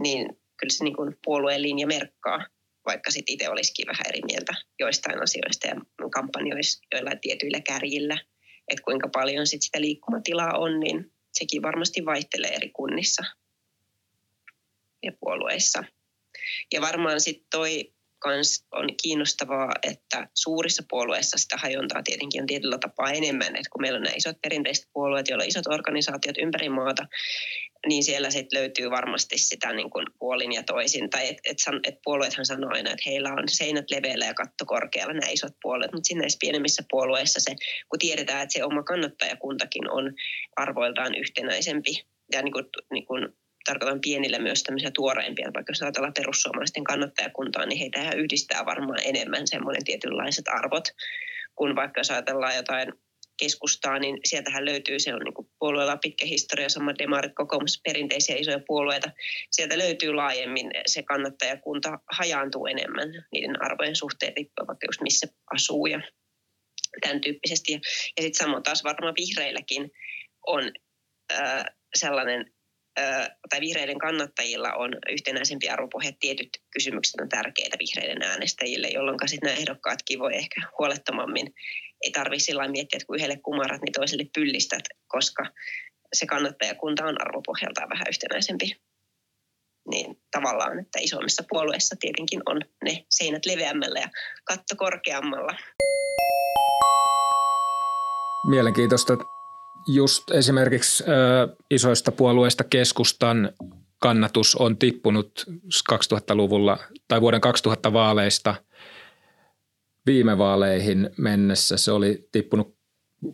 Niin 0.00 0.26
kyllä 0.28 0.72
se 0.72 0.84
niin 0.84 0.96
kuin 0.96 1.16
puolueen 1.24 1.62
linja 1.62 1.86
merkkaa, 1.86 2.46
vaikka 2.88 3.10
sitten 3.10 3.32
itse 3.32 3.48
olisikin 3.48 3.86
vähän 3.86 4.06
eri 4.08 4.20
mieltä 4.32 4.54
joistain 4.78 5.22
asioista 5.22 5.66
ja 5.66 5.74
kampanjoissa 6.10 6.82
joillain 6.92 7.20
tietyillä 7.20 7.60
kärjillä. 7.60 8.18
Että 8.68 8.84
kuinka 8.84 9.08
paljon 9.08 9.46
sit 9.46 9.62
sitä 9.62 9.80
liikkumatilaa 9.80 10.58
on, 10.58 10.80
niin 10.80 11.12
sekin 11.32 11.62
varmasti 11.62 12.04
vaihtelee 12.04 12.50
eri 12.50 12.70
kunnissa 12.70 13.22
ja 15.02 15.12
puolueissa. 15.20 15.84
Ja 16.72 16.80
varmaan 16.80 17.20
sitten 17.20 17.46
toi 17.50 17.92
kans 18.18 18.66
on 18.72 18.88
kiinnostavaa, 19.02 19.72
että 19.82 20.28
suurissa 20.34 20.82
puolueissa 20.88 21.38
sitä 21.38 21.56
hajontaa 21.56 22.02
tietenkin 22.02 22.42
on 22.42 22.46
tietyllä 22.46 22.78
tapaa 22.78 23.10
enemmän. 23.10 23.56
että 23.56 23.70
kun 23.72 23.82
meillä 23.82 23.96
on 23.96 24.02
nämä 24.02 24.16
isot 24.16 24.40
perinteiset 24.42 24.88
puolueet, 24.92 25.28
joilla 25.28 25.44
on 25.44 25.48
isot 25.48 25.66
organisaatiot 25.66 26.38
ympäri 26.38 26.68
maata, 26.68 27.06
niin 27.86 28.04
siellä 28.04 28.30
sitten 28.30 28.60
löytyy 28.60 28.90
varmasti 28.90 29.38
sitä 29.38 29.72
niin 29.72 29.90
kuin 29.90 30.06
puolin 30.18 30.52
ja 30.52 30.62
toisin. 30.62 31.10
Tai 31.10 31.28
että 31.28 31.42
et, 31.44 31.56
et 31.84 31.98
puolueethan 32.04 32.46
sanoo 32.46 32.70
aina, 32.72 32.90
että 32.90 33.02
heillä 33.06 33.32
on 33.32 33.48
seinät 33.48 33.90
leveällä 33.90 34.26
ja 34.26 34.34
katto 34.34 34.64
korkealla, 34.66 35.12
nämä 35.12 35.30
isot 35.30 35.52
puolueet. 35.62 35.92
Mutta 35.92 36.06
siinä 36.06 36.20
näissä 36.20 36.38
pienemmissä 36.40 36.82
puolueissa 36.90 37.40
se, 37.40 37.54
kun 37.88 37.98
tiedetään, 37.98 38.42
että 38.42 38.52
se 38.52 38.64
oma 38.64 38.82
kannattajakuntakin 38.82 39.90
on 39.90 40.14
arvoiltaan 40.56 41.14
yhtenäisempi 41.14 42.06
ja 42.32 42.42
niin 42.42 42.52
kuin, 42.52 42.64
niin 42.92 43.06
kuin 43.06 43.28
tarkoitan 43.64 44.00
pienille 44.00 44.38
myös 44.38 44.62
tämmöisiä 44.62 44.90
tuoreimpia, 44.94 45.50
vaikka 45.54 45.70
jos 45.70 45.82
ajatellaan 45.82 46.14
perussuomalaisten 46.18 46.84
kannattajakuntaa, 46.84 47.66
niin 47.66 47.78
heitä 47.78 48.12
yhdistää 48.16 48.66
varmaan 48.66 49.00
enemmän 49.04 49.46
semmoinen 49.46 49.84
tietynlaiset 49.84 50.48
arvot, 50.48 50.84
kun 51.54 51.76
vaikka 51.76 52.00
jos 52.00 52.10
ajatellaan 52.10 52.56
jotain 52.56 52.92
keskustaa, 53.38 53.98
niin 53.98 54.18
sieltähän 54.24 54.64
löytyy, 54.64 54.98
se 54.98 55.14
on 55.14 55.20
niin 55.20 55.48
puolueella 55.58 55.96
pitkä 55.96 56.26
historia, 56.26 56.68
sama 56.68 56.98
demarit, 56.98 57.32
kokoomus, 57.34 57.80
perinteisiä 57.84 58.36
isoja 58.36 58.60
puolueita. 58.66 59.10
Sieltä 59.50 59.78
löytyy 59.78 60.14
laajemmin 60.14 60.70
se 60.86 61.02
kannattajakunta 61.02 61.98
hajaantuu 62.12 62.66
enemmän 62.66 63.08
niiden 63.32 63.62
arvojen 63.62 63.96
suhteen, 63.96 64.32
riippuen 64.36 64.66
vaikka 64.66 64.86
just 64.86 65.00
missä 65.00 65.26
asuu 65.54 65.86
ja 65.86 66.00
tämän 67.00 67.20
tyyppisesti. 67.20 67.72
Ja, 67.72 67.78
ja 68.16 68.22
sitten 68.22 68.44
samoin 68.44 68.62
taas 68.62 68.84
varmaan 68.84 69.14
vihreilläkin 69.18 69.90
on 70.46 70.72
äh, 71.32 71.64
sellainen 71.94 72.52
tai 73.50 73.60
vihreiden 73.60 73.98
kannattajilla 73.98 74.72
on 74.72 74.90
yhtenäisempi 75.10 75.68
arvopohja. 75.68 76.12
Tietyt 76.20 76.48
kysymykset 76.70 77.20
on 77.20 77.28
tärkeitä 77.28 77.76
vihreiden 77.78 78.22
äänestäjille, 78.22 78.88
jolloin 78.88 79.18
sitten 79.26 79.46
nämä 79.46 79.60
ehdokkaatkin 79.60 80.18
voi 80.18 80.36
ehkä 80.36 80.60
huolettomammin. 80.78 81.54
Ei 82.02 82.10
tarvitse 82.10 82.44
sillä 82.44 82.68
miettiä, 82.68 82.96
että 82.96 83.06
kun 83.06 83.16
yhdelle 83.16 83.36
kumarat, 83.36 83.82
niin 83.82 83.92
toiselle 83.92 84.24
pyllistät, 84.34 84.82
koska 85.06 85.44
se 86.12 86.26
kannattajakunta 86.26 87.04
on 87.04 87.20
arvopohjaltaan 87.20 87.90
vähän 87.90 88.06
yhtenäisempi. 88.08 88.76
Niin 89.90 90.22
tavallaan, 90.30 90.78
että 90.78 90.98
isommissa 91.00 91.42
puolueissa 91.48 91.96
tietenkin 92.00 92.40
on 92.46 92.60
ne 92.84 93.04
seinät 93.10 93.46
leveämmällä 93.46 94.00
ja 94.00 94.08
katto 94.44 94.76
korkeammalla. 94.76 95.54
Mielenkiintoista 98.50 99.16
just 99.88 100.30
esimerkiksi 100.30 101.04
ö, 101.04 101.56
isoista 101.70 102.12
puolueista 102.12 102.64
keskustan 102.64 103.52
kannatus 103.98 104.56
on 104.56 104.76
tippunut 104.76 105.44
2000-luvulla 105.92 106.78
tai 107.08 107.20
vuoden 107.20 107.40
2000 107.40 107.92
vaaleista 107.92 108.54
viime 110.06 110.38
vaaleihin 110.38 111.10
mennessä. 111.18 111.76
Se 111.76 111.92
oli 111.92 112.28
tippunut 112.32 112.76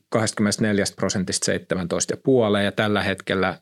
24 0.08 0.84
prosentista 0.96 1.52
17,5 1.52 2.62
ja 2.64 2.72
tällä 2.72 3.02
hetkellä 3.02 3.58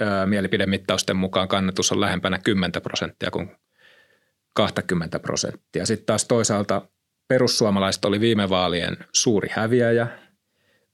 ö, 0.00 0.04
mielipidemittausten 0.26 1.16
mukaan 1.16 1.48
kannatus 1.48 1.92
on 1.92 2.00
lähempänä 2.00 2.38
10 2.38 2.72
prosenttia 2.82 3.30
kuin 3.30 3.50
20 4.54 5.18
prosenttia. 5.18 5.86
Sitten 5.86 6.06
taas 6.06 6.24
toisaalta 6.24 6.88
perussuomalaiset 7.28 8.04
oli 8.04 8.20
viime 8.20 8.48
vaalien 8.48 8.96
suuri 9.12 9.48
häviäjä– 9.52 10.06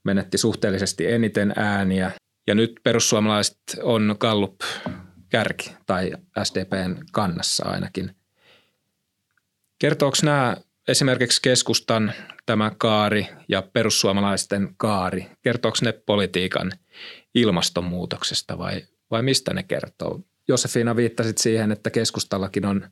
menetti 0.04 0.38
suhteellisesti 0.38 1.06
eniten 1.06 1.52
ääniä. 1.56 2.10
Ja 2.46 2.54
nyt 2.54 2.72
perussuomalaiset 2.82 3.58
on 3.82 4.16
Gallup 4.20 4.60
kärki 5.28 5.72
tai 5.86 6.12
SDPn 6.42 6.96
kannassa 7.12 7.64
ainakin. 7.64 8.16
Kertooko 9.78 10.16
nämä 10.22 10.56
esimerkiksi 10.88 11.42
keskustan 11.42 12.12
tämä 12.46 12.72
kaari 12.78 13.26
ja 13.48 13.62
perussuomalaisten 13.62 14.74
kaari, 14.76 15.26
kertooko 15.42 15.78
ne 15.82 15.92
politiikan 15.92 16.72
ilmastonmuutoksesta 17.34 18.58
vai, 18.58 18.82
vai 19.10 19.22
mistä 19.22 19.54
ne 19.54 19.62
kertoo? 19.62 20.20
Josefina 20.48 20.96
viittasit 20.96 21.38
siihen, 21.38 21.72
että 21.72 21.90
keskustallakin 21.90 22.66
on 22.66 22.88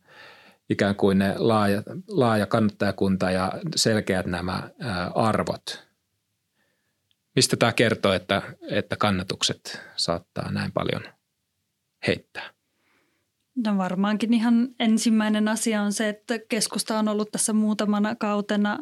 ikään 0.70 0.94
kuin 0.94 1.18
ne 1.18 1.34
laaja, 1.38 1.82
laaja 2.08 2.46
kannattajakunta 2.46 3.30
ja 3.30 3.52
selkeät 3.76 4.26
nämä 4.26 4.70
arvot– 5.14 5.62
Mistä 7.36 7.56
tämä 7.56 7.72
kertoo, 7.72 8.12
että, 8.12 8.42
että 8.70 8.96
kannatukset 8.96 9.80
saattaa 9.96 10.52
näin 10.52 10.72
paljon 10.72 11.02
heittää? 12.06 12.50
No 13.56 13.78
varmaankin 13.78 14.34
ihan 14.34 14.68
ensimmäinen 14.78 15.48
asia 15.48 15.82
on 15.82 15.92
se, 15.92 16.08
että 16.08 16.38
keskusta 16.48 16.98
on 16.98 17.08
ollut 17.08 17.30
tässä 17.32 17.52
muutamana 17.52 18.14
kautena 18.14 18.78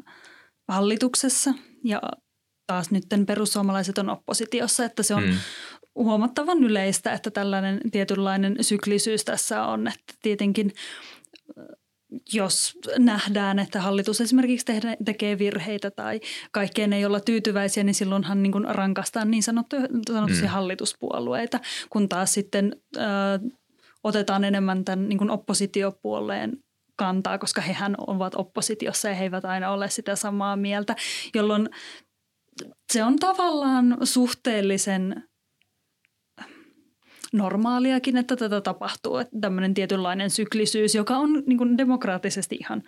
hallituksessa 0.68 1.54
ja 1.84 2.02
taas 2.66 2.90
nyt 2.90 3.04
perussuomalaiset 3.26 3.98
on 3.98 4.10
oppositiossa, 4.10 4.84
että 4.84 5.02
se 5.02 5.14
on 5.14 5.22
hmm. 5.22 5.38
huomattavan 5.94 6.64
yleistä, 6.64 7.12
että 7.12 7.30
tällainen 7.30 7.80
tietynlainen 7.90 8.56
syklisyys 8.60 9.24
tässä 9.24 9.62
on, 9.62 9.88
että 9.88 10.14
tietenkin 10.22 10.72
jos 12.32 12.78
nähdään, 12.98 13.58
että 13.58 13.80
hallitus 13.80 14.20
esimerkiksi 14.20 14.66
tehdä, 14.66 14.96
tekee 15.04 15.38
virheitä 15.38 15.90
tai 15.90 16.20
kaikkeen 16.52 16.92
ei 16.92 17.04
olla 17.04 17.20
tyytyväisiä, 17.20 17.84
niin 17.84 17.94
silloinhan 17.94 18.42
niin 18.42 18.64
rankastaan 18.68 19.30
niin 19.30 19.42
sanottuja, 19.42 19.82
sanotusti 20.12 20.42
mm. 20.42 20.48
hallituspuolueita, 20.48 21.60
kun 21.90 22.08
taas 22.08 22.34
sitten 22.34 22.76
ö, 22.96 23.00
otetaan 24.04 24.44
enemmän 24.44 24.84
tämän 24.84 25.08
niin 25.08 25.30
oppositiopuolueen 25.30 26.58
kantaa, 26.96 27.38
koska 27.38 27.60
hehän 27.60 27.94
ovat 28.06 28.34
oppositiossa 28.34 29.08
ja 29.08 29.14
he 29.14 29.24
eivät 29.24 29.44
aina 29.44 29.70
ole 29.70 29.90
sitä 29.90 30.16
samaa 30.16 30.56
mieltä, 30.56 30.96
jolloin 31.34 31.68
se 32.92 33.04
on 33.04 33.16
tavallaan 33.16 33.96
suhteellisen 34.02 35.24
normaaliakin, 37.32 38.16
että 38.16 38.36
tätä 38.36 38.60
tapahtuu. 38.60 39.16
Että 39.16 39.36
tämmöinen 39.40 39.74
tietynlainen 39.74 40.30
syklisyys, 40.30 40.94
joka 40.94 41.16
on 41.16 41.42
niin 41.46 41.58
kuin 41.58 41.78
demokraattisesti 41.78 42.56
ihan 42.60 42.82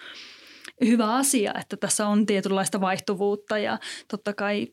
hyvä 0.84 1.14
asia, 1.14 1.54
että 1.60 1.76
tässä 1.76 2.06
on 2.06 2.26
tietynlaista 2.26 2.80
vaihtuvuutta 2.80 3.58
ja 3.58 3.78
totta 4.08 4.32
kai 4.32 4.68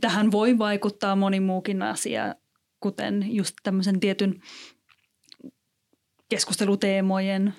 tähän 0.00 0.32
voi 0.32 0.58
vaikuttaa 0.58 1.16
moni 1.16 1.40
muukin 1.40 1.82
asia, 1.82 2.34
kuten 2.80 3.34
just 3.34 3.54
tämmöisen 3.62 4.00
tietyn 4.00 4.40
keskusteluteemojen 6.28 7.54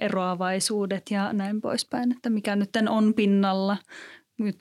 eroavaisuudet 0.00 1.10
ja 1.10 1.32
näin 1.32 1.60
poispäin, 1.60 2.12
että 2.12 2.30
mikä 2.30 2.56
nyt 2.56 2.70
on 2.88 3.14
pinnalla. 3.14 3.76
Nyt 4.38 4.56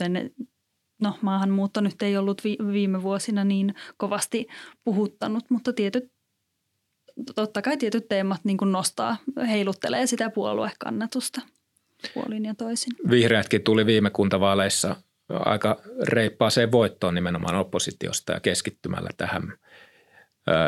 no 1.02 1.18
maahanmuutto 1.22 1.82
nyt 1.82 2.02
ei 2.02 2.18
ollut 2.18 2.44
vi- 2.44 2.58
viime 2.72 3.04
vuosina 3.04 3.44
niin 3.44 3.76
kovasti 3.98 4.48
puhuttanut, 4.84 5.44
mutta 5.50 5.74
tietyt, 5.74 6.12
totta 7.36 7.62
kai 7.62 7.78
tietyt 7.78 8.08
teemat 8.08 8.42
niin 8.44 8.58
kuin 8.58 8.72
nostaa, 8.72 9.18
heiluttelee 9.48 10.08
sitä 10.08 10.30
puoluekannatusta 10.30 11.42
puolin 12.14 12.46
ja 12.46 12.56
toisin. 12.56 12.94
Vihreätkin 13.10 13.64
tuli 13.64 13.86
viime 13.86 14.10
kuntavaaleissa 14.10 14.96
aika 15.30 15.82
reippaaseen 16.02 16.72
voittoon 16.72 17.16
nimenomaan 17.16 17.56
oppositiosta 17.56 18.34
ja 18.34 18.40
keskittymällä 18.40 19.10
tähän 19.18 19.54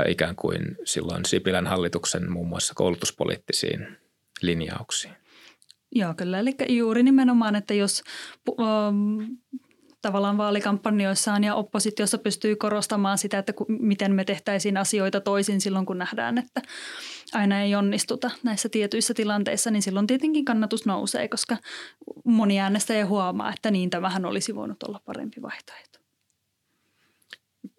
ikään 0.08 0.36
kuin 0.36 0.78
silloin 0.84 1.26
Sipilän 1.26 1.68
hallituksen 1.68 2.32
muun 2.32 2.48
muassa 2.48 2.74
koulutuspoliittisiin 2.76 3.98
linjauksiin. 4.42 5.14
Joo, 5.96 6.14
kyllä. 6.14 6.40
Eli 6.40 6.56
juuri 6.70 7.04
nimenomaan, 7.04 7.56
että 7.56 7.74
jos 7.74 8.04
tavallaan 10.08 10.38
vaalikampanjoissaan 10.38 11.44
ja 11.44 11.56
oppositiossa 11.56 12.18
pystyy 12.18 12.56
korostamaan 12.56 13.18
sitä, 13.18 13.38
että 13.38 13.54
miten 13.68 14.16
me 14.16 14.24
tehtäisiin 14.24 14.78
asioita 14.78 15.22
toisin 15.22 15.62
silloin, 15.62 15.86
kun 15.86 15.98
nähdään, 15.98 16.38
että 16.38 16.62
aina 17.34 17.62
ei 17.62 17.76
onnistuta 17.76 18.32
näissä 18.44 18.70
tietyissä 18.70 19.14
tilanteissa, 19.14 19.72
niin 19.72 19.82
silloin 19.82 20.08
tietenkin 20.08 20.46
kannatus 20.46 20.86
nousee, 20.86 21.28
koska 21.28 21.58
moni 22.24 22.60
äänestäjä 22.60 23.06
huomaa, 23.06 23.54
että 23.54 23.72
niin 23.72 23.90
tämähän 23.90 24.26
olisi 24.26 24.56
voinut 24.56 24.84
olla 24.84 25.02
parempi 25.06 25.42
vaihtoehto. 25.42 26.00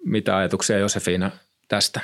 Mitä 0.04 0.36
ajatuksia 0.36 0.78
Josefina 0.78 1.30
tästä? 1.68 2.00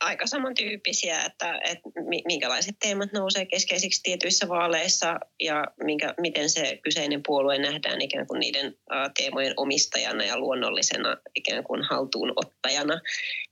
Aika 0.00 0.26
samantyyppisiä, 0.26 1.22
että, 1.22 1.60
että 1.64 1.90
minkälaiset 2.26 2.76
teemat 2.82 3.12
nousee 3.12 3.46
keskeisiksi 3.46 4.02
tietyissä 4.02 4.48
vaaleissa 4.48 5.20
ja 5.40 5.64
minkä, 5.84 6.14
miten 6.20 6.50
se 6.50 6.78
kyseinen 6.82 7.22
puolue 7.26 7.58
nähdään 7.58 8.00
ikään 8.00 8.26
kuin 8.26 8.40
niiden 8.40 8.76
teemojen 9.18 9.54
omistajana 9.56 10.24
ja 10.24 10.38
luonnollisena 10.38 11.16
ikään 11.34 11.64
kuin 11.64 11.82
haltuunottajana, 11.82 13.00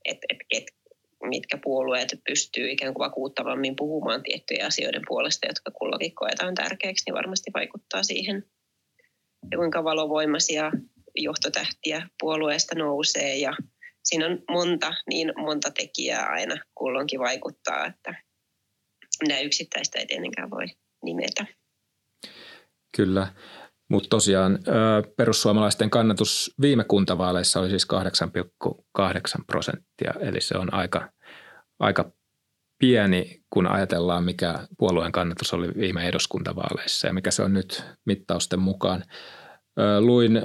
että 0.05 0.27
et, 0.29 0.37
et, 0.51 0.63
mitkä 1.23 1.57
puolueet 1.63 2.09
pystyy 2.27 2.71
ikään 2.71 2.93
kuin 2.93 3.05
vakuuttavammin 3.05 3.75
puhumaan 3.75 4.23
tiettyjen 4.23 4.67
asioiden 4.67 5.01
puolesta, 5.07 5.47
jotka 5.47 5.71
kullakin 5.71 6.15
koetaan 6.15 6.55
tärkeäksi, 6.55 7.03
niin 7.07 7.15
varmasti 7.15 7.51
vaikuttaa 7.53 8.03
siihen, 8.03 8.45
ja 9.51 9.57
kuinka 9.57 9.83
valovoimaisia 9.83 10.71
johtotähtiä 11.15 12.07
puolueesta 12.19 12.75
nousee 12.75 13.35
ja 13.35 13.53
siinä 14.03 14.25
on 14.25 14.39
monta, 14.49 14.93
niin 15.09 15.33
monta 15.37 15.71
tekijää 15.71 16.25
aina 16.25 16.55
kulloinkin 16.75 17.19
vaikuttaa, 17.19 17.85
että 17.85 18.15
minä 19.21 19.39
yksittäistä 19.39 19.99
ei 19.99 20.05
tietenkään 20.05 20.49
voi 20.49 20.65
nimetä. 21.03 21.45
Kyllä, 22.97 23.33
mutta 23.89 24.09
tosiaan 24.09 24.59
perussuomalaisten 25.17 25.89
kannatus 25.89 26.55
viime 26.61 26.83
kuntavaaleissa 26.83 27.59
oli 27.59 27.69
siis 27.69 27.87
8,8 28.67 29.43
prosenttia, 29.47 30.13
eli 30.19 30.41
se 30.41 30.57
on 30.57 30.73
aika, 30.73 31.11
aika 31.79 32.11
pieni, 32.79 33.41
kun 33.49 33.67
ajatellaan, 33.67 34.23
mikä 34.23 34.67
puolueen 34.77 35.11
kannatus 35.11 35.53
oli 35.53 35.67
viime 35.77 36.07
eduskuntavaaleissa 36.07 37.07
ja 37.07 37.13
mikä 37.13 37.31
se 37.31 37.43
on 37.43 37.53
nyt 37.53 37.83
mittausten 38.05 38.59
mukaan. 38.59 39.03
Luin 39.99 40.41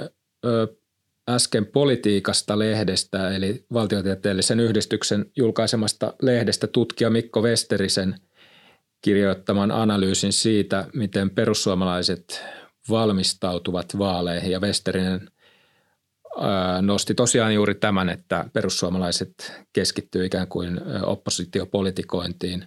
äsken 1.29 1.65
politiikasta 1.65 2.59
lehdestä, 2.59 3.35
eli 3.35 3.65
valtiotieteellisen 3.73 4.59
yhdistyksen 4.59 5.25
julkaisemasta 5.37 6.13
lehdestä 6.21 6.67
tutkija 6.67 7.09
Mikko 7.09 7.41
Westerisen 7.41 8.15
kirjoittaman 9.01 9.71
analyysin 9.71 10.33
siitä, 10.33 10.87
miten 10.93 11.29
perussuomalaiset 11.29 12.43
valmistautuvat 12.89 13.97
vaaleihin. 13.97 14.51
Ja 14.51 14.59
Westerinen 14.59 15.31
nosti 16.81 17.15
tosiaan 17.15 17.53
juuri 17.53 17.75
tämän, 17.75 18.09
että 18.09 18.45
perussuomalaiset 18.53 19.53
keskittyy 19.73 20.25
ikään 20.25 20.47
kuin 20.47 20.81
oppositiopolitikointiin 21.03 22.65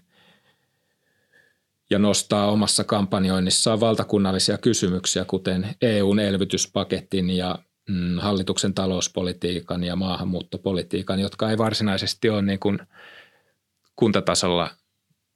ja 1.91 1.99
nostaa 1.99 2.51
omassa 2.51 2.85
kampanjoinnissaan 2.85 3.81
valtakunnallisia 3.81 4.59
kysymyksiä, 4.59 5.25
kuten 5.25 5.75
EUn 5.83 6.19
elvytyspaketin 6.19 7.31
ja 7.31 7.59
hallituksen 8.19 8.75
talouspolitiikan 8.75 9.85
ja 9.85 9.97
maahanmuuttopolitiikan, 9.97 11.21
jotka 11.21 11.51
ei 11.51 11.59
varsinaisesti 11.59 12.31
ole 12.31 12.43
niin 12.43 12.59
kuin 12.59 12.79
kuntatasolla 13.97 14.71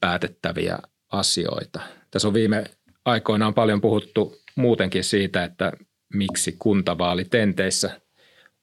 päätettäviä 0.00 0.78
asioita. 1.12 1.80
Tässä 2.10 2.28
on 2.28 2.34
viime 2.34 2.64
aikoina 3.04 3.46
on 3.46 3.54
paljon 3.54 3.80
puhuttu 3.80 4.36
muutenkin 4.56 5.04
siitä, 5.04 5.44
että 5.44 5.72
miksi 6.14 6.56
kuntavaalitenteissä 6.58 8.00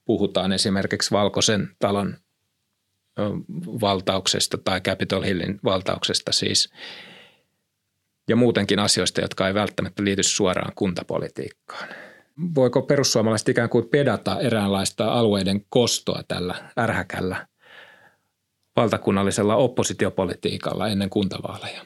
puhutaan 0.05 0.51
esimerkiksi 0.51 1.11
Valkoisen 1.11 1.75
talon 1.79 2.17
valtauksesta 3.81 4.57
tai 4.57 4.81
Capitol 4.81 5.23
Hillin 5.23 5.59
valtauksesta 5.63 6.31
siis 6.31 6.69
ja 8.27 8.35
muutenkin 8.35 8.79
asioista, 8.79 9.21
jotka 9.21 9.47
ei 9.47 9.53
välttämättä 9.53 10.03
liity 10.03 10.23
suoraan 10.23 10.71
kuntapolitiikkaan. 10.75 11.89
Voiko 12.55 12.81
perussuomalaiset 12.81 13.49
ikään 13.49 13.69
kuin 13.69 13.89
pedata 13.89 14.39
eräänlaista 14.39 15.13
alueiden 15.13 15.65
kostoa 15.69 16.23
tällä 16.27 16.71
ärhäkällä 16.79 17.47
valtakunnallisella 18.75 19.55
oppositiopolitiikalla 19.55 20.87
ennen 20.87 21.09
kuntavaaleja? 21.09 21.85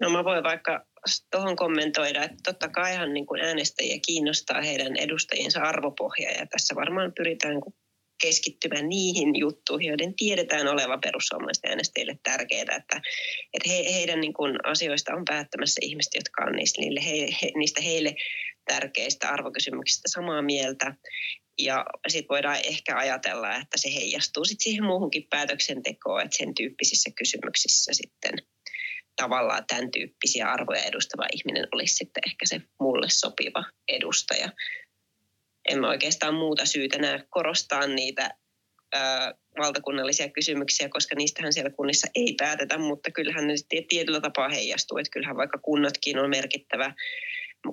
No 0.00 0.10
mä 0.10 0.24
voin 0.24 0.42
vaikka 0.42 0.86
tuohon 1.30 1.56
kommentoida, 1.56 2.24
että 2.24 2.36
totta 2.44 2.68
kaihan 2.68 3.14
niin 3.14 3.26
kuin 3.26 3.40
äänestäjiä 3.40 3.98
kiinnostaa 4.06 4.62
heidän 4.62 4.96
edustajiensa 4.96 5.60
arvopohja 5.60 6.30
ja 6.30 6.46
tässä 6.46 6.74
varmaan 6.74 7.12
pyritään 7.12 7.60
keskittymään 8.22 8.88
niihin 8.88 9.36
juttuihin, 9.38 9.88
joiden 9.88 10.14
tiedetään 10.14 10.68
olevan 10.68 11.00
perussuomalaisten 11.00 11.70
äänestäjille 11.70 12.18
tärkeää, 12.22 12.62
että, 12.62 13.00
että 13.54 13.68
he, 13.68 13.94
heidän 13.94 14.20
niin 14.20 14.32
kuin 14.32 14.66
asioista 14.66 15.14
on 15.14 15.24
päättämässä 15.24 15.78
ihmiset, 15.82 16.14
jotka 16.14 16.44
on 16.44 16.52
niistä, 16.52 16.80
niille, 16.80 17.00
he, 17.06 17.26
he, 17.42 17.50
niistä 17.56 17.82
heille 17.82 18.14
tärkeistä 18.64 19.28
arvokysymyksistä 19.28 20.08
samaa 20.08 20.42
mieltä. 20.42 20.94
Ja 21.58 21.84
sitten 22.08 22.28
voidaan 22.28 22.58
ehkä 22.64 22.96
ajatella, 22.96 23.56
että 23.56 23.78
se 23.78 23.94
heijastuu 23.94 24.44
sitten 24.44 24.64
siihen 24.64 24.84
muuhunkin 24.84 25.26
päätöksentekoon, 25.30 26.22
että 26.22 26.36
sen 26.36 26.54
tyyppisissä 26.54 27.10
kysymyksissä 27.16 27.92
sitten– 27.92 28.32
tavallaan 29.16 29.64
tämän 29.66 29.90
tyyppisiä 29.90 30.48
arvoja 30.48 30.82
edustava 30.82 31.26
ihminen 31.32 31.68
olisi 31.72 31.94
sitten 31.94 32.22
ehkä 32.26 32.46
se 32.46 32.60
mulle 32.80 33.06
sopiva 33.10 33.64
edustaja. 33.88 34.48
En 35.68 35.80
mä 35.80 35.88
oikeastaan 35.88 36.34
muuta 36.34 36.66
syytä 36.66 36.98
näe 36.98 37.24
korostaa 37.30 37.86
niitä 37.86 38.30
ö, 38.94 38.98
valtakunnallisia 39.58 40.28
kysymyksiä, 40.28 40.88
koska 40.88 41.14
niistähän 41.16 41.52
siellä 41.52 41.70
kunnissa 41.70 42.06
ei 42.14 42.34
päätetä, 42.38 42.78
mutta 42.78 43.10
kyllähän 43.10 43.46
ne 43.46 43.54
tietyllä 43.88 44.20
tapaa 44.20 44.48
heijastuu, 44.48 44.98
että 44.98 45.10
kyllähän 45.10 45.36
vaikka 45.36 45.58
kunnatkin 45.58 46.18
on 46.18 46.30
merkittävä 46.30 46.94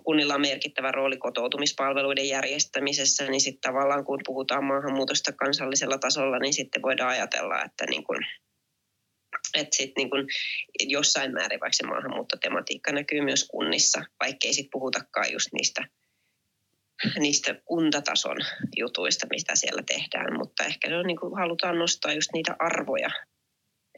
kunnilla 0.04 0.36
on 0.36 0.42
merkittävä 0.42 0.92
rooli 0.92 1.18
kotoutumispalveluiden 1.18 2.28
järjestämisessä, 2.28 3.28
niin 3.28 3.42
sitten 3.42 3.62
tavallaan 3.62 4.06
kun 4.06 4.20
puhutaan 4.26 4.64
maahanmuutosta 4.64 5.32
kansallisella 5.32 5.98
tasolla, 5.98 6.40
niin 6.40 6.54
sitten 6.54 6.82
voidaan 6.82 7.10
ajatella, 7.10 7.64
että 7.64 7.86
niin 7.90 8.04
kun 8.04 8.18
että 9.54 9.76
sitten 9.76 9.94
niin 10.02 10.10
kun 10.10 10.28
jossain 10.80 11.34
määrin 11.34 11.60
vaikka 11.60 11.74
se 11.74 11.86
maahanmuuttotematiikka 11.86 12.92
näkyy 12.92 13.22
myös 13.22 13.48
kunnissa, 13.48 14.06
vaikkei 14.24 14.54
sitten 14.54 14.72
puhutakaan 14.72 15.32
just 15.32 15.48
niistä, 15.54 15.88
niistä 17.20 17.56
kuntatason 17.66 18.38
jutuista, 18.78 19.28
mitä 19.30 19.56
siellä 19.56 19.84
tehdään, 19.88 20.38
mutta 20.38 20.64
ehkä 20.64 20.90
se 20.90 20.98
on 20.98 21.08
niin 21.08 21.20
kuin 21.20 21.38
halutaan 21.38 21.80
nostaa 21.80 22.14
just 22.14 22.30
niitä 22.34 22.56
arvoja 22.60 23.10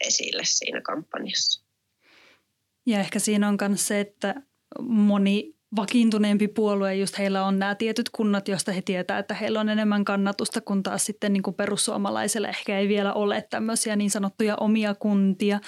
esille 0.08 0.42
siinä 0.46 0.82
kampanjassa. 0.82 1.66
Ja 2.86 3.00
ehkä 3.00 3.20
siinä 3.20 3.48
on 3.48 3.58
myös 3.68 3.88
se, 3.88 4.00
että 4.00 4.36
moni 4.82 5.61
vakiintuneempi 5.76 6.48
puolue, 6.48 6.96
just 6.96 7.18
heillä 7.18 7.46
on 7.46 7.60
nämä 7.60 7.76
tietyt 7.76 8.10
kunnat, 8.10 8.48
joista 8.48 8.72
he 8.72 8.82
tietää, 8.82 9.20
että 9.20 9.34
heillä 9.34 9.60
on 9.60 9.70
enemmän 9.70 10.06
kannatusta, 10.06 10.62
kun 10.62 10.84
taas 10.84 11.06
sitten 11.06 11.34
niin 11.34 11.44
kuin 11.44 11.56
ehkä 12.50 12.80
ei 12.80 12.88
vielä 12.88 13.14
ole 13.14 13.48
tämmöisiä 13.50 13.96
niin 13.96 14.12
sanottuja 14.12 14.56
omia 14.56 14.96
kuntia, 14.96 15.60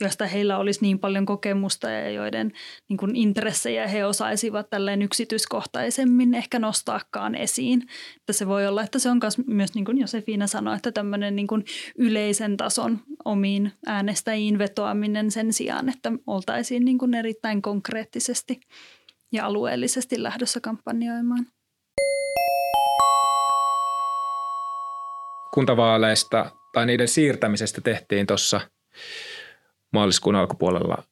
joista 0.00 0.26
heillä 0.26 0.58
olisi 0.58 0.80
niin 0.82 0.98
paljon 0.98 1.26
kokemusta 1.26 1.90
ja 1.90 2.10
joiden 2.10 2.52
niin 2.88 2.96
kuin 2.96 3.16
intressejä 3.16 3.88
he 3.88 4.04
osaisivat 4.04 4.70
tälleen 4.70 5.02
yksityiskohtaisemmin 5.02 6.34
ehkä 6.34 6.58
nostaakaan 6.58 7.34
esiin. 7.34 7.82
Että 8.16 8.32
se 8.32 8.46
voi 8.46 8.66
olla, 8.66 8.82
että 8.82 8.98
se 8.98 9.10
on 9.10 9.20
myös 9.46 9.74
niin 9.74 9.84
kuin 9.84 9.98
Josefina 9.98 10.46
sanoi, 10.46 10.76
että 10.76 10.92
tämmöinen 10.92 11.36
niin 11.36 11.46
kuin 11.46 11.64
yleisen 11.98 12.56
tason 12.56 12.98
omiin 13.24 13.72
äänestäjiin 13.86 14.58
vetoaminen 14.58 15.30
sen 15.30 15.52
sijaan, 15.52 15.88
että 15.88 16.12
oltaisiin 16.26 16.84
niin 16.84 16.98
kuin 16.98 17.14
erittäin 17.14 17.62
konkreettisesti– 17.62 18.60
ja 19.32 19.46
alueellisesti 19.46 20.22
lähdössä 20.22 20.60
kampanjoimaan. 20.60 21.46
Kuntavaaleista 25.54 26.50
tai 26.72 26.86
niiden 26.86 27.08
siirtämisestä 27.08 27.80
tehtiin 27.80 28.26
tuossa 28.26 28.60
maaliskuun 29.92 30.36
alkupuolella 30.36 31.02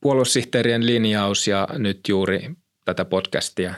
puoluesihteerien 0.00 0.86
linjaus 0.86 1.48
ja 1.48 1.68
nyt 1.78 2.00
juuri 2.08 2.50
tätä 2.84 3.04
podcastia 3.04 3.74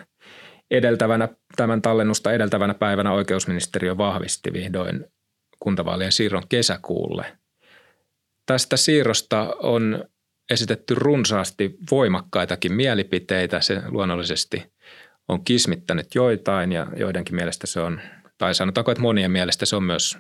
edeltävänä, 0.71 1.29
tämän 1.57 1.83
tallennusta 1.83 2.33
edeltävänä 2.33 2.75
päivänä 2.75 3.13
oikeusministeriö 3.13 3.99
vahvisti 3.99 4.53
vihdoin 4.53 5.05
kuntavaalien 5.61 6.13
siirron 6.13 6.49
kesäkuulle. 6.49 7.39
Tästä 8.47 8.77
siirrosta 8.77 9.57
on 9.59 10.05
esitetty 10.51 10.95
runsaasti 10.95 11.77
voimakkaitakin 11.91 12.73
mielipiteitä. 12.73 13.61
Se 13.61 13.83
luonnollisesti 13.89 14.73
on 15.29 15.45
kismittänyt 15.45 16.15
joitain 16.15 16.73
ja 16.73 16.87
joidenkin 16.97 17.35
mielestä 17.35 17.67
se 17.67 17.81
on, 17.81 18.01
tai 18.39 18.55
sanotaanko, 18.55 18.91
että 18.91 19.03
monien 19.03 19.31
mielestä 19.31 19.67
se 19.67 19.77
on 19.77 19.83
myös 19.83 20.19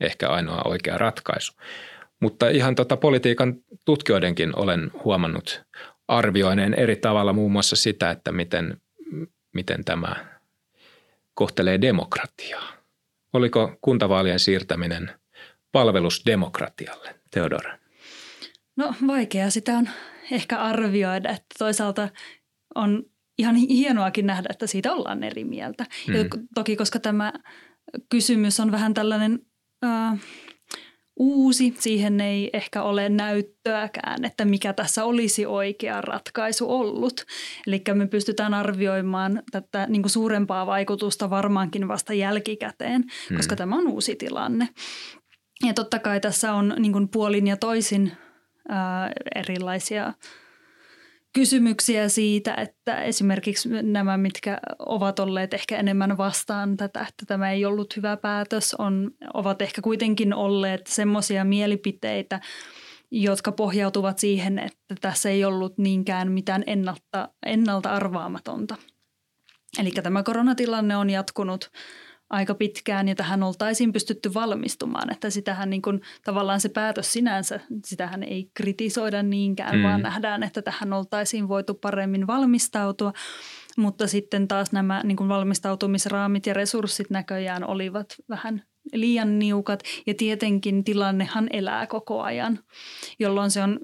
ehkä 0.00 0.28
ainoa 0.28 0.62
oikea 0.64 0.98
ratkaisu. 0.98 1.52
Mutta 2.20 2.48
ihan 2.48 2.74
tota 2.74 2.96
politiikan 2.96 3.54
tutkijoidenkin 3.84 4.56
olen 4.56 4.90
huomannut 5.04 5.62
arvioineen 6.08 6.74
eri 6.74 6.96
tavalla 6.96 7.32
muun 7.32 7.52
muassa 7.52 7.76
sitä, 7.76 8.10
että 8.10 8.32
miten, 8.32 8.76
miten 9.54 9.84
tämä 9.84 10.16
kohtelee 11.34 11.80
demokratiaa. 11.80 12.72
Oliko 13.32 13.76
kuntavaalien 13.80 14.38
siirtäminen 14.38 15.10
palvelus 15.72 16.22
demokratialle, 16.26 17.14
Theodora? 17.30 17.78
No 18.78 18.94
vaikea 19.06 19.50
sitä 19.50 19.78
on 19.78 19.88
ehkä 20.30 20.58
arvioida, 20.58 21.30
että 21.30 21.46
toisaalta 21.58 22.08
on 22.74 23.02
ihan 23.38 23.54
hienoakin 23.54 24.26
nähdä, 24.26 24.48
että 24.50 24.66
siitä 24.66 24.92
ollaan 24.92 25.22
eri 25.22 25.44
mieltä. 25.44 25.86
Mm. 26.08 26.14
Ja 26.14 26.24
toki 26.54 26.76
koska 26.76 26.98
tämä 26.98 27.32
kysymys 28.08 28.60
on 28.60 28.72
vähän 28.72 28.94
tällainen 28.94 29.38
äh, 29.84 30.18
uusi, 31.16 31.74
siihen 31.78 32.20
ei 32.20 32.50
ehkä 32.52 32.82
ole 32.82 33.08
näyttöäkään, 33.08 34.24
että 34.24 34.44
mikä 34.44 34.72
tässä 34.72 35.04
olisi 35.04 35.46
oikea 35.46 36.00
ratkaisu 36.00 36.70
ollut. 36.70 37.24
Eli 37.66 37.82
me 37.94 38.06
pystytään 38.06 38.54
arvioimaan 38.54 39.42
tätä 39.50 39.86
niin 39.86 40.02
kuin 40.02 40.10
suurempaa 40.10 40.66
vaikutusta 40.66 41.30
varmaankin 41.30 41.88
vasta 41.88 42.12
jälkikäteen, 42.12 43.04
mm. 43.30 43.36
koska 43.36 43.56
tämä 43.56 43.76
on 43.76 43.88
uusi 43.88 44.16
tilanne. 44.16 44.68
Ja 45.66 45.74
totta 45.74 45.98
kai 45.98 46.20
tässä 46.20 46.52
on 46.52 46.74
niin 46.78 46.92
kuin 46.92 47.08
puolin 47.08 47.46
ja 47.46 47.56
toisin 47.56 48.12
ää, 48.68 49.12
erilaisia 49.34 50.12
kysymyksiä 51.32 52.08
siitä, 52.08 52.54
että 52.54 53.02
esimerkiksi 53.02 53.68
nämä, 53.82 54.16
mitkä 54.16 54.58
ovat 54.78 55.18
olleet 55.18 55.54
ehkä 55.54 55.76
enemmän 55.76 56.16
vastaan 56.16 56.76
tätä, 56.76 57.00
että 57.00 57.26
tämä 57.26 57.50
ei 57.50 57.64
ollut 57.64 57.96
hyvä 57.96 58.16
päätös, 58.16 58.74
on, 58.74 59.10
ovat 59.34 59.62
ehkä 59.62 59.82
kuitenkin 59.82 60.34
olleet 60.34 60.86
semmoisia 60.86 61.44
mielipiteitä, 61.44 62.40
jotka 63.10 63.52
pohjautuvat 63.52 64.18
siihen, 64.18 64.58
että 64.58 64.94
tässä 65.00 65.30
ei 65.30 65.44
ollut 65.44 65.78
niinkään 65.78 66.32
mitään 66.32 66.64
ennalta, 66.66 67.28
ennalta 67.46 67.90
arvaamatonta. 67.90 68.76
Eli 69.78 69.90
tämä 69.90 70.22
koronatilanne 70.22 70.96
on 70.96 71.10
jatkunut 71.10 71.70
aika 72.30 72.54
pitkään 72.54 73.08
ja 73.08 73.14
tähän 73.14 73.42
oltaisiin 73.42 73.92
pystytty 73.92 74.34
valmistumaan. 74.34 75.12
Että 75.12 75.30
sitähän 75.30 75.70
niin 75.70 75.82
kuin, 75.82 76.00
tavallaan 76.24 76.60
se 76.60 76.68
päätös 76.68 77.12
sinänsä, 77.12 77.60
sitähän 77.86 78.22
ei 78.22 78.50
kritisoida 78.54 79.22
niinkään, 79.22 79.76
mm. 79.76 79.82
vaan 79.82 80.02
nähdään, 80.02 80.42
että 80.42 80.62
tähän 80.62 80.92
oltaisiin 80.92 81.48
voitu 81.48 81.74
paremmin 81.74 82.26
valmistautua. 82.26 83.12
Mutta 83.76 84.06
sitten 84.06 84.48
taas 84.48 84.72
nämä 84.72 85.02
niin 85.04 85.16
kuin 85.16 85.28
valmistautumisraamit 85.28 86.46
ja 86.46 86.54
resurssit 86.54 87.10
näköjään 87.10 87.64
olivat 87.64 88.06
vähän 88.28 88.62
liian 88.92 89.38
niukat 89.38 89.82
ja 90.06 90.14
tietenkin 90.14 90.84
tilannehan 90.84 91.48
elää 91.52 91.86
koko 91.86 92.22
ajan, 92.22 92.58
jolloin 93.18 93.50
se 93.50 93.62
on 93.62 93.78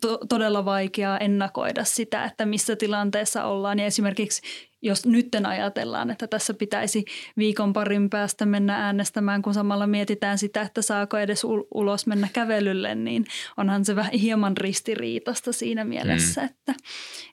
to- 0.00 0.20
todella 0.28 0.64
vaikeaa 0.64 1.18
ennakoida 1.18 1.84
sitä, 1.84 2.24
että 2.24 2.46
missä 2.46 2.76
tilanteessa 2.76 3.44
ollaan. 3.44 3.78
Ja 3.78 3.86
esimerkiksi 3.86 4.42
jos 4.82 5.06
nytten 5.06 5.46
ajatellaan, 5.46 6.10
että 6.10 6.26
tässä 6.26 6.54
pitäisi 6.54 7.04
viikon 7.36 7.72
parin 7.72 8.10
päästä 8.10 8.46
mennä 8.46 8.76
äänestämään, 8.76 9.42
kun 9.42 9.54
samalla 9.54 9.86
mietitään 9.86 10.38
sitä, 10.38 10.62
että 10.62 10.82
saako 10.82 11.18
edes 11.18 11.44
ulos 11.74 12.06
mennä 12.06 12.28
kävelylle, 12.32 12.94
niin 12.94 13.24
onhan 13.56 13.84
se 13.84 13.96
vähän 13.96 14.12
hieman 14.12 14.56
ristiriitasta 14.56 15.52
siinä 15.52 15.84
mielessä, 15.84 16.40
mm. 16.40 16.46
että 16.46 16.74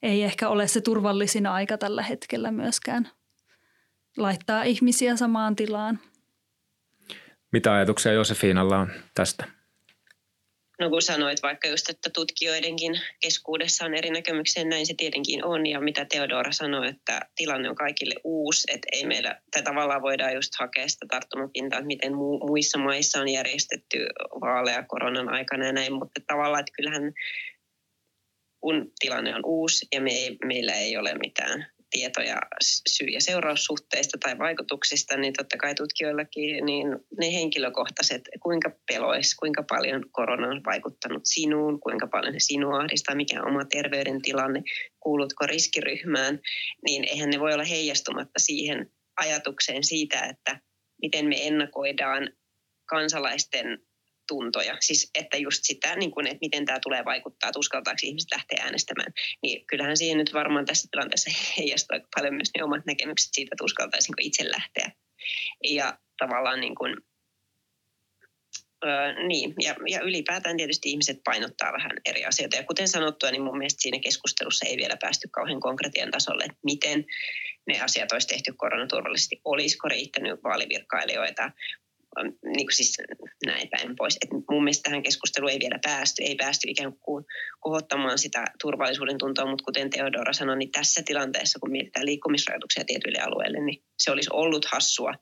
ei 0.04 0.24
ehkä 0.24 0.50
ole 0.50 0.68
se 0.68 0.82
turvallisin 0.82 1.48
aika 1.48 1.78
tällä 1.78 2.04
hetkellä 2.04 2.52
myöskään 2.52 3.10
laittaa 4.18 4.64
ihmisiä 4.64 5.16
samaan 5.16 5.56
tilaan. 5.56 6.00
Mitä 7.52 7.74
ajatuksia 7.74 8.12
Josefiinalla 8.12 8.78
on 8.78 8.92
tästä? 9.14 9.59
No 10.80 10.90
kun 10.90 11.02
sanoit 11.02 11.42
vaikka 11.44 11.68
just, 11.68 11.90
että 11.90 12.10
tutkijoidenkin 12.10 13.02
keskuudessa 13.20 13.86
on 13.86 13.94
eri 13.94 14.10
näkemyksiä, 14.10 14.64
näin 14.64 14.88
se 14.88 14.94
tietenkin 14.98 15.46
on. 15.46 15.66
Ja 15.66 15.82
mitä 15.82 16.06
Teodora 16.06 16.52
sanoi, 16.52 16.88
että 16.88 17.20
tilanne 17.36 17.70
on 17.70 17.76
kaikille 17.76 18.16
uusi, 18.24 18.68
että 18.74 18.88
ei 18.92 19.06
meillä, 19.06 19.42
tai 19.52 19.64
tavallaan 19.64 20.02
voidaan 20.02 20.34
just 20.34 20.54
hakea 20.60 20.88
sitä 20.88 21.06
tarttumapintaa, 21.10 21.80
että 21.80 21.88
miten 21.88 22.14
mu- 22.14 22.48
muissa 22.48 22.78
maissa 22.78 23.22
on 23.22 23.30
järjestetty 23.30 24.08
vaaleja 24.42 24.84
koronan 24.84 25.30
aikana 25.30 25.66
ja 25.66 25.74
näin. 25.74 25.94
Mutta 25.94 26.22
tavallaan, 26.28 26.60
että 26.60 26.74
kyllähän 26.76 27.14
kun 28.60 28.92
tilanne 29.00 29.36
on 29.36 29.46
uusi 29.46 29.88
ja 29.94 30.02
me 30.02 30.12
ei, 30.12 30.38
meillä 30.46 30.74
ei 30.74 30.98
ole 30.98 31.14
mitään 31.14 31.79
tietoja 31.92 32.38
syy- 32.90 33.08
ja 33.08 33.22
seuraussuhteista 33.22 34.18
tai 34.18 34.38
vaikutuksista, 34.38 35.18
niin 35.18 35.34
totta 35.34 35.58
kai 35.58 35.76
tutkijoillakin 35.76 36.66
niin 36.66 36.88
ne 37.20 37.34
henkilökohtaiset, 37.34 38.22
kuinka 38.44 38.72
pelois, 38.92 39.36
kuinka 39.36 39.64
paljon 39.70 40.04
korona 40.12 40.48
on 40.48 40.62
vaikuttanut 40.66 41.22
sinuun, 41.26 41.80
kuinka 41.80 42.08
paljon 42.08 42.34
se 42.34 42.40
sinua 42.40 42.80
ahdistaa, 42.80 43.16
mikä 43.16 43.42
on 43.42 43.48
oma 43.48 43.66
terveydentilanne, 43.66 44.64
kuulutko 45.00 45.46
riskiryhmään, 45.46 46.40
niin 46.86 47.04
eihän 47.04 47.30
ne 47.30 47.40
voi 47.40 47.54
olla 47.54 47.64
heijastumatta 47.64 48.40
siihen 48.40 48.92
ajatukseen 49.18 49.84
siitä, 49.84 50.26
että 50.26 50.60
miten 51.02 51.26
me 51.26 51.48
ennakoidaan 51.48 52.30
kansalaisten 52.90 53.80
tuntoja. 54.30 54.78
Siis 54.80 55.12
että 55.16 55.38
just 55.38 55.60
sitä, 55.62 55.96
niin 55.96 56.12
kuin, 56.12 56.28
että 56.28 56.38
miten 56.42 56.66
tämä 56.66 56.80
tulee 56.84 57.06
vaikuttaa, 57.06 57.50
että 57.50 57.60
uskaltaako 57.60 58.00
ihmiset 58.04 58.32
lähteä 58.32 58.64
äänestämään. 58.64 59.12
Niin 59.44 59.66
kyllähän 59.68 59.98
siihen 59.98 60.18
nyt 60.18 60.34
varmaan 60.34 60.66
tässä 60.66 60.88
tilanteessa 60.92 61.32
heijastuu 61.58 61.98
paljon 62.16 62.34
myös 62.34 62.50
ne 62.58 62.64
omat 62.64 62.86
näkemykset 62.86 63.30
siitä, 63.32 63.50
että 63.54 63.64
uskaltaisinko 63.64 64.20
itse 64.22 64.52
lähteä. 64.52 64.92
Ja 65.64 65.98
tavallaan 66.18 66.62
niin 66.62 66.76
kuin, 66.76 66.96
Öö, 68.86 69.28
niin, 69.28 69.54
ja, 69.64 69.76
ja 69.88 70.02
ylipäätään 70.02 70.58
tietysti 70.58 70.90
ihmiset 70.90 71.20
painottaa 71.24 71.74
vähän 71.74 71.92
eri 72.06 72.26
asioita. 72.26 72.58
Ja 72.58 72.64
kuten 72.64 72.88
sanottua, 72.88 73.32
niin 73.32 73.42
mun 73.42 73.58
mielestä 73.58 73.82
siinä 73.82 74.00
keskustelussa 74.00 74.66
ei 74.66 74.78
vielä 74.78 74.98
päästy 75.02 75.28
kauhean 75.32 75.60
konkretian 75.60 76.12
tasolle, 76.12 76.44
että 76.44 76.58
miten 76.64 77.06
ne 77.68 77.82
asiat 77.82 78.12
olisi 78.12 78.28
tehty 78.28 78.54
koronaturvallisesti. 78.58 79.42
Olisiko 79.46 79.88
riittänyt 79.88 80.40
vaalivirkailijoita, 80.44 81.52
niin 82.44 82.66
kuin 82.68 82.76
siis 82.76 82.98
näin 83.46 83.70
päin 83.70 83.96
pois. 83.96 84.18
Et 84.22 84.30
mun 84.52 84.64
mielestä 84.64 84.84
tähän 84.84 85.04
keskusteluun 85.04 85.52
ei 85.52 85.60
vielä 85.60 85.80
päästy, 85.84 86.24
ei 86.24 86.36
päästy 86.36 86.68
ikään 86.68 86.94
kuin 87.00 87.26
kohottamaan 87.60 88.18
sitä 88.18 88.46
turvallisuuden 88.62 89.18
tuntoa, 89.18 89.50
mutta 89.50 89.64
kuten 89.64 89.90
Teodora 89.90 90.34
sanoi, 90.34 90.58
niin 90.58 90.72
tässä 90.72 91.02
tilanteessa, 91.06 91.60
kun 91.60 91.72
mietitään 91.72 92.06
liikkumisrajoituksia 92.06 92.86
tietyille 92.86 93.20
alueille, 93.20 93.60
niin 93.60 93.84
se 94.00 94.12
olisi 94.12 94.30
ollut 94.34 94.66
hassua 94.66 95.14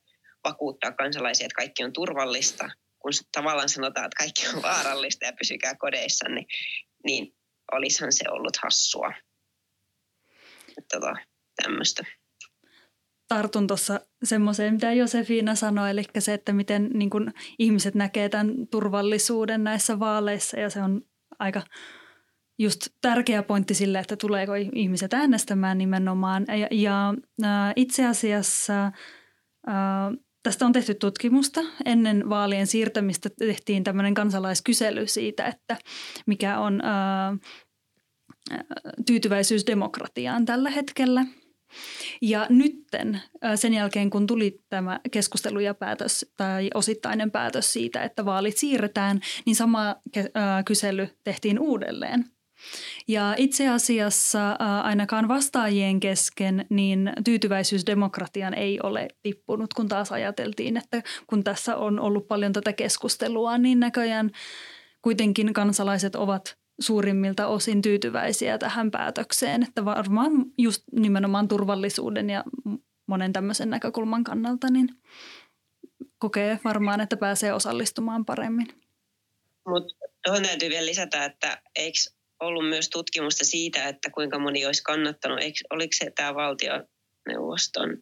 vakuuttaa 0.44 0.92
kansalaisia, 0.92 1.46
että 1.46 1.56
kaikki 1.56 1.84
on 1.84 1.94
turvallista, 1.94 2.70
kun 3.00 3.12
tavallaan 3.32 3.70
sanotaan, 3.70 4.06
että 4.06 4.18
kaikki 4.18 4.48
on 4.48 4.62
vaarallista 4.62 5.26
ja 5.26 5.34
pysykää 5.34 5.76
kodeissa, 5.76 6.30
niin, 6.30 6.46
niin 7.06 7.36
olisihan 7.72 8.14
se 8.14 8.24
ollut 8.30 8.58
hassua. 8.64 9.14
Tota, 10.94 11.16
tämmöistä 11.64 12.04
tartun 13.28 13.68
tuossa 13.68 14.00
semmoiseen, 14.24 14.74
mitä 14.74 14.94
Josefina 14.94 15.56
sanoi, 15.56 15.90
eli 15.90 16.04
se, 16.20 16.34
että 16.34 16.54
miten 16.54 16.90
niin 16.94 17.10
kun 17.10 17.32
ihmiset 17.60 17.96
näkee 17.96 18.30
tämän 18.30 18.68
turvallisuuden 18.72 19.64
näissä 19.64 20.00
vaaleissa 20.00 20.60
ja 20.60 20.70
se 20.70 20.84
on 20.84 21.02
aika 21.40 21.62
just 22.60 22.88
tärkeä 23.02 23.44
pointti 23.44 23.74
sille, 23.74 24.00
että 24.00 24.16
tuleeko 24.16 24.54
ihmiset 24.56 25.14
äänestämään 25.14 25.78
nimenomaan. 25.78 26.46
Ja, 26.48 26.68
ja 26.72 27.14
äh, 27.44 27.74
itse 27.76 28.06
asiassa 28.06 28.86
äh, 28.86 28.94
tästä 30.44 30.66
on 30.66 30.74
tehty 30.74 30.94
tutkimusta. 30.94 31.62
Ennen 31.86 32.30
vaalien 32.30 32.68
siirtämistä 32.68 33.30
tehtiin 33.40 33.84
tämmöinen 33.84 34.14
kansalaiskysely 34.14 35.08
siitä, 35.08 35.46
että 35.46 35.78
mikä 36.26 36.60
on 36.60 36.82
äh, 36.86 37.40
tyytyväisyys 39.06 39.68
demokratiaan 39.68 40.46
tällä 40.46 40.70
hetkellä– 40.70 41.26
ja 42.22 42.48
nytten 42.50 43.22
sen 43.56 43.74
jälkeen, 43.74 44.10
kun 44.10 44.28
tuli 44.28 44.62
tämä 44.70 45.00
keskustelu 45.12 45.60
ja 45.60 45.74
päätös 45.74 46.26
tai 46.38 46.70
osittainen 46.74 47.32
päätös 47.32 47.74
siitä, 47.74 48.04
että 48.04 48.26
vaalit 48.26 48.58
siirretään, 48.58 49.20
niin 49.46 49.56
sama 49.56 49.96
kysely 50.66 51.10
tehtiin 51.24 51.60
uudelleen. 51.60 52.26
Ja 53.08 53.36
itse 53.38 53.68
asiassa 53.68 54.52
ainakaan 54.84 55.28
vastaajien 55.28 56.00
kesken 56.00 56.66
niin 56.70 57.14
tyytyväisyys 57.26 57.86
demokratian 57.86 58.54
ei 58.54 58.80
ole 58.84 59.08
tippunut, 59.24 59.74
kun 59.74 59.88
taas 59.88 60.12
ajateltiin, 60.12 60.78
että 60.78 61.04
kun 61.28 61.44
tässä 61.44 61.76
on 61.76 62.00
ollut 62.00 62.28
paljon 62.28 62.54
tätä 62.54 62.74
keskustelua, 62.74 63.58
niin 63.58 63.80
näköjään 63.80 64.32
kuitenkin 65.02 65.54
kansalaiset 65.54 66.16
ovat 66.16 66.57
suurimmilta 66.80 67.48
osin 67.48 67.82
tyytyväisiä 67.82 68.58
tähän 68.58 68.92
päätökseen, 68.92 69.64
että 69.64 69.86
varmaan 69.86 70.32
just 70.58 70.84
nimenomaan 70.92 71.48
turvallisuuden 71.48 72.30
ja 72.30 72.44
monen 73.08 73.34
tämmöisen 73.34 73.70
näkökulman 73.70 74.24
kannalta 74.24 74.70
niin 74.70 74.90
kokee 76.20 76.60
varmaan, 76.64 77.02
että 77.02 77.18
pääsee 77.18 77.54
osallistumaan 77.54 78.26
paremmin. 78.26 78.68
Mutta 79.68 79.96
tuohon 80.26 80.44
täytyy 80.44 80.70
vielä 80.70 80.86
lisätä, 80.86 81.26
että 81.26 81.62
eikö 81.76 82.00
ollut 82.40 82.70
myös 82.70 82.90
tutkimusta 82.90 83.46
siitä, 83.46 83.88
että 83.88 84.10
kuinka 84.12 84.40
moni 84.40 84.66
olisi 84.66 84.84
kannattanut, 84.84 85.40
eikö, 85.40 85.58
oliko 85.70 85.92
se 85.94 86.12
tämä 86.16 86.36
valtioneuvoston 86.36 87.98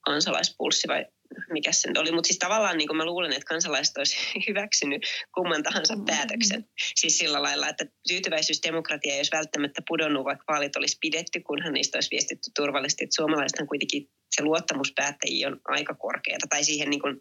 kansalaispulssi 0.00 0.88
vai 0.88 1.06
mikä 1.50 1.72
se 1.72 1.88
nyt 1.88 1.96
oli. 1.96 2.12
Mutta 2.12 2.28
siis 2.28 2.38
tavallaan 2.38 2.78
niin 2.78 2.96
mä 2.96 3.04
luulen, 3.04 3.32
että 3.32 3.44
kansalaiset 3.44 3.96
olisi 3.96 4.16
hyväksynyt 4.48 5.02
kumman 5.34 5.62
tahansa 5.62 5.94
mm-hmm. 5.94 6.06
päätöksen. 6.06 6.64
Siis 6.94 7.18
sillä 7.18 7.42
lailla, 7.42 7.68
että 7.68 7.84
tyytyväisyysdemokratia 8.08 9.12
ei 9.12 9.18
olisi 9.18 9.36
välttämättä 9.36 9.82
pudonnut, 9.88 10.24
vaikka 10.24 10.44
vaalit 10.48 10.76
olisi 10.76 10.98
pidetty, 11.00 11.40
kunhan 11.40 11.72
niistä 11.72 11.96
olisi 11.96 12.10
viestitty 12.10 12.50
turvallisesti. 12.56 13.04
Että 13.04 13.14
suomalaisethan 13.14 13.68
kuitenkin 13.68 14.10
se 14.36 14.42
luottamus 14.42 14.92
päättäjiin 14.96 15.46
on 15.46 15.60
aika 15.64 15.94
korkeata. 15.94 16.46
Tai 16.50 16.64
siihen 16.64 16.90
niin 16.90 17.00
kuin 17.00 17.20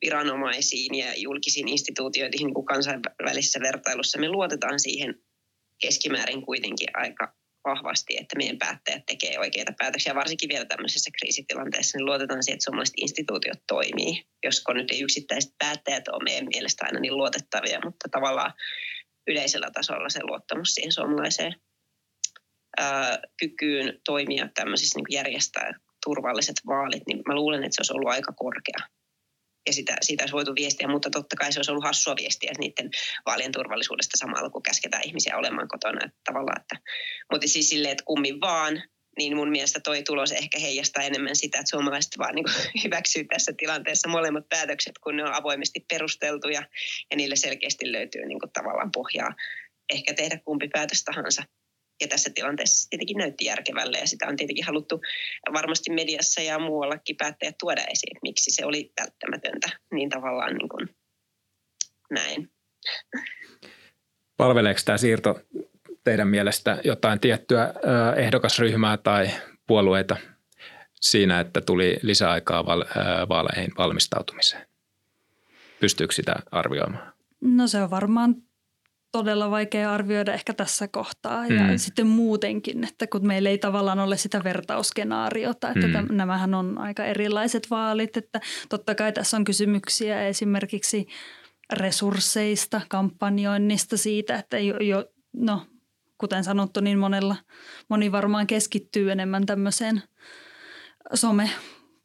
viranomaisiin 0.00 0.94
ja 0.94 1.14
julkisiin 1.16 1.68
instituutioihin 1.68 2.38
niin 2.38 2.54
kuin 2.54 2.66
kansainvälisessä 2.66 3.60
vertailussa. 3.60 4.18
Me 4.18 4.28
luotetaan 4.28 4.80
siihen 4.80 5.14
keskimäärin 5.80 6.42
kuitenkin 6.42 6.88
aika 6.94 7.34
vahvasti, 7.66 8.16
että 8.20 8.36
meidän 8.36 8.58
päättäjät 8.58 9.06
tekee 9.06 9.38
oikeita 9.38 9.72
päätöksiä, 9.78 10.14
varsinkin 10.14 10.48
vielä 10.48 10.64
tämmöisessä 10.64 11.10
kriisitilanteessa, 11.18 11.98
niin 11.98 12.06
luotetaan 12.06 12.42
siihen, 12.42 12.56
että 12.56 12.64
suomalaiset 12.64 12.94
instituutiot 12.96 13.60
toimii, 13.66 14.26
josko 14.44 14.72
nyt 14.72 14.90
ei 14.90 15.00
yksittäiset 15.00 15.52
päättäjät 15.58 16.08
ole 16.08 16.24
meidän 16.24 16.48
mielestä 16.54 16.86
aina 16.86 17.00
niin 17.00 17.16
luotettavia, 17.16 17.80
mutta 17.84 18.08
tavallaan 18.10 18.52
yleisellä 19.26 19.70
tasolla 19.70 20.08
se 20.08 20.20
luottamus 20.22 20.74
siihen 20.74 20.92
suomalaiseen 20.92 21.54
ää, 22.80 23.18
kykyyn 23.38 24.00
toimia 24.04 24.48
tämmöisissä 24.54 24.98
niin 24.98 25.16
järjestää 25.18 25.72
turvalliset 26.04 26.56
vaalit, 26.66 27.02
niin 27.06 27.22
mä 27.28 27.34
luulen, 27.34 27.64
että 27.64 27.74
se 27.74 27.80
olisi 27.80 27.92
ollut 27.92 28.12
aika 28.12 28.32
korkea 28.32 28.95
ja 29.66 29.72
sitä, 29.72 29.96
siitä 30.02 30.22
olisi 30.22 30.32
voitu 30.32 30.54
viestiä, 30.54 30.88
mutta 30.88 31.10
totta 31.10 31.36
kai 31.36 31.52
se 31.52 31.58
olisi 31.58 31.70
ollut 31.70 31.84
hassua 31.84 32.14
viestiä 32.20 32.52
niiden 32.58 32.90
vaalien 33.26 33.52
turvallisuudesta 33.52 34.18
samalla, 34.18 34.50
kun 34.50 34.62
käsketään 34.62 35.02
ihmisiä 35.06 35.36
olemaan 35.36 35.68
kotona. 35.68 36.04
Että 36.04 36.18
tavallaan, 36.24 36.60
että, 36.60 36.76
mutta 37.32 37.48
siis 37.48 37.68
silleen, 37.68 37.92
että 37.92 38.04
kummin 38.04 38.40
vaan, 38.40 38.82
niin 39.18 39.36
mun 39.36 39.50
mielestä 39.50 39.80
toi 39.80 40.02
tulos 40.02 40.32
ehkä 40.32 40.58
heijastaa 40.58 41.04
enemmän 41.04 41.36
sitä, 41.36 41.58
että 41.58 41.70
suomalaiset 41.70 42.18
vaan 42.18 42.34
niin 42.34 42.46
hyväksyy 42.84 43.24
tässä 43.24 43.52
tilanteessa 43.56 44.08
molemmat 44.08 44.48
päätökset, 44.48 44.98
kun 44.98 45.16
ne 45.16 45.24
on 45.24 45.34
avoimesti 45.34 45.84
perusteltuja 45.88 46.62
ja 47.10 47.16
niille 47.16 47.36
selkeästi 47.36 47.92
löytyy 47.92 48.26
niin 48.26 48.38
tavallaan 48.52 48.90
pohjaa 48.92 49.34
ehkä 49.92 50.14
tehdä 50.14 50.38
kumpi 50.44 50.68
päätös 50.72 51.04
tahansa. 51.04 51.42
Ja 52.00 52.08
tässä 52.08 52.30
tilanteessa 52.34 52.90
tietenkin 52.90 53.16
näytti 53.16 53.44
järkevälle 53.44 53.98
ja 53.98 54.06
sitä 54.06 54.26
on 54.28 54.36
tietenkin 54.36 54.64
haluttu 54.64 55.00
varmasti 55.52 55.90
mediassa 55.90 56.40
ja 56.40 56.58
muuallakin 56.58 57.16
päättäjät 57.16 57.54
tuoda 57.60 57.80
esiin, 57.80 58.16
että 58.16 58.22
miksi 58.22 58.50
se 58.50 58.66
oli 58.66 58.92
välttämätöntä. 59.00 59.68
Niin 59.92 60.10
tavallaan 60.10 60.54
niin 60.54 60.68
kuin 60.68 60.88
näin. 62.10 62.50
Palveleeko 64.36 64.80
tämä 64.84 64.98
siirto 64.98 65.40
teidän 66.04 66.28
mielestä 66.28 66.80
jotain 66.84 67.20
tiettyä 67.20 67.74
ehdokasryhmää 68.16 68.96
tai 68.96 69.30
puolueita 69.66 70.16
siinä, 71.00 71.40
että 71.40 71.60
tuli 71.60 71.96
lisäaikaa 72.02 72.66
vaaleihin 73.28 73.72
valmistautumiseen? 73.78 74.66
Pystyykö 75.80 76.14
sitä 76.14 76.34
arvioimaan? 76.50 77.12
No 77.40 77.68
se 77.68 77.82
on 77.82 77.90
varmaan 77.90 78.34
todella 79.16 79.50
vaikea 79.50 79.92
arvioida 79.92 80.32
ehkä 80.32 80.54
tässä 80.54 80.88
kohtaa 80.88 81.46
ja 81.46 81.62
mm. 81.62 81.76
sitten 81.76 82.06
muutenkin, 82.06 82.84
että 82.84 83.06
kun 83.06 83.26
meillä 83.26 83.50
ei 83.50 83.58
tavallaan 83.58 83.98
ole 83.98 84.16
sitä 84.16 84.44
vertauskenaariota, 84.44 85.68
että 85.68 86.02
mm. 86.02 86.16
nämähän 86.16 86.54
on 86.54 86.78
aika 86.78 87.04
erilaiset 87.04 87.70
vaalit, 87.70 88.16
että 88.16 88.40
totta 88.68 88.94
kai 88.94 89.12
tässä 89.12 89.36
on 89.36 89.44
kysymyksiä 89.44 90.26
esimerkiksi 90.26 91.06
resursseista, 91.72 92.80
kampanjoinnista, 92.88 93.96
siitä, 93.96 94.34
että 94.34 94.58
jo, 94.58 94.76
jo 94.76 95.04
no 95.36 95.66
kuten 96.18 96.44
sanottu, 96.44 96.80
niin 96.80 96.98
monella, 96.98 97.36
moni 97.88 98.12
varmaan 98.12 98.46
keskittyy 98.46 99.12
enemmän 99.12 99.46
tämmöiseen 99.46 100.02
some 101.14 101.50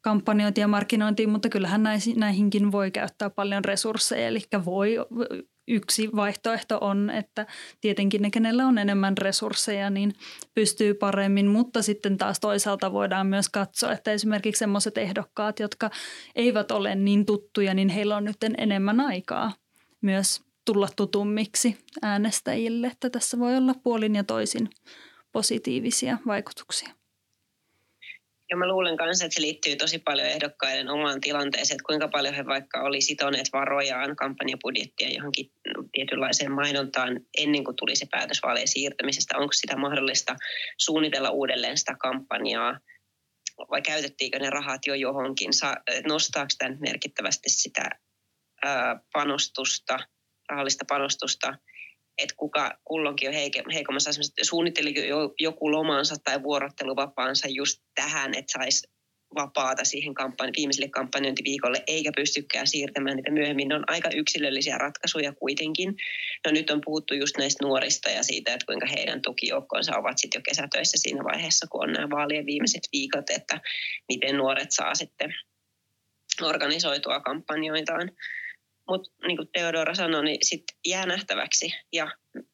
kampanjointiin 0.00 0.62
ja 0.62 0.68
markkinointiin, 0.68 1.30
mutta 1.30 1.48
kyllähän 1.48 1.82
näihinkin 2.16 2.72
voi 2.72 2.90
käyttää 2.90 3.30
paljon 3.30 3.64
resursseja. 3.64 4.28
Eli 4.28 4.40
voi, 4.64 4.96
yksi 5.68 6.10
vaihtoehto 6.16 6.78
on, 6.80 7.10
että 7.10 7.46
tietenkin 7.80 8.22
ne, 8.22 8.30
kenellä 8.30 8.66
on 8.66 8.78
enemmän 8.78 9.18
resursseja, 9.18 9.90
niin 9.90 10.14
pystyy 10.54 10.94
paremmin, 10.94 11.46
mutta 11.46 11.82
sitten 11.82 12.18
taas 12.18 12.40
toisaalta 12.40 12.92
voidaan 12.92 13.26
myös 13.26 13.48
katsoa, 13.48 13.92
että 13.92 14.12
esimerkiksi 14.12 14.58
sellaiset 14.58 14.98
ehdokkaat, 14.98 15.60
jotka 15.60 15.90
eivät 16.34 16.70
ole 16.70 16.94
niin 16.94 17.26
tuttuja, 17.26 17.74
niin 17.74 17.88
heillä 17.88 18.16
on 18.16 18.24
nyt 18.24 18.36
enemmän 18.58 19.00
aikaa 19.00 19.52
myös 20.00 20.42
tulla 20.64 20.88
tutummiksi 20.96 21.78
äänestäjille, 22.02 22.86
että 22.86 23.10
tässä 23.10 23.38
voi 23.38 23.56
olla 23.56 23.74
puolin 23.82 24.14
ja 24.14 24.24
toisin 24.24 24.70
positiivisia 25.32 26.18
vaikutuksia. 26.26 27.01
Ja 28.52 28.56
mä 28.56 28.68
luulen 28.68 28.96
myös, 29.04 29.22
että 29.22 29.34
se 29.34 29.40
liittyy 29.40 29.76
tosi 29.76 29.98
paljon 29.98 30.28
ehdokkaiden 30.28 30.88
omaan 30.88 31.20
tilanteeseen, 31.20 31.76
että 31.76 31.86
kuinka 31.86 32.08
paljon 32.08 32.34
he 32.34 32.46
vaikka 32.46 32.80
oli 32.82 33.00
sitoneet 33.00 33.46
varojaan 33.52 34.16
kampanjapudjettia 34.16 35.08
johonkin 35.08 35.52
tietynlaiseen 35.92 36.52
mainontaan 36.52 37.20
ennen 37.38 37.64
kuin 37.64 37.76
tuli 37.76 37.96
se 37.96 38.06
päätös 38.10 38.40
vaaleen 38.42 38.68
siirtämisestä. 38.68 39.38
Onko 39.38 39.52
sitä 39.52 39.76
mahdollista 39.76 40.36
suunnitella 40.78 41.30
uudelleen 41.30 41.78
sitä 41.78 41.96
kampanjaa 42.00 42.78
vai 43.70 43.82
käytettiinkö 43.82 44.38
ne 44.38 44.50
rahat 44.50 44.86
jo 44.86 44.94
johonkin? 44.94 45.50
Nostaako 46.08 46.50
tämän 46.58 46.78
merkittävästi 46.80 47.50
sitä 47.50 47.90
panostusta– 49.12 49.98
rahallista 50.52 50.84
panostusta, 50.88 51.54
että 52.18 52.34
kuka 52.36 52.78
kulloinkin 52.84 53.28
on 53.28 53.34
heike, 53.34 53.62
heikommassa 53.72 54.10
asemassa, 54.10 54.32
suunnitteliko 54.42 55.00
joku 55.40 55.72
lomansa 55.72 56.14
tai 56.24 56.42
vuorotteluvapaansa 56.42 57.48
just 57.48 57.82
tähän, 57.94 58.34
että 58.34 58.52
saisi 58.52 58.88
vapaata 59.34 59.84
siihen 59.84 60.14
kampanj- 60.14 60.52
viimeiselle 60.56 60.88
kampanjointiviikolle, 60.88 61.82
eikä 61.86 62.10
pystykään 62.16 62.66
siirtämään 62.66 63.16
niitä 63.16 63.30
myöhemmin. 63.30 63.68
Ne 63.68 63.74
on 63.74 63.84
aika 63.86 64.08
yksilöllisiä 64.14 64.78
ratkaisuja 64.78 65.32
kuitenkin. 65.32 65.96
No 66.46 66.52
nyt 66.52 66.70
on 66.70 66.80
puhuttu 66.84 67.14
just 67.14 67.36
näistä 67.38 67.64
nuorista 67.64 68.10
ja 68.10 68.22
siitä, 68.22 68.54
että 68.54 68.66
kuinka 68.66 68.86
heidän 68.86 69.22
tukijoukkoonsa 69.22 69.96
ovat 69.96 70.18
sitten 70.18 70.38
jo 70.38 70.42
kesätöissä 70.42 70.96
siinä 71.00 71.24
vaiheessa, 71.24 71.66
kun 71.70 71.82
on 71.82 71.92
nämä 71.92 72.10
vaalien 72.10 72.46
viimeiset 72.46 72.88
viikot, 72.92 73.30
että 73.30 73.60
miten 74.08 74.36
nuoret 74.36 74.70
saa 74.70 74.94
sitten 74.94 75.34
organisoitua 76.42 77.20
kampanjoitaan. 77.20 78.10
Mutta 78.88 79.10
niin 79.26 79.36
kuin 79.36 79.48
Teodora 79.52 79.94
sanoi, 79.94 80.24
niin 80.24 80.38
sit 80.42 80.64
jää 80.86 81.06
nähtäväksi. 81.06 81.72
Ja 81.92 82.10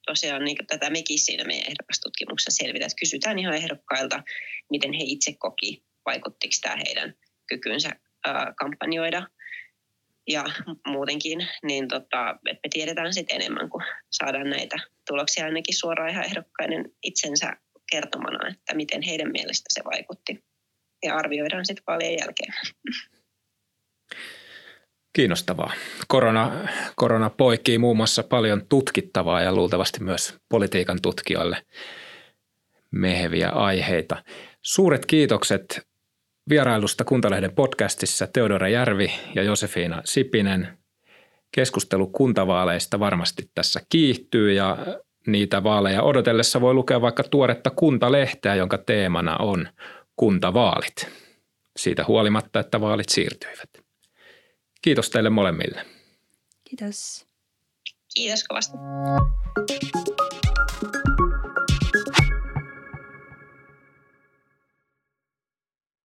tosiaan 0.06 0.44
niin 0.44 0.66
tätä 0.66 0.90
mekin 0.90 1.18
siinä 1.18 1.44
meidän 1.44 1.66
ehdokastutkimuksessa 1.70 2.64
selvitä, 2.64 2.86
että 2.86 3.00
kysytään 3.00 3.38
ihan 3.38 3.54
ehdokkailta, 3.54 4.22
miten 4.70 4.92
he 4.92 5.02
itse 5.02 5.34
koki, 5.38 5.84
vaikuttiko 6.06 6.54
tämä 6.62 6.76
heidän 6.86 7.14
kykynsä 7.46 7.90
ää, 8.26 8.52
kampanjoida. 8.56 9.26
Ja 10.26 10.44
muutenkin, 10.86 11.48
niin 11.62 11.88
tota, 11.88 12.30
että 12.30 12.60
me 12.64 12.70
tiedetään 12.72 13.14
sitten 13.14 13.36
enemmän, 13.36 13.70
kun 13.70 13.82
saadaan 14.10 14.50
näitä 14.50 14.76
tuloksia 15.06 15.44
ainakin 15.44 15.76
suoraan 15.76 16.10
ihan 16.10 16.24
ehdokkaiden 16.24 16.90
itsensä 17.02 17.56
kertomana, 17.92 18.48
että 18.48 18.74
miten 18.74 19.02
heidän 19.02 19.32
mielestä 19.32 19.66
se 19.68 19.84
vaikutti. 19.84 20.44
Ja 21.02 21.16
arvioidaan 21.16 21.66
sitten 21.66 21.84
paljon 21.84 22.12
jälkeen. 22.12 22.52
Kiinnostavaa. 25.12 25.72
Korona, 26.08 26.52
korona 26.96 27.30
poikii 27.30 27.78
muun 27.78 27.96
muassa 27.96 28.22
paljon 28.22 28.62
tutkittavaa 28.68 29.42
ja 29.42 29.54
luultavasti 29.54 30.02
myös 30.02 30.36
politiikan 30.48 30.98
tutkijoille 31.02 31.62
meheviä 32.90 33.48
aiheita. 33.48 34.22
Suuret 34.62 35.06
kiitokset 35.06 35.88
vierailusta 36.48 37.04
Kuntalehden 37.04 37.54
podcastissa 37.54 38.26
Teodora 38.26 38.68
Järvi 38.68 39.12
ja 39.34 39.42
Josefina 39.42 40.02
Sipinen. 40.04 40.78
Keskustelu 41.52 42.06
kuntavaaleista 42.06 43.00
varmasti 43.00 43.50
tässä 43.54 43.80
kiihtyy 43.88 44.52
ja 44.52 44.76
niitä 45.26 45.62
vaaleja 45.62 46.02
odotellessa 46.02 46.60
voi 46.60 46.74
lukea 46.74 47.00
vaikka 47.00 47.22
tuoretta 47.22 47.70
kuntalehteä, 47.70 48.54
jonka 48.54 48.78
teemana 48.78 49.36
on 49.36 49.68
kuntavaalit. 50.16 51.08
Siitä 51.76 52.04
huolimatta, 52.08 52.60
että 52.60 52.80
vaalit 52.80 53.08
siirtyivät. 53.08 53.87
Kiitos 54.82 55.10
teille 55.10 55.30
molemmille. 55.30 55.86
Kiitos. 56.64 57.26
Kiitos 58.14 58.44
kovasti. 58.44 58.76